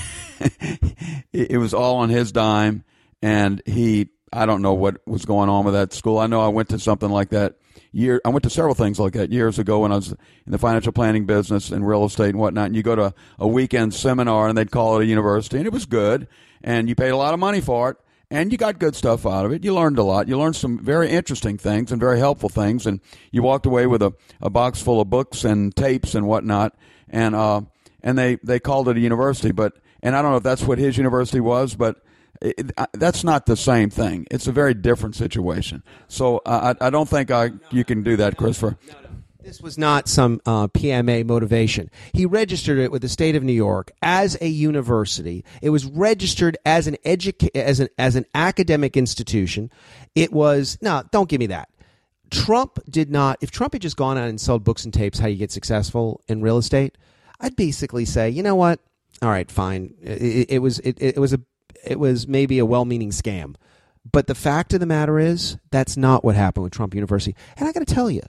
it 1.33 1.57
was 1.57 1.73
all 1.73 1.97
on 1.97 2.09
his 2.09 2.31
dime, 2.31 2.85
and 3.21 3.61
he 3.65 4.07
I 4.31 4.45
don't 4.45 4.61
know 4.61 4.73
what 4.73 5.05
was 5.05 5.25
going 5.25 5.49
on 5.49 5.65
with 5.65 5.73
that 5.73 5.91
school. 5.91 6.19
I 6.19 6.27
know 6.27 6.39
I 6.39 6.47
went 6.47 6.69
to 6.69 6.79
something 6.79 7.09
like 7.09 7.31
that 7.31 7.57
year. 7.91 8.21
I 8.25 8.29
went 8.29 8.43
to 8.43 8.49
several 8.49 8.75
things 8.75 8.99
like 8.99 9.13
that 9.13 9.31
years 9.31 9.59
ago 9.59 9.79
when 9.79 9.91
I 9.91 9.95
was 9.95 10.11
in 10.11 10.51
the 10.51 10.57
financial 10.57 10.91
planning 10.91 11.25
business 11.25 11.71
and 11.71 11.87
real 11.87 12.05
estate 12.05 12.29
and 12.29 12.39
whatnot. 12.39 12.67
And 12.67 12.75
you 12.75 12.83
go 12.83 12.95
to 12.95 13.13
a 13.39 13.47
weekend 13.47 13.93
seminar 13.93 14.47
and 14.47 14.57
they'd 14.57 14.71
call 14.71 14.99
it 14.99 15.03
a 15.03 15.05
university, 15.05 15.57
and 15.57 15.65
it 15.65 15.73
was 15.73 15.85
good, 15.85 16.27
and 16.63 16.89
you 16.89 16.95
paid 16.95 17.09
a 17.09 17.17
lot 17.17 17.33
of 17.33 17.39
money 17.39 17.61
for 17.61 17.91
it. 17.91 17.97
And 18.31 18.51
you 18.51 18.57
got 18.57 18.79
good 18.79 18.95
stuff 18.95 19.25
out 19.25 19.45
of 19.45 19.51
it. 19.51 19.63
You 19.63 19.75
learned 19.75 19.99
a 19.99 20.03
lot. 20.03 20.27
You 20.27 20.37
learned 20.37 20.55
some 20.55 20.79
very 20.79 21.11
interesting 21.11 21.59
things 21.59 21.91
and 21.91 22.01
very 22.01 22.17
helpful 22.17 22.49
things. 22.49 22.87
And 22.87 22.99
you 23.31 23.43
walked 23.43 23.67
away 23.67 23.85
with 23.85 24.01
a, 24.01 24.13
a 24.41 24.49
box 24.49 24.81
full 24.81 24.99
of 24.99 25.11
books 25.11 25.43
and 25.43 25.73
tapes 25.75 26.15
and 26.15 26.25
whatnot. 26.25 26.75
And 27.07 27.35
uh, 27.35 27.61
and 28.01 28.17
they, 28.17 28.37
they 28.43 28.59
called 28.59 28.89
it 28.89 28.97
a 28.97 28.99
university. 28.99 29.51
But 29.51 29.77
and 30.01 30.15
I 30.15 30.23
don't 30.23 30.31
know 30.31 30.37
if 30.37 30.43
that's 30.43 30.63
what 30.63 30.79
his 30.79 30.97
university 30.97 31.39
was, 31.39 31.75
but 31.75 32.01
that's 32.93 33.23
not 33.23 33.45
the 33.45 33.57
same 33.57 33.89
thing. 33.89 34.27
It's 34.31 34.47
a 34.47 34.51
very 34.51 34.73
different 34.73 35.15
situation. 35.15 35.83
So 36.07 36.41
I, 36.45 36.75
I 36.81 36.89
don't 36.89 37.09
think 37.09 37.31
I 37.31 37.51
you 37.71 37.83
can 37.83 38.03
do 38.03 38.17
that, 38.17 38.37
Christopher. 38.37 38.77
This 39.45 39.61
was 39.61 39.77
not 39.77 40.07
some 40.07 40.41
uh, 40.47 40.67
PMA 40.69 41.23
motivation. 41.23 41.91
He 42.13 42.25
registered 42.25 42.79
it 42.79 42.91
with 42.91 43.03
the 43.03 43.09
state 43.09 43.35
of 43.35 43.43
New 43.43 43.53
York 43.53 43.91
as 44.01 44.35
a 44.41 44.47
university. 44.47 45.45
It 45.61 45.69
was 45.69 45.85
registered 45.85 46.57
as 46.65 46.87
an 46.87 46.97
educa- 47.05 47.55
as 47.55 47.79
an 47.79 47.89
as 47.99 48.15
an 48.15 48.25
academic 48.33 48.97
institution. 48.97 49.71
It 50.15 50.33
was 50.33 50.79
no, 50.81 51.03
don't 51.11 51.29
give 51.29 51.39
me 51.39 51.47
that. 51.47 51.69
Trump 52.31 52.79
did 52.89 53.11
not. 53.11 53.37
If 53.41 53.51
Trump 53.51 53.73
had 53.73 53.83
just 53.83 53.97
gone 53.97 54.17
out 54.17 54.27
and 54.27 54.41
sold 54.41 54.63
books 54.63 54.83
and 54.83 54.91
tapes, 54.91 55.19
how 55.19 55.27
you 55.27 55.37
get 55.37 55.51
successful 55.51 56.21
in 56.27 56.41
real 56.41 56.57
estate, 56.57 56.97
I'd 57.39 57.55
basically 57.55 58.05
say, 58.05 58.31
you 58.31 58.41
know 58.41 58.55
what? 58.55 58.79
All 59.21 59.29
right, 59.29 59.49
fine. 59.49 59.93
It, 60.01 60.49
it 60.49 60.59
was 60.59 60.79
it, 60.79 60.97
it 60.99 61.17
was 61.19 61.33
a 61.33 61.39
it 61.85 61.99
was 61.99 62.27
maybe 62.27 62.59
a 62.59 62.65
well-meaning 62.65 63.11
scam. 63.11 63.55
But 64.11 64.27
the 64.27 64.35
fact 64.35 64.73
of 64.73 64.79
the 64.79 64.85
matter 64.85 65.19
is, 65.19 65.57
that's 65.71 65.97
not 65.97 66.23
what 66.23 66.35
happened 66.35 66.63
with 66.63 66.73
Trump 66.73 66.93
University. 66.93 67.35
And 67.57 67.67
I 67.67 67.71
got 67.71 67.85
to 67.85 67.93
tell 67.93 68.11
you, 68.11 68.21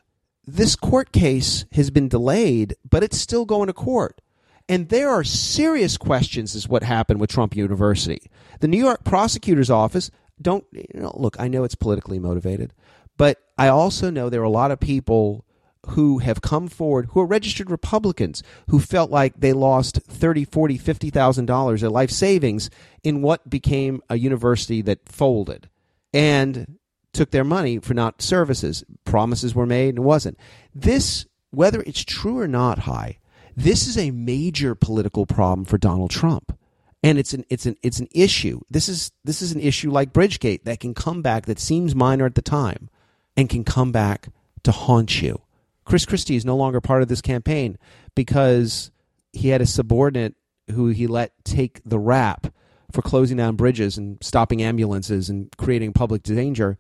this 0.47 0.77
court 0.77 1.13
case 1.13 1.67
has 1.73 1.91
been 1.91 2.09
delayed, 2.09 2.77
but 2.89 3.03
it's 3.03 3.19
still 3.19 3.45
going 3.45 3.67
to 3.67 3.73
court. 3.73 4.21
And 4.69 4.89
there 4.89 5.11
are 5.11 5.25
serious 5.25 5.97
questions 5.97 6.57
as 6.57 6.69
what 6.69 6.83
happened 6.83 7.21
with 7.21 7.31
Trump 7.31 7.55
University. 7.55 8.31
The 8.61 8.69
New 8.69 8.79
York 8.79 9.05
prosecutor's 9.05 9.71
office 9.71 10.11
don't 10.41 10.65
you 10.73 10.85
know, 11.01 11.13
look, 11.15 11.37
I 11.39 11.49
know 11.49 11.65
it's 11.65 11.75
politically 11.75 12.19
motivated, 12.19 12.75
but 13.17 13.39
I 13.57 13.69
also 13.69 14.11
know 14.11 14.29
there 14.29 14.43
are 14.43 14.45
a 14.45 14.51
lot 14.51 14.71
of 14.71 14.79
people 14.79 15.46
who 15.91 16.19
have 16.19 16.41
come 16.41 16.69
forward 16.69 17.09
who 17.13 17.21
are 17.21 17.27
registered 17.27 17.71
Republicans 17.71 18.43
who 18.69 18.79
felt 18.79 19.11
like 19.11 19.41
they 19.41 19.53
lost 19.53 20.01
30, 20.03 20.45
40, 20.45 20.79
50,000 20.79 21.47
dollars 21.47 21.83
of 21.83 21.93
life 21.93 22.11
savings 22.11 22.71
in 23.03 23.23
what 23.23 23.49
became 23.49 24.03
a 24.09 24.17
university 24.17 24.83
that 24.83 25.09
folded. 25.09 25.69
And 26.13 26.79
took 27.17 27.31
their 27.31 27.45
money 27.45 27.79
for 27.79 27.95
not 27.95 28.23
services. 28.23 28.85
Promises 29.05 29.55
were 29.55 29.67
made 29.67 29.91
and 29.91 29.99
it 29.99 30.03
wasn't. 30.03 30.39
This, 30.75 31.27
whether 31.51 31.83
it's 31.83 32.05
true 32.05 32.39
or 32.39 32.47
not, 32.47 32.81
Hy, 32.81 33.19
this 33.57 33.87
is 33.89 33.97
a 33.97 34.11
major 34.11 34.75
political 34.75 35.27
problem 35.27 35.65
for 35.65 35.79
Donald 35.79 36.11
Trump. 36.11 36.57
And 37.03 37.19
it's 37.19 37.33
an 37.33 37.45
it's 37.49 37.67
an 37.67 37.77
it's 37.83 38.01
an 38.01 38.09
issue. 38.11 38.61
This 38.71 38.89
is 38.89 39.13
this 39.25 39.41
is 39.41 39.53
an 39.53 39.61
issue 39.61 39.91
like 39.91 40.13
Bridgegate 40.13 40.65
that 40.65 40.81
can 40.81 40.95
come 40.95 41.23
back 41.23 41.47
that 41.47 41.59
seems 41.59 41.95
minor 41.95 42.27
at 42.27 42.35
the 42.35 42.43
time 42.43 42.91
and 43.37 43.49
can 43.49 43.65
come 43.65 43.93
back 43.93 44.29
to 44.65 44.73
haunt 44.73 45.23
you. 45.23 45.41
Chris 45.87 46.05
Christie 46.05 46.37
is 46.37 46.45
no 46.45 46.57
longer 46.57 46.81
part 46.81 47.01
of 47.01 47.09
this 47.09 47.23
campaign 47.23 47.79
because 48.15 48.91
he 49.33 49.49
had 49.49 49.63
a 49.63 49.67
subordinate 49.67 50.35
who 50.73 50.89
he 50.89 51.07
let 51.07 51.33
take 51.45 51.81
the 51.85 51.99
rap 51.99 52.49
for 52.93 53.01
closing 53.01 53.39
down 53.39 53.57
bridges 53.57 53.97
and 53.97 54.19
stopping 54.23 54.63
ambulances 54.63 55.31
and 55.31 55.49
creating 55.57 55.93
public 55.95 56.23
danger 56.23 56.77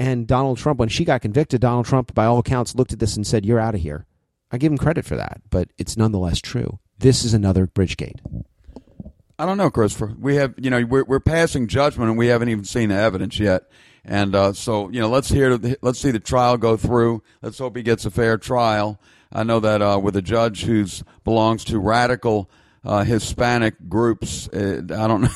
and 0.00 0.26
Donald 0.26 0.56
Trump, 0.56 0.80
when 0.80 0.88
she 0.88 1.04
got 1.04 1.20
convicted, 1.20 1.60
Donald 1.60 1.84
Trump, 1.84 2.14
by 2.14 2.24
all 2.24 2.38
accounts, 2.38 2.74
looked 2.74 2.94
at 2.94 2.98
this 2.98 3.16
and 3.16 3.26
said, 3.26 3.44
You're 3.44 3.60
out 3.60 3.74
of 3.74 3.82
here. 3.82 4.06
I 4.50 4.56
give 4.56 4.72
him 4.72 4.78
credit 4.78 5.04
for 5.04 5.14
that, 5.16 5.42
but 5.50 5.68
it's 5.76 5.94
nonetheless 5.94 6.40
true. 6.40 6.78
This 6.98 7.22
is 7.22 7.34
another 7.34 7.66
Bridgegate. 7.66 8.18
I 9.38 9.44
don't 9.44 9.58
know, 9.58 9.70
Christopher. 9.70 10.14
We 10.18 10.36
have, 10.36 10.54
you 10.56 10.70
know, 10.70 10.86
we're, 10.86 11.04
we're 11.04 11.20
passing 11.20 11.68
judgment 11.68 12.08
and 12.08 12.18
we 12.18 12.28
haven't 12.28 12.48
even 12.48 12.64
seen 12.64 12.88
the 12.88 12.94
evidence 12.94 13.38
yet. 13.38 13.64
And 14.04 14.34
uh, 14.34 14.52
so, 14.52 14.88
you 14.90 15.00
know, 15.00 15.08
let's 15.08 15.28
hear, 15.28 15.58
let's 15.82 15.98
see 15.98 16.10
the 16.10 16.20
trial 16.20 16.56
go 16.56 16.76
through. 16.76 17.22
Let's 17.42 17.58
hope 17.58 17.76
he 17.76 17.82
gets 17.82 18.04
a 18.04 18.10
fair 18.10 18.38
trial. 18.38 18.98
I 19.32 19.44
know 19.44 19.60
that 19.60 19.82
uh, 19.82 20.00
with 20.02 20.16
a 20.16 20.22
judge 20.22 20.64
who 20.64 20.86
belongs 21.24 21.64
to 21.64 21.78
radical 21.78 22.50
uh, 22.84 23.04
Hispanic 23.04 23.88
groups. 23.88 24.48
I 24.52 24.80
don't 24.80 25.20
know. 25.22 25.28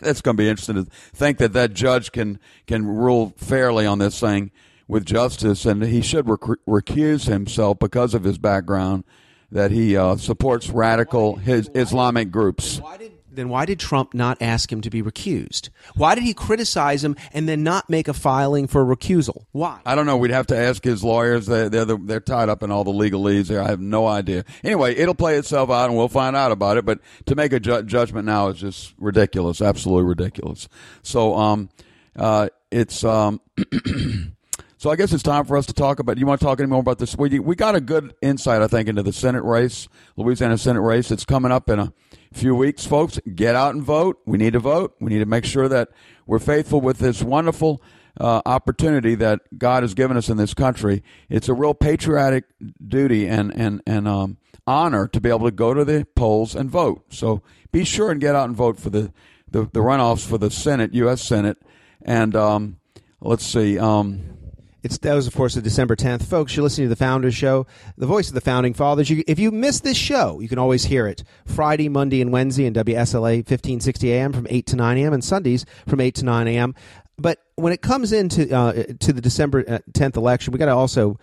That's 0.00 0.20
going 0.20 0.36
to 0.36 0.42
be 0.42 0.48
interesting 0.48 0.84
to 0.84 0.90
think 0.90 1.38
that 1.38 1.52
that 1.54 1.72
judge 1.72 2.12
can 2.12 2.38
can 2.66 2.86
rule 2.86 3.32
fairly 3.36 3.86
on 3.86 3.98
this 3.98 4.18
thing 4.20 4.50
with 4.88 5.06
justice, 5.06 5.64
and 5.64 5.82
he 5.82 6.02
should 6.02 6.28
rec- 6.28 6.58
recuse 6.68 7.26
himself 7.26 7.78
because 7.78 8.12
of 8.12 8.24
his 8.24 8.38
background 8.38 9.04
that 9.52 9.70
he 9.70 9.96
uh, 9.96 10.16
supports 10.16 10.68
radical 10.68 11.36
his 11.36 11.70
Islamic 11.74 12.30
groups. 12.30 12.78
Why 12.80 12.96
did 12.98 13.12
then 13.40 13.48
why 13.48 13.64
did 13.64 13.80
Trump 13.80 14.14
not 14.14 14.40
ask 14.40 14.70
him 14.70 14.80
to 14.82 14.90
be 14.90 15.02
recused? 15.02 15.70
Why 15.96 16.14
did 16.14 16.24
he 16.24 16.34
criticize 16.34 17.02
him 17.02 17.16
and 17.32 17.48
then 17.48 17.62
not 17.62 17.88
make 17.88 18.06
a 18.06 18.12
filing 18.12 18.66
for 18.66 18.84
recusal? 18.84 19.46
Why? 19.52 19.80
I 19.86 19.94
don't 19.94 20.06
know. 20.06 20.16
We'd 20.16 20.30
have 20.30 20.48
to 20.48 20.56
ask 20.56 20.84
his 20.84 21.02
lawyers. 21.02 21.46
They're 21.46 21.68
they're, 21.68 21.84
the, 21.84 21.96
they're 21.96 22.20
tied 22.20 22.48
up 22.48 22.62
in 22.62 22.70
all 22.70 22.84
the 22.84 22.92
legalese 22.92 23.48
there. 23.48 23.62
I 23.62 23.68
have 23.68 23.80
no 23.80 24.06
idea. 24.06 24.44
Anyway, 24.62 24.94
it'll 24.94 25.14
play 25.14 25.36
itself 25.36 25.70
out, 25.70 25.88
and 25.88 25.96
we'll 25.96 26.08
find 26.08 26.36
out 26.36 26.52
about 26.52 26.76
it. 26.76 26.84
But 26.84 27.00
to 27.26 27.34
make 27.34 27.52
a 27.52 27.60
ju- 27.60 27.82
judgment 27.82 28.26
now 28.26 28.48
is 28.48 28.60
just 28.60 28.94
ridiculous, 28.98 29.62
absolutely 29.62 30.04
ridiculous. 30.04 30.68
So, 31.02 31.34
um, 31.36 31.70
uh, 32.14 32.48
it's 32.70 33.02
um. 33.02 33.40
So 34.80 34.88
I 34.88 34.96
guess 34.96 35.12
it's 35.12 35.22
time 35.22 35.44
for 35.44 35.58
us 35.58 35.66
to 35.66 35.74
talk 35.74 35.98
about. 35.98 36.16
You 36.16 36.24
want 36.24 36.40
to 36.40 36.46
talk 36.46 36.58
any 36.58 36.66
more 36.66 36.80
about 36.80 36.98
this? 36.98 37.14
We 37.14 37.38
we 37.38 37.54
got 37.54 37.74
a 37.74 37.82
good 37.82 38.14
insight, 38.22 38.62
I 38.62 38.66
think, 38.66 38.88
into 38.88 39.02
the 39.02 39.12
Senate 39.12 39.44
race, 39.44 39.88
Louisiana 40.16 40.56
Senate 40.56 40.80
race. 40.80 41.10
It's 41.10 41.26
coming 41.26 41.52
up 41.52 41.68
in 41.68 41.78
a 41.78 41.92
few 42.32 42.54
weeks, 42.54 42.86
folks. 42.86 43.18
Get 43.34 43.54
out 43.54 43.74
and 43.74 43.82
vote. 43.82 44.20
We 44.24 44.38
need 44.38 44.52
to 44.52 44.60
vote. 44.60 44.94
We 45.00 45.10
need 45.10 45.18
to 45.18 45.26
make 45.26 45.44
sure 45.44 45.68
that 45.68 45.88
we're 46.26 46.38
faithful 46.38 46.80
with 46.80 46.98
this 46.98 47.22
wonderful 47.22 47.82
uh, 48.18 48.42
opportunity 48.46 49.14
that 49.16 49.40
God 49.58 49.82
has 49.82 49.94
given 49.94 50.16
us 50.16 50.28
in 50.28 50.36
this 50.36 50.54
country. 50.54 51.02
It's 51.28 51.48
a 51.48 51.54
real 51.54 51.74
patriotic 51.74 52.44
duty 52.86 53.26
and 53.26 53.54
and 53.54 53.82
and 53.86 54.06
um, 54.06 54.38
honor 54.66 55.08
to 55.08 55.20
be 55.20 55.28
able 55.28 55.46
to 55.46 55.50
go 55.50 55.74
to 55.74 55.84
the 55.84 56.06
polls 56.14 56.54
and 56.54 56.70
vote. 56.70 57.04
So 57.12 57.42
be 57.72 57.84
sure 57.84 58.10
and 58.10 58.20
get 58.20 58.34
out 58.34 58.48
and 58.48 58.56
vote 58.56 58.78
for 58.78 58.90
the 58.90 59.12
the, 59.50 59.62
the 59.62 59.80
runoffs 59.80 60.26
for 60.26 60.38
the 60.38 60.50
Senate, 60.50 60.94
U.S. 60.94 61.22
Senate, 61.22 61.58
and 62.02 62.36
um, 62.36 62.78
let's 63.20 63.44
see. 63.44 63.78
Um, 63.78 64.38
It's 64.82 64.98
that 64.98 65.14
was 65.14 65.26
of 65.26 65.34
course 65.34 65.54
the 65.54 65.62
December 65.62 65.94
tenth, 65.96 66.28
folks. 66.28 66.56
You're 66.56 66.62
listening 66.62 66.86
to 66.86 66.88
the 66.90 66.96
Founders 66.96 67.34
Show, 67.34 67.66
the 67.98 68.06
voice 68.06 68.28
of 68.28 68.34
the 68.34 68.40
founding 68.40 68.72
fathers. 68.72 69.10
You, 69.10 69.22
if 69.26 69.38
you 69.38 69.50
miss 69.50 69.80
this 69.80 69.96
show, 69.96 70.40
you 70.40 70.48
can 70.48 70.58
always 70.58 70.84
hear 70.84 71.06
it 71.06 71.22
Friday, 71.44 71.88
Monday, 71.88 72.20
and 72.20 72.32
Wednesday 72.32 72.64
in 72.64 72.72
WSLA 72.72 73.38
1560 73.38 74.12
AM 74.12 74.32
from 74.32 74.46
eight 74.48 74.66
to 74.66 74.76
nine 74.76 74.96
AM, 74.96 75.12
and 75.12 75.22
Sundays 75.22 75.66
from 75.86 76.00
eight 76.00 76.14
to 76.16 76.24
nine 76.24 76.48
AM. 76.48 76.74
But 77.18 77.38
when 77.56 77.72
it 77.74 77.82
comes 77.82 78.12
into 78.12 78.54
uh, 78.56 78.84
to 79.00 79.12
the 79.12 79.20
December 79.20 79.64
uh, 79.68 79.78
tenth 79.92 80.16
election, 80.16 80.52
we 80.52 80.58
got 80.58 80.66
to 80.66 80.74
also 80.74 81.18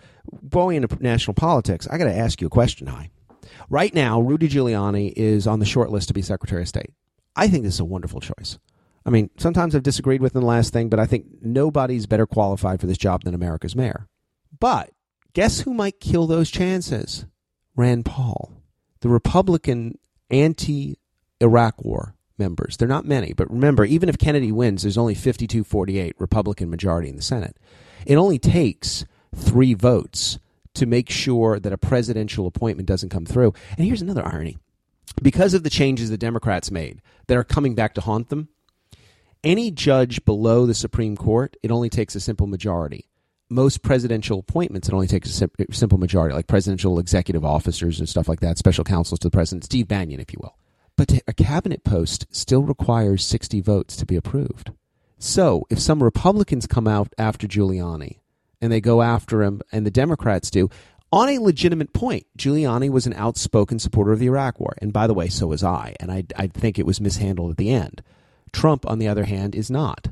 going 0.48 0.76
into 0.76 1.02
national 1.02 1.34
politics. 1.34 1.88
I 1.90 1.98
got 1.98 2.04
to 2.04 2.16
ask 2.16 2.40
you 2.40 2.46
a 2.46 2.50
question, 2.50 2.86
Hy. 2.86 3.10
Right 3.68 3.92
now, 3.92 4.20
Rudy 4.20 4.48
Giuliani 4.48 5.12
is 5.16 5.46
on 5.46 5.58
the 5.58 5.66
short 5.66 5.90
list 5.90 6.08
to 6.08 6.14
be 6.14 6.22
Secretary 6.22 6.62
of 6.62 6.68
State. 6.68 6.90
I 7.34 7.48
think 7.48 7.64
this 7.64 7.74
is 7.74 7.80
a 7.80 7.84
wonderful 7.84 8.20
choice. 8.20 8.58
I 9.08 9.10
mean, 9.10 9.30
sometimes 9.38 9.74
I've 9.74 9.82
disagreed 9.82 10.20
with 10.20 10.36
him 10.36 10.42
the 10.42 10.46
last 10.46 10.70
thing, 10.70 10.90
but 10.90 11.00
I 11.00 11.06
think 11.06 11.24
nobody's 11.40 12.04
better 12.04 12.26
qualified 12.26 12.78
for 12.78 12.86
this 12.86 12.98
job 12.98 13.24
than 13.24 13.32
America's 13.32 13.74
mayor. 13.74 14.06
But 14.60 14.90
guess 15.32 15.60
who 15.60 15.72
might 15.72 15.98
kill 15.98 16.26
those 16.26 16.50
chances? 16.50 17.24
Rand 17.74 18.04
Paul, 18.04 18.52
the 19.00 19.08
Republican 19.08 19.98
anti 20.28 20.98
Iraq 21.40 21.82
war 21.82 22.16
members. 22.36 22.76
They're 22.76 22.86
not 22.86 23.06
many, 23.06 23.32
but 23.32 23.50
remember, 23.50 23.86
even 23.86 24.10
if 24.10 24.18
Kennedy 24.18 24.52
wins, 24.52 24.82
there's 24.82 24.98
only 24.98 25.14
52 25.14 25.64
48 25.64 26.14
Republican 26.18 26.68
majority 26.68 27.08
in 27.08 27.16
the 27.16 27.22
Senate. 27.22 27.56
It 28.04 28.16
only 28.16 28.38
takes 28.38 29.06
three 29.34 29.72
votes 29.72 30.38
to 30.74 30.84
make 30.84 31.08
sure 31.08 31.58
that 31.58 31.72
a 31.72 31.78
presidential 31.78 32.46
appointment 32.46 32.86
doesn't 32.86 33.08
come 33.08 33.24
through. 33.24 33.54
And 33.78 33.86
here's 33.86 34.02
another 34.02 34.26
irony 34.26 34.58
because 35.22 35.54
of 35.54 35.62
the 35.62 35.70
changes 35.70 36.10
the 36.10 36.18
Democrats 36.18 36.70
made 36.70 37.00
that 37.26 37.38
are 37.38 37.44
coming 37.44 37.74
back 37.74 37.94
to 37.94 38.02
haunt 38.02 38.28
them, 38.28 38.50
any 39.48 39.70
judge 39.70 40.24
below 40.26 40.66
the 40.66 40.74
Supreme 40.74 41.16
Court, 41.16 41.56
it 41.62 41.70
only 41.70 41.88
takes 41.88 42.14
a 42.14 42.20
simple 42.20 42.46
majority. 42.46 43.08
Most 43.48 43.82
presidential 43.82 44.40
appointments, 44.40 44.88
it 44.88 44.94
only 44.94 45.06
takes 45.06 45.30
a 45.30 45.32
sim- 45.32 45.50
simple 45.72 45.96
majority, 45.96 46.34
like 46.34 46.46
presidential 46.46 46.98
executive 46.98 47.46
officers 47.46 47.98
and 47.98 48.06
stuff 48.06 48.28
like 48.28 48.40
that, 48.40 48.58
special 48.58 48.84
counsels 48.84 49.18
to 49.20 49.28
the 49.28 49.32
president, 49.32 49.64
Steve 49.64 49.88
Bannon, 49.88 50.20
if 50.20 50.34
you 50.34 50.38
will. 50.42 50.56
But 50.98 51.20
a 51.26 51.32
cabinet 51.32 51.82
post 51.82 52.26
still 52.30 52.62
requires 52.62 53.24
60 53.24 53.62
votes 53.62 53.96
to 53.96 54.04
be 54.04 54.16
approved. 54.16 54.70
So 55.18 55.66
if 55.70 55.80
some 55.80 56.02
Republicans 56.02 56.66
come 56.66 56.86
out 56.86 57.14
after 57.16 57.46
Giuliani 57.46 58.18
and 58.60 58.70
they 58.70 58.82
go 58.82 59.00
after 59.00 59.42
him, 59.42 59.62
and 59.72 59.86
the 59.86 59.90
Democrats 59.90 60.50
do, 60.50 60.68
on 61.10 61.30
a 61.30 61.38
legitimate 61.38 61.94
point. 61.94 62.26
Giuliani 62.36 62.90
was 62.90 63.06
an 63.06 63.14
outspoken 63.14 63.78
supporter 63.78 64.12
of 64.12 64.18
the 64.18 64.26
Iraq 64.26 64.60
War. 64.60 64.74
And 64.82 64.92
by 64.92 65.06
the 65.06 65.14
way, 65.14 65.28
so 65.28 65.46
was 65.46 65.64
I. 65.64 65.94
And 66.00 66.12
I, 66.12 66.24
I 66.36 66.48
think 66.48 66.78
it 66.78 66.84
was 66.84 67.00
mishandled 67.00 67.52
at 67.52 67.56
the 67.56 67.70
end. 67.70 68.02
Trump, 68.52 68.86
on 68.86 68.98
the 68.98 69.08
other 69.08 69.24
hand, 69.24 69.54
is 69.54 69.70
not. 69.70 70.08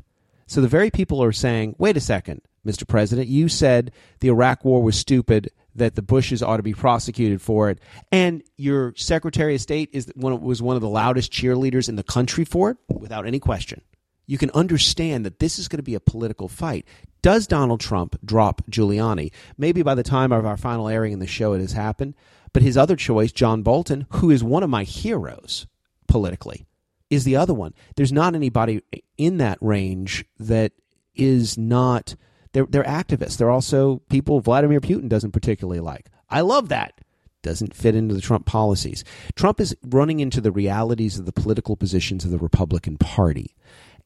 So 0.47 0.61
the 0.61 0.69
very 0.69 0.91
people 0.91 1.23
are 1.23 1.33
saying, 1.33 1.75
wait 1.79 1.97
a 1.97 2.01
second, 2.01 2.43
Mr. 2.65 2.87
President, 2.87 3.29
you 3.29 3.49
said 3.49 3.93
the 4.21 4.29
Iraq 4.29 4.65
War 4.65 4.83
was 4.83 4.97
stupid, 4.97 5.51
that 5.75 5.95
the 5.95 6.03
Bushes 6.03 6.43
ought 6.43 6.57
to 6.57 6.63
be 6.63 6.73
prosecuted 6.73 7.43
for 7.43 7.69
it, 7.69 7.79
and 8.11 8.43
your 8.57 8.95
Secretary 8.97 9.55
of 9.55 9.61
State 9.61 9.91
is 9.93 10.11
one, 10.17 10.41
was 10.41 10.63
one 10.63 10.75
of 10.75 10.83
the 10.83 10.89
loudest 10.89 11.31
cheerleaders 11.31 11.89
in 11.89 11.97
the 11.97 12.03
country 12.03 12.45
for 12.45 12.71
it, 12.71 12.79
without 12.89 13.27
any 13.27 13.39
question. 13.39 13.83
You 14.27 14.39
can 14.39 14.51
understand 14.53 15.25
that 15.25 15.39
this 15.39 15.59
is 15.59 15.69
going 15.69 15.79
to 15.79 15.85
be 15.85 15.95
a 15.95 16.01
political 16.01 16.49
fight. 16.49 16.87
Does 17.23 17.47
Donald 17.47 17.81
Trump 17.81 18.19
drop 18.25 18.63
Giuliani? 18.71 19.33
Maybe 19.59 19.83
by 19.83 19.95
the 19.95 20.03
time 20.03 20.33
of 20.33 20.47
our 20.47 20.57
final 20.57 20.89
airing 20.89 21.13
in 21.13 21.19
the 21.19 21.27
show, 21.27 21.53
it 21.53 21.61
has 21.61 21.73
happened. 21.73 22.15
But 22.53 22.63
his 22.63 22.77
other 22.77 22.97
choice, 22.97 23.33
John 23.33 23.63
Bolton, 23.63 24.07
who 24.11 24.31
is 24.31 24.43
one 24.43 24.63
of 24.63 24.71
my 24.71 24.85
heroes 24.85 25.67
politically, 26.09 26.65
is 27.11 27.25
the 27.25 27.37
other 27.37 27.55
one. 27.55 27.75
There's 27.97 28.13
not 28.13 28.35
anybody 28.35 28.83
in 29.17 29.39
that 29.39 29.59
range 29.61 30.25
that 30.39 30.73
is 31.15 31.57
not 31.57 32.17
they're 32.53 32.67
they're 32.67 32.85
activists. 32.85 33.37
They're 33.37 33.51
also 33.51 34.03
people 34.09 34.41
Vladimir 34.41 34.81
Putin 34.81 35.09
doesn't 35.09 35.33
particularly 35.33 35.81
like. 35.81 36.11
I 36.29 36.41
love 36.41 36.69
that. 36.69 37.01
Doesn't 37.43 37.75
fit 37.75 37.95
into 37.95 38.15
the 38.15 38.21
Trump 38.21 38.47
policies. 38.47 39.05
Trump 39.35 39.61
is 39.61 39.77
running 39.85 40.21
into 40.21 40.41
the 40.41 40.51
realities 40.51 41.19
of 41.19 41.27
the 41.27 41.33
political 41.33 41.77
positions 41.77 42.25
of 42.25 42.31
the 42.31 42.39
Republican 42.39 42.97
Party. 42.97 43.55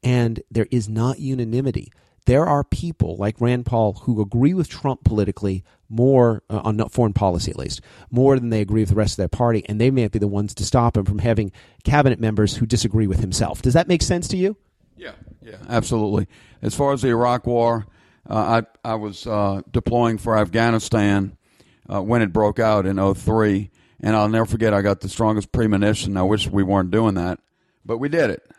And 0.03 0.41
there 0.51 0.67
is 0.69 0.87
not 0.87 1.19
unanimity. 1.19 1.91
There 2.25 2.45
are 2.45 2.63
people 2.63 3.17
like 3.17 3.41
Rand 3.41 3.65
Paul 3.65 3.93
who 4.03 4.21
agree 4.21 4.53
with 4.53 4.69
Trump 4.69 5.03
politically 5.03 5.63
more, 5.89 6.43
uh, 6.49 6.61
on 6.63 6.77
foreign 6.89 7.13
policy 7.13 7.51
at 7.51 7.57
least, 7.57 7.81
more 8.09 8.39
than 8.39 8.49
they 8.49 8.61
agree 8.61 8.81
with 8.81 8.89
the 8.89 8.95
rest 8.95 9.13
of 9.13 9.17
their 9.17 9.27
party, 9.27 9.63
and 9.67 9.81
they 9.81 9.91
may 9.91 10.07
be 10.07 10.19
the 10.19 10.27
ones 10.27 10.53
to 10.55 10.65
stop 10.65 10.95
him 10.95 11.05
from 11.05 11.19
having 11.19 11.51
cabinet 11.83 12.19
members 12.19 12.55
who 12.55 12.65
disagree 12.65 13.07
with 13.07 13.19
himself. 13.19 13.61
Does 13.61 13.73
that 13.73 13.87
make 13.87 14.01
sense 14.01 14.27
to 14.29 14.37
you? 14.37 14.55
Yeah, 14.95 15.13
yeah, 15.41 15.57
absolutely. 15.67 16.27
As 16.61 16.75
far 16.75 16.93
as 16.93 17.01
the 17.01 17.09
Iraq 17.09 17.47
War, 17.47 17.87
uh, 18.29 18.63
I 18.83 18.91
I 18.91 18.95
was 18.95 19.25
uh, 19.25 19.61
deploying 19.69 20.17
for 20.17 20.37
Afghanistan 20.37 21.37
uh, 21.91 22.01
when 22.01 22.21
it 22.21 22.31
broke 22.31 22.59
out 22.59 22.85
in 22.85 23.13
03, 23.15 23.71
and 23.99 24.15
I'll 24.15 24.29
never 24.29 24.45
forget. 24.45 24.73
I 24.73 24.81
got 24.81 25.01
the 25.01 25.09
strongest 25.09 25.51
premonition. 25.51 26.17
I 26.17 26.23
wish 26.23 26.47
we 26.47 26.63
weren't 26.63 26.91
doing 26.91 27.15
that, 27.15 27.39
but 27.83 27.97
we 27.97 28.09
did 28.09 28.29
it. 28.29 28.50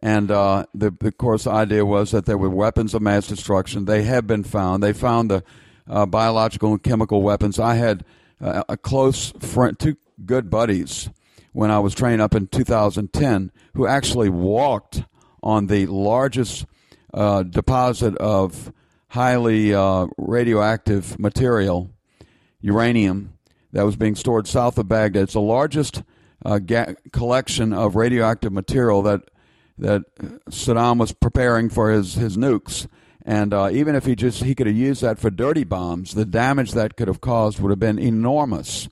And 0.00 0.30
uh, 0.30 0.66
the, 0.74 0.94
of 1.00 1.18
course, 1.18 1.44
the 1.44 1.50
idea 1.50 1.84
was 1.84 2.12
that 2.12 2.26
there 2.26 2.38
were 2.38 2.50
weapons 2.50 2.94
of 2.94 3.02
mass 3.02 3.26
destruction. 3.26 3.84
They 3.84 4.02
have 4.04 4.26
been 4.26 4.44
found. 4.44 4.82
They 4.82 4.92
found 4.92 5.30
the 5.30 5.42
uh, 5.88 6.06
biological 6.06 6.72
and 6.72 6.82
chemical 6.82 7.22
weapons. 7.22 7.58
I 7.58 7.74
had 7.74 8.04
uh, 8.40 8.62
a 8.68 8.76
close 8.76 9.32
friend, 9.40 9.78
two 9.78 9.96
good 10.24 10.50
buddies, 10.50 11.10
when 11.52 11.70
I 11.70 11.80
was 11.80 11.94
trained 11.94 12.20
up 12.20 12.34
in 12.34 12.46
2010, 12.46 13.50
who 13.74 13.86
actually 13.86 14.28
walked 14.28 15.02
on 15.42 15.66
the 15.66 15.86
largest 15.86 16.66
uh, 17.12 17.42
deposit 17.42 18.16
of 18.18 18.72
highly 19.08 19.74
uh, 19.74 20.06
radioactive 20.16 21.18
material, 21.18 21.90
uranium, 22.60 23.32
that 23.72 23.82
was 23.82 23.96
being 23.96 24.14
stored 24.14 24.46
south 24.46 24.78
of 24.78 24.88
Baghdad. 24.88 25.24
It's 25.24 25.32
the 25.32 25.40
largest 25.40 26.02
uh, 26.44 26.58
ga- 26.58 26.94
collection 27.12 27.72
of 27.72 27.96
radioactive 27.96 28.52
material 28.52 29.02
that 29.02 29.22
that 29.78 30.02
Saddam 30.50 30.98
was 30.98 31.12
preparing 31.12 31.68
for 31.68 31.90
his, 31.90 32.14
his 32.14 32.36
nukes. 32.36 32.86
And 33.24 33.52
uh, 33.52 33.68
even 33.70 33.94
if 33.94 34.06
he 34.06 34.16
just 34.16 34.42
he 34.42 34.54
could 34.54 34.66
have 34.66 34.76
used 34.76 35.02
that 35.02 35.18
for 35.18 35.30
dirty 35.30 35.64
bombs, 35.64 36.14
the 36.14 36.24
damage 36.24 36.72
that 36.72 36.96
could 36.96 37.08
have 37.08 37.20
caused 37.20 37.60
would 37.60 37.70
have 37.70 37.78
been 37.78 37.98
enormous. 37.98 38.88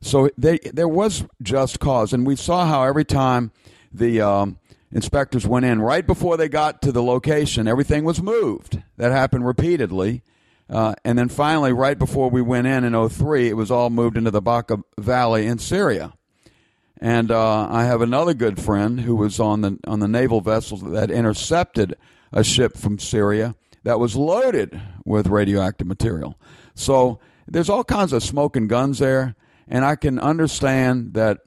So 0.00 0.30
they, 0.38 0.58
there 0.72 0.88
was 0.88 1.24
just 1.42 1.80
cause, 1.80 2.12
and 2.12 2.26
we 2.26 2.36
saw 2.36 2.66
how 2.66 2.84
every 2.84 3.04
time 3.04 3.52
the 3.92 4.20
um, 4.20 4.58
inspectors 4.92 5.46
went 5.46 5.66
in, 5.66 5.82
right 5.82 6.06
before 6.06 6.36
they 6.36 6.48
got 6.48 6.80
to 6.82 6.92
the 6.92 7.02
location, 7.02 7.68
everything 7.68 8.04
was 8.04 8.22
moved. 8.22 8.82
That 8.96 9.12
happened 9.12 9.46
repeatedly. 9.46 10.22
Uh, 10.70 10.94
and 11.04 11.18
then 11.18 11.28
finally, 11.28 11.72
right 11.72 11.98
before 11.98 12.28
we 12.30 12.42
went 12.42 12.66
in 12.66 12.84
in 12.84 13.08
03, 13.08 13.48
it 13.48 13.56
was 13.56 13.70
all 13.70 13.90
moved 13.90 14.16
into 14.16 14.30
the 14.30 14.42
Bekaa 14.42 14.82
Valley 14.98 15.46
in 15.46 15.58
Syria. 15.58 16.12
And 17.00 17.30
uh, 17.30 17.68
I 17.70 17.84
have 17.84 18.02
another 18.02 18.34
good 18.34 18.60
friend 18.60 19.00
who 19.00 19.14
was 19.14 19.38
on 19.38 19.60
the 19.60 19.78
on 19.86 20.00
the 20.00 20.08
naval 20.08 20.40
vessel 20.40 20.78
that 20.78 21.10
intercepted 21.10 21.96
a 22.32 22.42
ship 22.42 22.76
from 22.76 22.98
Syria 22.98 23.54
that 23.84 24.00
was 24.00 24.16
loaded 24.16 24.80
with 25.04 25.28
radioactive 25.28 25.86
material. 25.86 26.38
So 26.74 27.20
there's 27.46 27.68
all 27.68 27.84
kinds 27.84 28.12
of 28.12 28.22
smoke 28.22 28.56
and 28.56 28.68
guns 28.68 28.98
there, 28.98 29.36
and 29.68 29.84
I 29.84 29.94
can 29.94 30.18
understand 30.18 31.14
that 31.14 31.38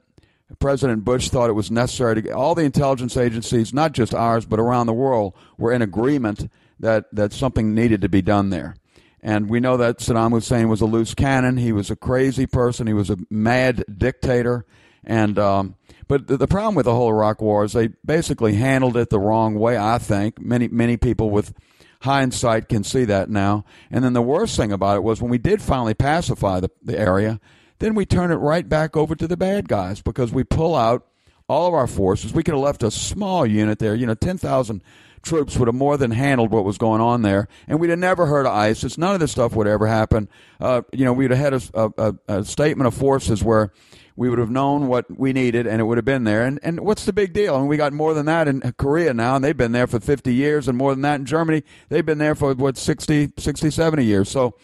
President 0.58 1.04
Bush 1.04 1.28
thought 1.28 1.50
it 1.50 1.54
was 1.54 1.70
necessary 1.70 2.14
to 2.14 2.22
get 2.22 2.32
all 2.32 2.54
the 2.54 2.64
intelligence 2.64 3.16
agencies, 3.16 3.74
not 3.74 3.92
just 3.92 4.14
ours 4.14 4.46
but 4.46 4.58
around 4.58 4.86
the 4.86 4.94
world, 4.94 5.34
were 5.58 5.72
in 5.72 5.82
agreement 5.82 6.50
that 6.80 7.14
that 7.14 7.34
something 7.34 7.74
needed 7.74 8.00
to 8.00 8.08
be 8.08 8.22
done 8.22 8.48
there. 8.48 8.74
And 9.22 9.48
we 9.48 9.60
know 9.60 9.76
that 9.76 9.98
Saddam 9.98 10.32
Hussein 10.32 10.68
was 10.68 10.80
a 10.80 10.86
loose 10.86 11.14
cannon. 11.14 11.58
He 11.58 11.72
was 11.72 11.90
a 11.90 11.96
crazy 11.96 12.46
person. 12.46 12.86
He 12.86 12.92
was 12.92 13.10
a 13.10 13.18
mad 13.30 13.84
dictator 13.96 14.64
and 15.04 15.38
um, 15.38 15.76
but 16.08 16.26
the, 16.26 16.36
the 16.36 16.46
problem 16.46 16.74
with 16.74 16.84
the 16.84 16.94
whole 16.94 17.08
Iraq 17.08 17.40
War 17.40 17.64
is 17.64 17.72
they 17.72 17.88
basically 18.04 18.54
handled 18.54 18.96
it 18.96 19.10
the 19.10 19.18
wrong 19.18 19.54
way. 19.54 19.76
I 19.76 19.98
think 19.98 20.40
many 20.40 20.68
many 20.68 20.96
people 20.96 21.30
with 21.30 21.54
hindsight 22.02 22.68
can 22.68 22.84
see 22.84 23.04
that 23.04 23.30
now. 23.30 23.64
And 23.90 24.04
then 24.04 24.12
the 24.12 24.22
worst 24.22 24.56
thing 24.56 24.72
about 24.72 24.96
it 24.96 25.02
was 25.02 25.22
when 25.22 25.30
we 25.30 25.38
did 25.38 25.62
finally 25.62 25.94
pacify 25.94 26.60
the, 26.60 26.70
the 26.82 26.98
area, 26.98 27.40
then 27.78 27.94
we 27.94 28.04
turn 28.04 28.30
it 28.30 28.36
right 28.36 28.68
back 28.68 28.96
over 28.96 29.14
to 29.14 29.26
the 29.26 29.36
bad 29.36 29.68
guys 29.68 30.02
because 30.02 30.32
we 30.32 30.44
pull 30.44 30.74
out 30.74 31.06
all 31.48 31.68
of 31.68 31.74
our 31.74 31.86
forces. 31.86 32.32
We 32.32 32.42
could 32.42 32.54
have 32.54 32.62
left 32.62 32.82
a 32.82 32.90
small 32.90 33.46
unit 33.46 33.78
there, 33.78 33.94
you 33.94 34.06
know, 34.06 34.14
10,000 34.14 34.82
troops 35.22 35.56
would 35.56 35.68
have 35.68 35.74
more 35.74 35.96
than 35.96 36.10
handled 36.10 36.50
what 36.50 36.64
was 36.64 36.78
going 36.78 37.00
on 37.00 37.22
there, 37.22 37.48
and 37.68 37.78
we'd 37.78 37.90
have 37.90 37.98
never 37.98 38.26
heard 38.26 38.46
of 38.46 38.52
ISIS. 38.52 38.98
None 38.98 39.14
of 39.14 39.20
this 39.20 39.32
stuff 39.32 39.54
would 39.54 39.66
ever 39.66 39.86
happen. 39.86 40.28
Uh, 40.60 40.82
you 40.92 41.04
know, 41.04 41.12
we'd 41.12 41.30
have 41.30 41.38
had 41.38 41.54
a, 41.54 41.92
a, 41.96 42.14
a 42.28 42.44
statement 42.44 42.88
of 42.88 42.94
forces 42.94 43.42
where 43.44 43.72
we 44.16 44.28
would 44.28 44.38
have 44.38 44.50
known 44.50 44.88
what 44.88 45.06
we 45.18 45.32
needed 45.32 45.66
and 45.66 45.80
it 45.80 45.84
would 45.84 45.98
have 45.98 46.04
been 46.04 46.24
there. 46.24 46.44
And, 46.44 46.60
and 46.62 46.80
what's 46.80 47.04
the 47.04 47.12
big 47.12 47.32
deal? 47.32 47.58
Mean, 47.58 47.68
we 47.68 47.76
got 47.76 47.92
more 47.92 48.14
than 48.14 48.26
that 48.26 48.48
in 48.48 48.60
Korea 48.76 49.14
now, 49.14 49.36
and 49.36 49.44
they've 49.44 49.56
been 49.56 49.72
there 49.72 49.86
for 49.86 50.00
50 50.00 50.34
years, 50.34 50.68
and 50.68 50.76
more 50.76 50.92
than 50.94 51.02
that 51.02 51.16
in 51.16 51.26
Germany. 51.26 51.62
They've 51.88 52.04
been 52.04 52.18
there 52.18 52.34
for, 52.34 52.54
what, 52.54 52.76
60, 52.76 53.32
60 53.36 53.70
70 53.70 54.04
years. 54.04 54.28
So 54.28 54.54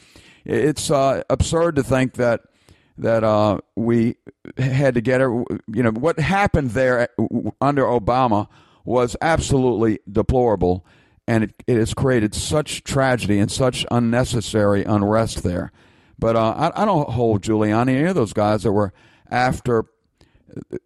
it's 0.45 0.91
uh, 0.91 1.23
absurd 1.31 1.77
to 1.77 1.83
think 1.83 2.15
that 2.15 2.43
that 2.99 3.23
uh, 3.23 3.61
we 3.77 4.17
had 4.57 4.95
to 4.95 5.01
get 5.01 5.21
it. 5.21 5.27
You 5.27 5.83
know, 5.83 5.91
what 5.91 6.19
happened 6.19 6.73
there 6.73 7.09
under 7.61 7.85
Obama 7.85 8.49
was 8.85 9.17
absolutely 9.21 10.01
deplorable, 10.11 10.85
and 11.27 11.45
it, 11.45 11.63
it 11.67 11.77
has 11.77 11.95
created 11.95 12.35
such 12.35 12.83
tragedy 12.85 13.39
and 13.39 13.51
such 13.51 13.87
unnecessary 13.91 14.83
unrest 14.85 15.43
there. 15.43 15.71
But 16.19 16.35
uh, 16.35 16.73
I, 16.75 16.83
I, 16.83 16.85
don't 16.85 17.09
hold 17.11 17.43
Giuliani, 17.43 17.91
any 17.91 18.09
of 18.09 18.17
those 18.17 18.33
guys 18.33 18.65
that 18.65 18.73
were 18.73 18.93
after 19.31 19.85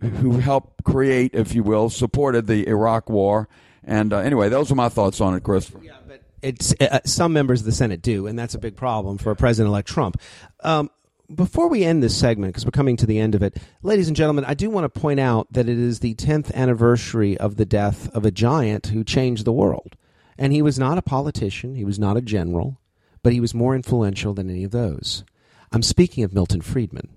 who 0.01 0.39
helped 0.39 0.85
create, 0.85 1.35
if 1.35 1.55
you 1.55 1.63
will, 1.63 1.89
supported 1.91 2.47
the 2.47 2.67
Iraq 2.69 3.09
War. 3.09 3.49
And 3.85 4.13
uh, 4.13 4.19
anyway, 4.19 4.49
those 4.49 4.71
are 4.71 4.75
my 4.75 4.89
thoughts 4.89 5.21
on 5.21 5.35
it, 5.35 5.43
Christopher. 5.43 5.81
Yeah, 5.83 5.97
but 6.07 6.23
it's 6.43 6.75
uh, 6.81 7.01
some 7.05 7.33
members 7.33 7.61
of 7.61 7.67
the 7.67 7.73
Senate 7.73 8.03
do, 8.03 8.27
and 8.27 8.39
that's 8.39 8.55
a 8.55 8.59
big 8.59 8.77
problem 8.77 9.19
for 9.19 9.35
President-elect 9.35 9.89
Trump. 9.89 10.21
Um, 10.63 10.91
before 11.35 11.69
we 11.69 11.85
end 11.85 12.03
this 12.03 12.17
segment, 12.17 12.53
because 12.53 12.65
we're 12.65 12.73
coming 12.73 12.97
to 12.99 13.07
the 13.07 13.19
end 13.19 13.35
of 13.35 13.43
it, 13.43 13.57
ladies 13.83 14.09
and 14.09 14.17
gentlemen, 14.17 14.45
I 14.45 14.55
do 14.55 14.69
want 14.69 14.93
to 14.93 15.01
point 15.01 15.21
out 15.21 15.51
that 15.53 15.69
it 15.69 15.79
is 15.79 16.01
the 16.01 16.15
10th 16.15 16.53
anniversary 16.53 17.39
of 17.39 17.57
the 17.57 17.65
death 17.65 18.11
of 18.15 18.27
a 18.27 18.31
giant 18.31 18.89
who 18.89 19.03
changed 19.03 19.45
the 19.45 19.53
world. 19.53 19.97
And 20.39 20.53
he 20.53 20.63
was 20.63 20.79
not 20.79 20.99
a 20.99 21.03
politician, 21.03 21.75
he 21.75 21.85
was 21.85 21.99
not 21.99 22.17
a 22.17 22.23
general, 22.23 22.81
but 23.23 23.33
he 23.33 23.41
was 23.41 23.55
more 23.55 23.75
influential 23.75 24.35
than 24.35 24.51
any 24.51 24.65
of 24.65 24.73
those. 24.73 25.25
I'm 25.71 25.83
speaking 25.83 26.25
of 26.25 26.35
Milton 26.35 26.61
Friedman. 26.61 27.09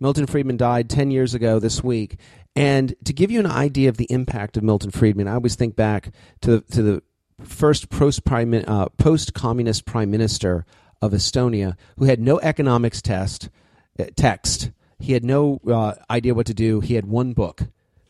Milton 0.00 0.26
Friedman 0.26 0.56
died 0.56 0.90
10 0.90 1.10
years 1.10 1.34
ago 1.34 1.58
this 1.58 1.82
week. 1.82 2.18
And 2.54 2.94
to 3.04 3.12
give 3.12 3.30
you 3.30 3.40
an 3.40 3.46
idea 3.46 3.88
of 3.88 3.96
the 3.96 4.10
impact 4.10 4.56
of 4.56 4.62
Milton 4.62 4.90
Friedman, 4.90 5.28
I 5.28 5.34
always 5.34 5.56
think 5.56 5.76
back 5.76 6.10
to 6.40 6.52
the, 6.52 6.60
to 6.72 6.82
the 6.82 7.02
first 7.44 7.86
uh, 7.92 8.88
post 8.96 9.34
communist 9.34 9.84
prime 9.84 10.10
minister 10.10 10.64
of 11.02 11.12
Estonia 11.12 11.76
who 11.98 12.06
had 12.06 12.20
no 12.20 12.40
economics 12.40 13.02
test, 13.02 13.50
uh, 13.98 14.04
text. 14.16 14.70
He 14.98 15.12
had 15.12 15.24
no 15.24 15.60
uh, 15.66 15.94
idea 16.08 16.34
what 16.34 16.46
to 16.46 16.54
do. 16.54 16.80
He 16.80 16.94
had 16.94 17.06
one 17.06 17.34
book, 17.34 17.64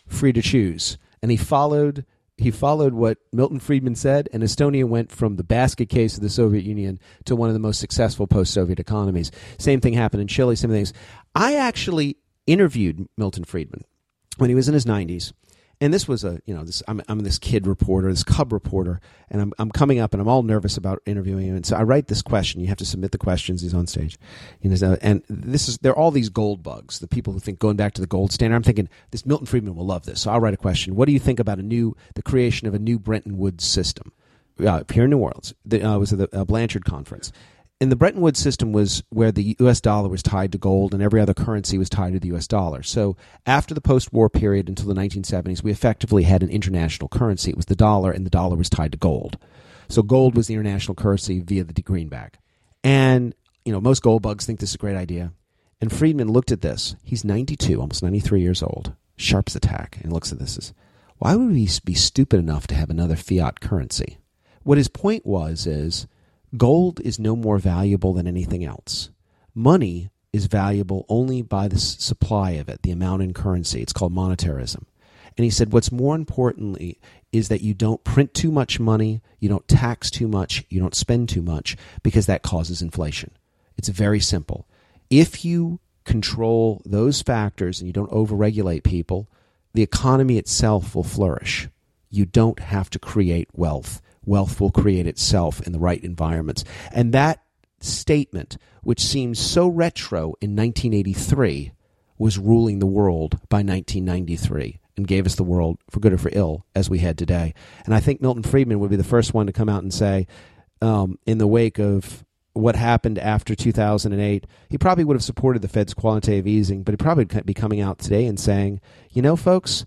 Free 0.07 0.33
to 0.33 0.43
Choose. 0.43 0.99
And 1.23 1.31
he 1.31 1.37
followed 1.37 2.05
he 2.39 2.51
followed 2.51 2.93
what 2.93 3.17
Milton 3.33 3.61
Friedman 3.61 3.95
said, 3.95 4.29
and 4.31 4.43
Estonia 4.43 4.85
went 4.85 5.11
from 5.11 5.37
the 5.37 5.43
basket 5.43 5.89
case 5.89 6.17
of 6.17 6.23
the 6.23 6.29
Soviet 6.29 6.65
Union 6.65 7.01
to 7.25 7.35
one 7.35 7.49
of 7.49 7.55
the 7.55 7.61
most 7.61 7.81
successful 7.81 8.27
post 8.27 8.53
Soviet 8.53 8.79
economies. 8.79 9.31
Same 9.59 9.81
thing 9.81 9.95
happened 9.95 10.21
in 10.21 10.29
Chile, 10.29 10.55
same 10.55 10.71
things. 10.71 10.93
I 11.37 11.57
actually 11.57 12.17
interviewed 12.47 13.07
Milton 13.17 13.45
Friedman 13.45 13.85
when 14.39 14.49
he 14.49 14.55
was 14.55 14.69
in 14.69 14.75
his 14.75 14.87
90s, 14.87 15.33
and 15.81 15.93
this 15.93 16.09
was 16.09 16.25
a 16.25 16.41
you 16.47 16.55
know 16.55 16.65
this 16.65 16.83
I'm 16.89 17.03
I'm 17.09 17.19
this 17.21 17.39
kid 17.39 17.67
reporter, 17.67 18.11
this 18.11 18.25
cub 18.25 18.53
reporter, 18.53 19.01
and 19.29 19.43
I'm 19.43 19.53
I'm 19.59 19.71
coming 19.71 19.99
up 19.99 20.15
and 20.15 20.23
I'm 20.23 20.29
all 20.29 20.43
nervous 20.43 20.79
about 20.79 21.03
interviewing 21.05 21.49
him. 21.49 21.57
And 21.57 21.67
so 21.67 21.77
I 21.77 21.83
write 21.83 22.07
this 22.07 22.23
question. 22.23 22.63
You 22.63 22.69
have 22.69 22.79
to 22.79 22.87
submit 22.87 23.13
the 23.13 23.19
questions. 23.19 23.61
He's 23.61 23.75
on 23.75 23.87
stage. 23.87 24.19
And 24.63 25.23
this 25.29 25.69
is 25.69 25.77
there 25.79 25.93
are 25.93 25.99
all 25.99 26.11
these 26.11 26.31
gold 26.31 26.63
bugs. 26.63 27.01
The 27.01 27.09
people 27.09 27.35
who 27.35 27.41
think 27.41 27.59
going 27.59 27.77
back 27.77 27.93
to 27.95 28.01
the 28.01 28.07
gold 28.07 28.33
standard. 28.33 28.57
I'm 28.57 28.63
thinking 28.63 28.89
this 29.11 29.27
Milton 29.27 29.47
Friedman 29.47 29.75
will 29.75 29.87
love 29.87 30.07
this. 30.07 30.23
So 30.23 30.31
I'll 30.31 30.41
write 30.41 30.55
a 30.55 30.59
question. 30.59 30.95
What 30.95 31.07
do 31.07 31.13
you 31.13 31.19
think 31.19 31.39
about 31.39 31.59
a 31.59 31.63
new 31.63 31.95
the 32.15 32.23
creation 32.23 32.67
of 32.67 32.73
a 32.73 32.79
new 32.79 32.99
Bretton 32.99 33.37
Woods 33.37 33.65
system? 33.65 34.13
Uh, 34.59 34.83
here 34.91 35.05
in 35.05 35.11
New 35.11 35.19
Orleans, 35.19 35.53
the, 35.67 35.83
uh, 35.83 35.99
was 35.99 36.15
at 36.15 36.19
the 36.19 36.41
uh, 36.41 36.43
Blanchard 36.47 36.87
conference 36.87 37.31
and 37.81 37.93
the 37.93 37.97
Bretton 37.97 38.21
Woods 38.23 38.39
system 38.39 38.73
was 38.73 39.03
where 39.11 39.33
the 39.33 39.57
U.S. 39.61 39.81
dollar 39.81 40.09
was 40.09 40.23
tied 40.23 40.53
to 40.53 40.59
gold 40.59 40.95
and 40.95 41.03
every 41.03 41.21
other 41.21 41.35
currency 41.35 41.77
was 41.77 41.91
tied 41.91 42.15
to 42.15 42.21
the 42.21 42.29
U.S. 42.29 42.47
dollar. 42.47 42.83
So 42.83 43.17
after 43.45 43.75
the 43.75 43.81
post-war 43.81 44.31
period 44.31 44.69
until 44.69 44.87
the 44.87 45.01
1970s, 45.01 45.63
we 45.63 45.71
effectively 45.71 46.23
had 46.23 46.43
an 46.43 46.49
international 46.49 47.09
currency. 47.09 47.51
It 47.51 47.57
was 47.57 47.67
the 47.67 47.77
dollar, 47.77 48.11
and 48.11 48.25
the 48.25 48.31
dollar 48.31 48.57
was 48.57 48.71
tied 48.71 48.93
to 48.93 48.99
gold. 48.99 49.37
So 49.89 50.03
gold 50.03 50.35
was 50.35 50.47
the 50.47 50.55
international 50.55 50.95
currency 50.95 51.41
via 51.41 51.65
the 51.65 51.83
greenback. 51.83 52.39
And 52.83 53.35
you 53.65 53.73
know, 53.73 53.81
most 53.81 54.01
gold 54.03 54.23
bugs 54.23 54.47
think 54.47 54.61
this 54.61 54.71
is 54.71 54.77
a 54.77 54.79
great 54.79 54.97
idea. 54.97 55.33
And 55.81 55.93
Friedman 55.93 56.33
looked 56.33 56.53
at 56.53 56.63
this. 56.63 56.97
He's 57.03 57.25
92, 57.25 57.81
almost 57.81 58.03
93 58.03 58.41
years 58.41 58.63
old. 58.63 58.95
Sharp 59.17 59.49
attack, 59.49 59.99
and 60.03 60.13
looks 60.13 60.33
at 60.33 60.39
this 60.39 60.57
as, 60.57 60.73
why 61.19 61.35
would 61.35 61.53
we 61.53 61.69
be 61.85 61.95
stupid 61.95 62.39
enough 62.39 62.67
to 62.69 62.75
have 62.75 62.91
another 62.91 63.17
fiat 63.17 63.61
currency? 63.61 64.19
What 64.63 64.79
his 64.79 64.89
point 64.89 65.27
was 65.27 65.67
is 65.67 66.07
Gold 66.57 67.01
is 67.01 67.19
no 67.19 67.35
more 67.35 67.59
valuable 67.59 68.13
than 68.13 68.27
anything 68.27 68.65
else. 68.65 69.11
Money 69.55 70.11
is 70.33 70.47
valuable 70.47 71.07
only 71.09 71.41
by 71.43 71.67
the 71.67 71.79
supply 71.79 72.53
of 72.53 72.69
it, 72.69 72.83
the 72.83 72.91
amount 72.91 73.23
in 73.23 73.33
currency. 73.33 73.81
It's 73.81 73.93
called 73.93 74.15
monetarism. 74.15 74.85
And 75.37 75.45
he 75.45 75.51
said, 75.51 75.73
what's 75.73 75.93
more 75.93 76.15
importantly 76.15 76.99
is 77.33 77.49
that 77.49 77.61
you 77.63 77.75
don't 77.75 78.05
print 78.05 78.33
too 78.33 78.51
much 78.51 78.81
money, 78.81 79.21
you 79.39 79.49
don't 79.49 79.67
tax 79.69 80.11
too 80.11 80.29
much, 80.29 80.65
you 80.71 80.81
don't 80.81 80.95
spend 80.95 81.29
too 81.29 81.43
much, 81.43 81.77
because 82.03 82.27
that 82.27 82.43
causes 82.43 82.81
inflation. 82.81 83.31
It's 83.77 83.89
very 83.89 84.21
simple. 84.21 84.67
If 85.11 85.45
you 85.45 85.81
control 86.05 86.81
those 86.87 87.21
factors 87.21 87.81
and 87.81 87.87
you 87.87 87.93
don't 87.93 88.11
overregulate 88.11 88.85
people, 88.85 89.29
the 89.75 89.83
economy 89.83 90.39
itself 90.39 90.95
will 90.95 91.03
flourish. 91.03 91.69
You 92.09 92.25
don't 92.25 92.61
have 92.61 92.89
to 92.91 92.99
create 92.99 93.49
wealth 93.53 94.01
wealth 94.27 94.61
will 94.61 94.71
create 94.71 95.07
itself 95.07 95.61
in 95.63 95.73
the 95.73 95.79
right 95.79 96.03
environments. 96.03 96.65
And 96.93 97.13
that 97.15 97.43
statement, 97.81 98.59
which 98.83 99.01
seems 99.01 99.39
so 99.39 99.69
retro 99.69 100.35
in 100.41 100.55
1983, 100.55 101.73
was 102.19 102.39
ruling 102.39 102.79
the 102.79 102.87
world 102.87 103.39
by 103.49 103.59
1993 103.59 104.81
and 104.97 105.07
gave 105.07 105.27
us 105.27 105.35
the 105.35 105.45
world 105.45 105.79
for 105.91 106.01
good 106.01 106.13
or 106.13 106.19
for 106.19 106.31
ill 106.33 106.65
as 106.75 106.89
we 106.89 106.99
had 106.99 107.19
today. 107.19 107.55
And 107.85 107.95
I 107.95 108.01
think 108.01 108.21
Milton 108.21 108.43
Friedman 108.43 108.81
would 108.81 108.91
be 108.91 108.97
the 108.97 109.05
first 109.05 109.35
one 109.35 109.47
to 109.47 109.53
come 109.53 109.69
out 109.69 109.83
and 109.83 109.93
say, 109.93 110.27
um, 110.81 111.19
in 111.27 111.39
the 111.39 111.47
wake 111.47 111.79
of 111.79 112.25
what 112.55 112.75
happened 112.75 113.19
after 113.19 113.55
2008, 113.55 114.47
he 114.71 114.79
probably 114.79 115.05
would 115.05 115.17
have 115.17 115.25
supported 115.25 115.61
the 115.61 115.69
Fed's 115.69 115.93
quantitative 115.93 116.47
easing, 116.47 116.83
but 116.83 116.93
he 116.93 116.97
probably 116.97 117.25
would 117.25 117.47
be 117.47 117.55
coming 117.55 117.83
out 117.83 117.99
today 117.99 118.25
and 118.25 118.41
saying, 118.41 118.81
you 119.13 119.21
know, 119.21 119.37
folks, 119.37 119.85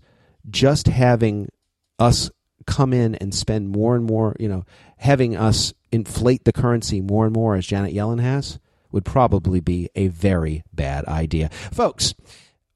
just 0.48 0.86
having 0.86 1.48
us 1.98 2.30
come 2.66 2.92
in 2.92 3.14
and 3.16 3.34
spend 3.34 3.68
more 3.68 3.94
and 3.96 4.04
more, 4.04 4.36
you 4.38 4.48
know, 4.48 4.64
having 4.98 5.36
us 5.36 5.72
inflate 5.92 6.44
the 6.44 6.52
currency 6.52 7.00
more 7.00 7.24
and 7.24 7.34
more 7.34 7.56
as 7.56 7.66
Janet 7.66 7.94
Yellen 7.94 8.20
has 8.20 8.58
would 8.92 9.04
probably 9.04 9.60
be 9.60 9.88
a 9.94 10.08
very 10.08 10.62
bad 10.72 11.04
idea. 11.06 11.48
Folks, 11.72 12.14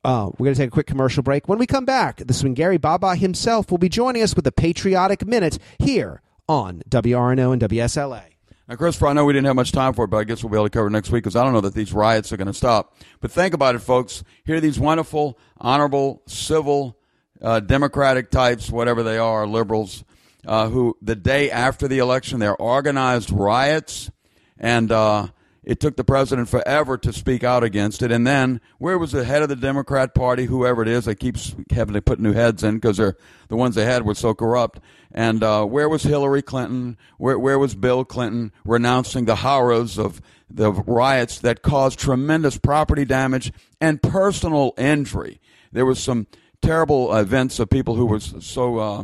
uh, 0.05 0.31
we're 0.39 0.45
going 0.45 0.55
to 0.55 0.61
take 0.61 0.69
a 0.69 0.71
quick 0.71 0.87
commercial 0.87 1.23
break. 1.23 1.49
When 1.49 1.59
we 1.59 1.67
come 1.67 1.85
back, 1.85 2.19
the 2.19 2.35
Swingari 2.35 2.81
Baba 2.81 3.17
himself 3.17 3.71
will 3.71 3.79
be 3.79 3.89
joining 3.89 4.23
us 4.23 4.37
with 4.37 4.47
a 4.47 4.53
patriotic 4.53 5.27
minute 5.27 5.59
here 5.79 6.21
on 6.49 6.83
WRNO 6.89 7.53
and 7.53 7.63
WSLA. 7.63 8.23
Now, 8.69 8.77
Christopher, 8.77 9.09
I 9.09 9.13
know 9.13 9.27
we 9.27 9.35
didn't 9.35 9.47
have 9.47 9.57
much 9.57 9.73
time 9.73 9.93
for 9.93 10.05
it, 10.05 10.09
but 10.09 10.19
I 10.19 10.25
guess 10.25 10.43
we'll 10.43 10.51
be 10.51 10.57
able 10.57 10.67
to 10.67 10.71
cover 10.71 10.87
it 10.87 10.91
next 10.91 11.11
week 11.11 11.23
because 11.25 11.37
I 11.37 11.45
don't 11.45 11.53
know 11.53 11.61
that 11.63 11.75
these 11.75 11.93
riots 11.93 12.33
are 12.33 12.39
going 12.39 12.47
to 12.47 12.55
stop. 12.55 12.97
But 13.21 13.31
think 13.31 13.53
about 13.53 13.75
it, 13.75 13.81
folks. 13.81 14.25
Here 14.45 14.57
are 14.57 14.61
these 14.61 14.79
wonderful, 14.79 15.39
honorable, 15.59 16.23
civil, 16.27 16.99
uh, 17.45 17.61
Democratic 17.61 18.31
types, 18.31 18.71
whatever 18.71 19.03
they 19.03 19.19
are, 19.19 19.47
liberals, 19.47 20.03
uh, 20.47 20.69
who 20.69 20.97
the 21.03 21.15
day 21.15 21.51
after 21.51 21.87
the 21.87 21.99
election, 21.99 22.41
they're 22.41 22.57
organized 22.57 23.31
riots, 23.31 24.11
and 24.59 24.91
uh, 24.91 25.29
it 25.63 25.79
took 25.79 25.97
the 25.97 26.05
president 26.05 26.49
forever 26.49 26.97
to 26.97 27.13
speak 27.13 27.45
out 27.45 27.63
against 27.63 28.03
it. 28.03 28.11
And 28.11 28.27
then, 28.27 28.63
where 28.79 28.99
was 28.99 29.13
the 29.13 29.25
head 29.25 29.43
of 29.43 29.51
the 29.51 29.57
Democrat 29.57 30.15
Party, 30.15 30.47
whoever 30.47 30.81
it 30.81 30.89
is, 30.89 31.05
they 31.05 31.15
keep 31.15 31.37
having 31.71 31.95
to 31.95 32.03
put 32.03 32.19
new 32.19 32.33
heads 32.33 32.63
in 32.63 32.77
because 32.77 32.97
they're 32.97 33.17
the 33.49 33.57
ones 33.57 33.75
they 33.75 33.85
had 33.85 34.07
were 34.07 34.15
so 34.15 34.35
corrupt. 34.35 34.81
And 35.13 35.43
uh, 35.43 35.67
where 35.67 35.89
was 35.89 36.03
Hillary 36.03 36.43
Clinton? 36.43 36.97
Where, 37.19 37.39
where 37.39 37.59
was 37.59 37.75
Bill 37.75 38.05
Clinton 38.07 38.53
renouncing 38.65 39.27
the 39.27 39.37
horrors 39.37 39.99
of 39.99 40.23
the 40.49 40.73
riots 40.73 41.39
that 41.41 41.63
caused 41.63 41.99
tremendous 41.99 42.57
property 42.57 43.05
damage 43.05 43.53
and 43.83 44.03
personal 44.03 44.73
injury? 44.79 45.41
There 45.73 45.87
was 45.87 46.03
some 46.03 46.27
terrible 46.65 47.15
events 47.15 47.59
of 47.59 47.69
people 47.69 47.95
who 47.95 48.07
were 48.07 48.21
so 48.21 48.79
uh, 48.79 49.03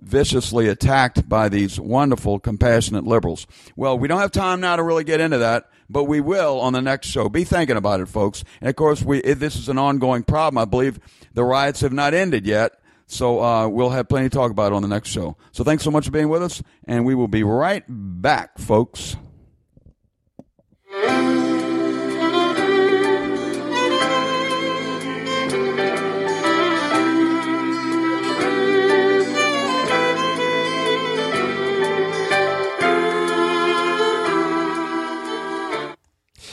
viciously 0.00 0.68
attacked 0.68 1.28
by 1.28 1.48
these 1.48 1.78
wonderful, 1.80 2.38
compassionate 2.38 3.04
liberals. 3.04 3.46
Well, 3.76 3.98
we 3.98 4.08
don't 4.08 4.20
have 4.20 4.32
time 4.32 4.60
now 4.60 4.76
to 4.76 4.82
really 4.82 5.04
get 5.04 5.20
into 5.20 5.38
that, 5.38 5.68
but 5.90 6.04
we 6.04 6.20
will 6.20 6.60
on 6.60 6.72
the 6.72 6.82
next 6.82 7.08
show. 7.08 7.28
Be 7.28 7.44
thinking 7.44 7.76
about 7.76 8.00
it, 8.00 8.06
folks. 8.06 8.44
And 8.60 8.70
of 8.70 8.76
course, 8.76 9.02
we 9.02 9.20
this 9.20 9.56
is 9.56 9.68
an 9.68 9.78
ongoing 9.78 10.22
problem. 10.22 10.58
I 10.58 10.64
believe 10.64 11.00
the 11.34 11.44
riots 11.44 11.80
have 11.80 11.92
not 11.92 12.14
ended 12.14 12.46
yet. 12.46 12.72
So 13.06 13.42
uh, 13.42 13.68
we'll 13.68 13.90
have 13.90 14.08
plenty 14.08 14.30
to 14.30 14.34
talk 14.34 14.50
about 14.50 14.72
on 14.72 14.80
the 14.80 14.88
next 14.88 15.10
show. 15.10 15.36
So 15.50 15.64
thanks 15.64 15.84
so 15.84 15.90
much 15.90 16.06
for 16.06 16.12
being 16.12 16.30
with 16.30 16.42
us, 16.42 16.62
and 16.84 17.04
we 17.04 17.14
will 17.14 17.28
be 17.28 17.42
right 17.42 17.84
back, 17.88 18.58
folks. 18.58 19.16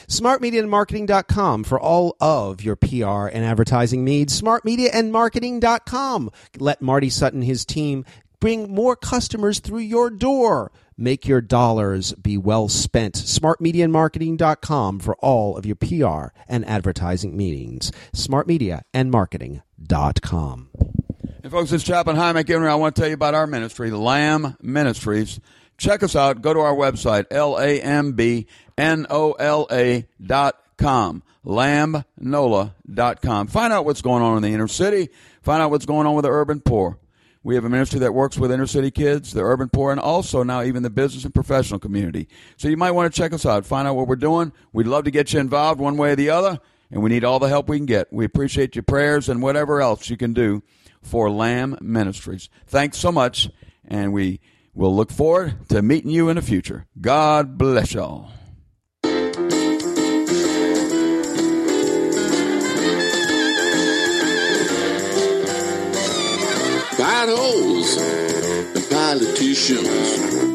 smartmediaandmarketing.com 0.10 1.64
for 1.64 1.80
all 1.80 2.18
of 2.20 2.62
your 2.62 2.76
PR 2.76 3.28
and 3.28 3.45
advertising 3.45 4.03
needs. 4.03 4.41
Smartmediaandmarketing.com. 4.41 6.32
Let 6.57 6.82
Marty 6.82 7.10
Sutton, 7.10 7.39
and 7.39 7.43
his 7.43 7.66
team, 7.66 8.05
bring 8.39 8.74
more 8.74 8.95
customers 8.95 9.60
through 9.60 9.80
your 9.80 10.10
door. 10.10 10.72
Make 10.97 11.28
your 11.28 11.41
dollars 11.41 12.14
be 12.14 12.38
well 12.38 12.68
spent. 12.68 13.16
Smartmediaandmarketing.com 13.16 14.99
for 14.99 15.16
all 15.16 15.57
of 15.57 15.66
your 15.66 15.78
PR 15.78 16.28
and 16.47 16.64
advertising 16.66 17.36
meetings. 17.38 17.91
Smartmediaandmarketing.com. 18.14 20.70
And 21.41 21.53
folks, 21.53 21.72
it's 21.72 21.86
Chaplain 21.86 22.18
Hyman 22.18 22.45
Henry. 22.45 22.68
I 22.68 22.76
want 22.76 22.95
to 22.95 23.01
tell 23.01 23.07
you 23.07 23.14
about 23.14 23.34
our 23.34 23.47
ministry, 23.47 23.91
Lamb 23.91 24.57
Ministries. 24.62 25.39
Check 25.80 26.04
us 26.04 26.16
out. 26.16 26.42
Go 26.42 26.54
to 26.54 26.60
our 26.60 26.76
website, 26.76 27.26
L-A-M-B 27.32 28.46
N-O-L-A 28.78 30.08
dot 30.22 30.64
com. 30.78 31.24
Lambnola 31.46 32.74
dot 32.92 33.22
com. 33.22 33.48
Find 33.48 33.74
out 33.74 33.86
what's 33.86 34.02
going 34.02 34.22
on 34.22 34.38
in 34.38 34.44
the 34.44 34.54
inner 34.54 34.68
city. 34.68 35.10
Find 35.42 35.62
out 35.62 35.72
what's 35.72 35.86
going 35.86 36.06
on 36.06 36.16
with 36.16 36.24
the 36.24 36.32
urban 36.32 36.62
poor. 36.62 36.98
We 37.44 37.56
have 37.56 37.64
a 37.64 37.70
ministry 37.70 38.00
that 38.02 38.14
works 38.14 38.38
with 38.38 38.52
inner 38.52 38.68
city 38.68 38.92
kids, 38.92 39.32
the 39.32 39.42
urban 39.42 39.70
poor, 39.70 39.92
and 39.92 40.00
also 40.00 40.44
now 40.44 40.62
even 40.62 40.84
the 40.84 40.90
business 40.90 41.24
and 41.24 41.34
professional 41.34 41.80
community. 41.80 42.28
So 42.58 42.68
you 42.68 42.76
might 42.78 42.92
want 42.92 43.14
to 43.14 43.18
check 43.18 43.32
us 43.32 43.46
out, 43.46 43.66
find 43.66 43.88
out 43.88 43.96
what 43.96 44.08
we're 44.08 44.18
doing. 44.18 44.52
We'd 44.74 44.88
love 44.88 45.06
to 45.06 45.12
get 45.12 45.32
you 45.34 45.40
involved 45.40 45.80
one 45.80 45.96
way 45.96 46.12
or 46.12 46.16
the 46.18 46.30
other, 46.30 46.60
and 46.92 47.02
we 47.02 47.10
need 47.10 47.24
all 47.24 47.40
the 47.40 47.48
help 47.48 47.70
we 47.70 47.78
can 47.78 47.86
get. 47.86 48.12
We 48.12 48.26
appreciate 48.26 48.76
your 48.76 48.84
prayers 48.84 49.30
and 49.30 49.42
whatever 49.42 49.82
else 49.82 50.10
you 50.10 50.18
can 50.18 50.34
do 50.34 50.62
for 51.02 51.32
Lamb 51.32 51.78
Ministries. 51.82 52.50
Thanks 52.68 52.98
so 52.98 53.12
much, 53.12 53.50
and 53.88 54.12
we 54.12 54.42
will 54.74 54.95
look 54.95 55.11
forward 55.11 55.67
to 55.70 55.82
meeting 55.82 56.11
you 56.11 56.30
in 56.30 56.36
the 56.36 56.41
future. 56.41 56.86
God 56.99 57.57
bless 57.57 57.93
y'all. 57.93 58.32
potholes, 66.99 67.95
the 67.95 68.88
politicians, 68.89 69.88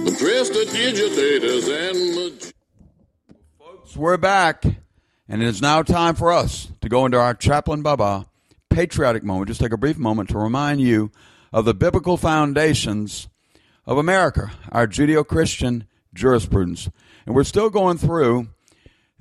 the 0.05 0.17
prestidigitators, 0.19 1.69
and 1.69 1.97
the. 2.15 2.53
folks, 3.59 3.97
we're 3.97 4.17
back, 4.17 4.65
and 5.29 5.43
it 5.43 5.47
is 5.47 5.63
now 5.63 5.83
time 5.83 6.15
for 6.15 6.33
us 6.33 6.69
to 6.83 6.89
go 6.89 7.07
into 7.07 7.19
our 7.19 7.35
chaplain 7.35 7.83
Baba 7.83 8.27
patriotic 8.69 9.23
moment. 9.23 9.49
Just 9.49 9.61
take 9.61 9.73
a 9.73 9.79
brief 9.79 9.97
moment 9.97 10.29
to 10.31 10.39
remind 10.39 10.81
you 10.81 11.11
of 11.53 11.65
the 11.65 11.75
biblical 11.75 12.17
foundations 12.17 13.29
of 13.87 13.99
America, 13.99 14.53
our 14.73 14.87
Judeo-Christian 14.87 15.87
jurisprudence, 16.15 16.89
and 17.27 17.35
we're 17.35 17.45
still 17.45 17.71
going 17.71 17.99
through 17.99 18.49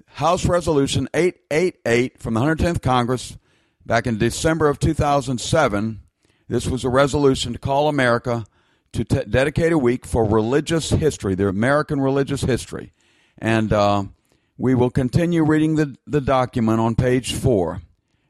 House 0.05 0.45
Resolution 0.45 1.09
888 1.13 2.19
from 2.19 2.35
the 2.35 2.39
110th 2.39 2.81
Congress 2.81 3.37
back 3.85 4.07
in 4.07 4.17
December 4.17 4.69
of 4.69 4.79
2007 4.79 6.01
This 6.47 6.67
was 6.67 6.83
a 6.83 6.89
resolution 6.89 7.53
to 7.53 7.59
call 7.59 7.89
America 7.89 8.45
to 8.93 9.03
t- 9.03 9.25
dedicate 9.27 9.71
a 9.71 9.77
week 9.77 10.05
for 10.05 10.23
religious 10.23 10.91
history, 10.91 11.35
the 11.35 11.47
American 11.47 11.99
religious 11.99 12.41
history. 12.41 12.93
And 13.39 13.73
uh, 13.73 14.03
we 14.57 14.75
will 14.75 14.91
continue 14.91 15.43
reading 15.43 15.75
the, 15.75 15.97
the 16.05 16.21
document 16.21 16.79
on 16.79 16.95
page 16.95 17.33
four. 17.33 17.81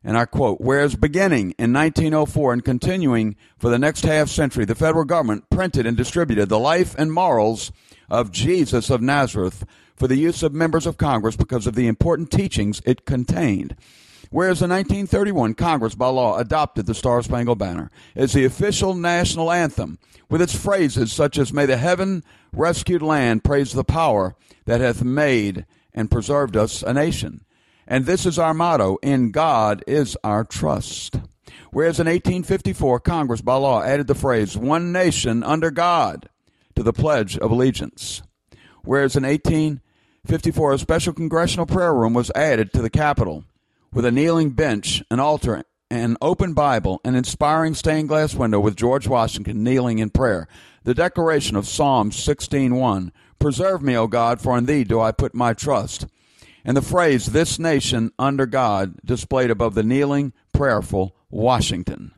And 0.04 0.18
I 0.18 0.26
quote, 0.26 0.60
whereas 0.60 0.96
beginning 0.96 1.52
in 1.58 1.72
1904 1.72 2.54
and 2.54 2.66
continuing 2.66 3.36
for 3.58 3.70
the 3.70 3.80
next 3.80 4.04
half 4.04 4.28
century, 4.28 4.66
the 4.66 4.76
federal 4.76 5.06
government 5.06 5.50
printed 5.50 5.86
and 5.86 5.96
distributed 5.96 6.50
the 6.50 6.60
life 6.60 6.94
and 6.98 7.12
morals 7.12 7.72
of 8.10 8.32
Jesus 8.32 8.90
of 8.90 9.02
Nazareth 9.02 9.66
for 9.96 10.08
the 10.08 10.18
use 10.18 10.44
of 10.44 10.54
members 10.54 10.86
of 10.86 10.98
Congress 10.98 11.38
because 11.38 11.66
of 11.68 11.76
the 11.76 11.88
important 11.88 12.32
teachings 12.32 12.82
it 12.86 13.06
contained. 13.06 13.76
Whereas 14.30 14.62
in 14.62 14.72
1931, 14.72 15.54
Congress 15.54 15.96
by 15.96 16.08
law 16.08 16.38
adopted 16.38 16.86
the 16.86 16.96
Star 16.96 17.22
Spangled 17.22 17.60
Banner 17.60 17.92
as 18.16 18.34
the 18.34 18.46
official 18.46 18.96
national 18.96 19.52
anthem 19.52 20.00
with 20.28 20.42
its 20.42 20.56
phrases 20.56 21.14
such 21.14 21.38
as, 21.38 21.54
May 21.54 21.68
the 21.68 21.78
heaven 21.78 22.24
rescued 22.52 23.04
land 23.04 23.44
praise 23.44 23.74
the 23.74 23.84
power 23.84 24.36
that 24.66 24.82
hath 24.82 25.04
made 25.04 25.66
and 25.94 26.10
preserved 26.10 26.58
us 26.58 26.82
a 26.82 26.94
nation. 26.94 27.43
And 27.88 28.06
this 28.06 28.26
is 28.26 28.40
our 28.40 28.54
motto 28.54 28.98
In 29.02 29.32
God 29.32 29.84
is 29.88 30.18
our 30.24 30.44
trust. 30.44 31.18
Whereas 31.72 32.00
in 32.00 32.08
1854, 32.08 33.00
Congress 33.00 33.42
by 33.42 33.56
law 33.56 33.82
added 33.82 34.08
the 34.08 34.16
phrase 34.16 34.56
One 34.56 34.92
nation 34.92 35.44
under 35.44 35.72
God 35.72 36.30
to 36.76 36.84
the 36.84 36.94
Pledge 36.94 37.38
of 37.38 37.52
Allegiance. 37.52 38.22
Whereas 38.84 39.16
in 39.16 39.24
1854, 39.24 40.74
a 40.74 40.78
special 40.78 41.14
congressional 41.14 41.66
prayer 41.66 41.94
room 41.94 42.14
was 42.14 42.32
added 42.36 42.74
to 42.74 42.82
the 42.82 42.90
Capitol 42.90 43.44
with 43.92 44.06
a 44.06 44.12
kneeling 44.12 44.52
bench, 44.52 45.04
an 45.10 45.20
altar, 45.20 45.64
an 45.90 46.18
open 46.22 46.54
Bible, 46.54 47.00
an 47.04 47.16
inspiring 47.16 47.76
stained 47.76 48.10
glass 48.10 48.34
window 48.34 48.60
with 48.60 48.76
George 48.76 49.08
Washington 49.08 49.64
kneeling 49.64 50.00
in 50.00 50.10
prayer. 50.10 50.48
The 50.84 50.94
declaration 50.94 51.56
of 51.56 51.68
Psalm 51.68 52.12
16:1, 52.12 53.12
"Preserve 53.40 53.82
me, 53.82 53.96
O 53.96 54.08
God, 54.08 54.42
for 54.42 54.58
in 54.58 54.66
thee 54.66 54.84
do 54.84 55.00
I 55.00 55.12
put 55.12 55.34
my 55.34 55.54
trust." 55.54 56.08
And 56.66 56.78
the 56.78 56.82
phrase 56.82 57.28
"this 57.28 57.60
nation 57.60 58.12
under 58.18 58.46
God" 58.46 58.96
displayed 59.04 59.52
above 59.52 59.76
the 59.76 59.84
kneeling, 59.84 60.34
prayerful 60.54 61.16
Washington. 61.30 62.14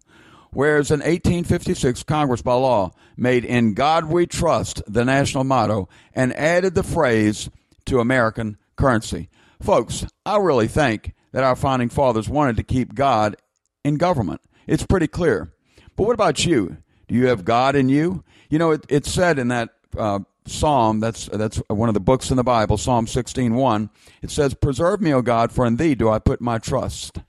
Whereas 0.52 0.90
in 0.90 1.00
1856, 1.00 2.04
Congress 2.04 2.42
by 2.42 2.54
law 2.54 2.92
made 3.18 3.44
"In 3.44 3.74
God 3.74 4.06
We 4.06 4.26
Trust" 4.26 4.82
the 4.88 5.04
national 5.04 5.44
motto 5.44 5.90
and 6.14 6.34
added 6.36 6.76
the 6.76 6.84
phrase 6.84 7.50
to 7.86 8.00
American 8.00 8.58
currency. 8.76 9.30
Folks, 9.62 10.06
I 10.26 10.38
really 10.38 10.68
think 10.68 11.14
that 11.32 11.44
our 11.44 11.56
founding 11.56 11.90
fathers 11.90 12.30
wanted 12.30 12.58
to 12.58 12.64
keep 12.64 12.96
God 12.96 13.36
in 13.84 13.96
government. 13.96 14.42
It's 14.68 14.86
pretty 14.86 15.08
clear. 15.08 15.52
But 15.96 16.08
what 16.08 16.14
about 16.14 16.46
you? 16.46 16.78
Do 17.08 17.16
you 17.16 17.28
have 17.28 17.46
God 17.46 17.76
in 17.76 17.90
you? 17.90 18.24
You 18.50 18.60
know, 18.60 18.72
it, 18.72 18.86
it's 18.90 19.12
said 19.12 19.40
in 19.40 19.50
that 19.50 19.70
uh, 19.98 20.20
psalm, 20.46 21.00
that's, 21.00 21.26
that's 21.28 21.58
one 21.68 21.90
of 21.90 21.94
the 21.94 22.00
books 22.00 22.30
in 22.30 22.38
the 22.38 22.44
Bible, 22.44 22.78
Psalm 22.78 23.06
16.1, 23.06 23.90
it 24.22 24.32
says, 24.32 24.54
Preserve 24.54 25.02
me, 25.02 25.14
O 25.14 25.22
God, 25.22 25.52
for 25.52 25.66
in 25.66 25.78
thee 25.78 25.96
do 25.96 26.10
I 26.10 26.20
put 26.20 26.42
my 26.42 26.58
trust. 26.58 27.20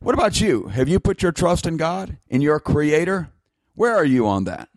What 0.00 0.14
about 0.14 0.40
you? 0.40 0.68
Have 0.68 0.88
you 0.88 1.00
put 1.00 1.22
your 1.22 1.32
trust 1.32 1.66
in 1.66 1.76
God, 1.76 2.18
in 2.28 2.40
your 2.40 2.60
Creator? 2.60 3.30
Where 3.74 3.94
are 3.94 4.04
you 4.04 4.26
on 4.26 4.44
that? 4.44 4.68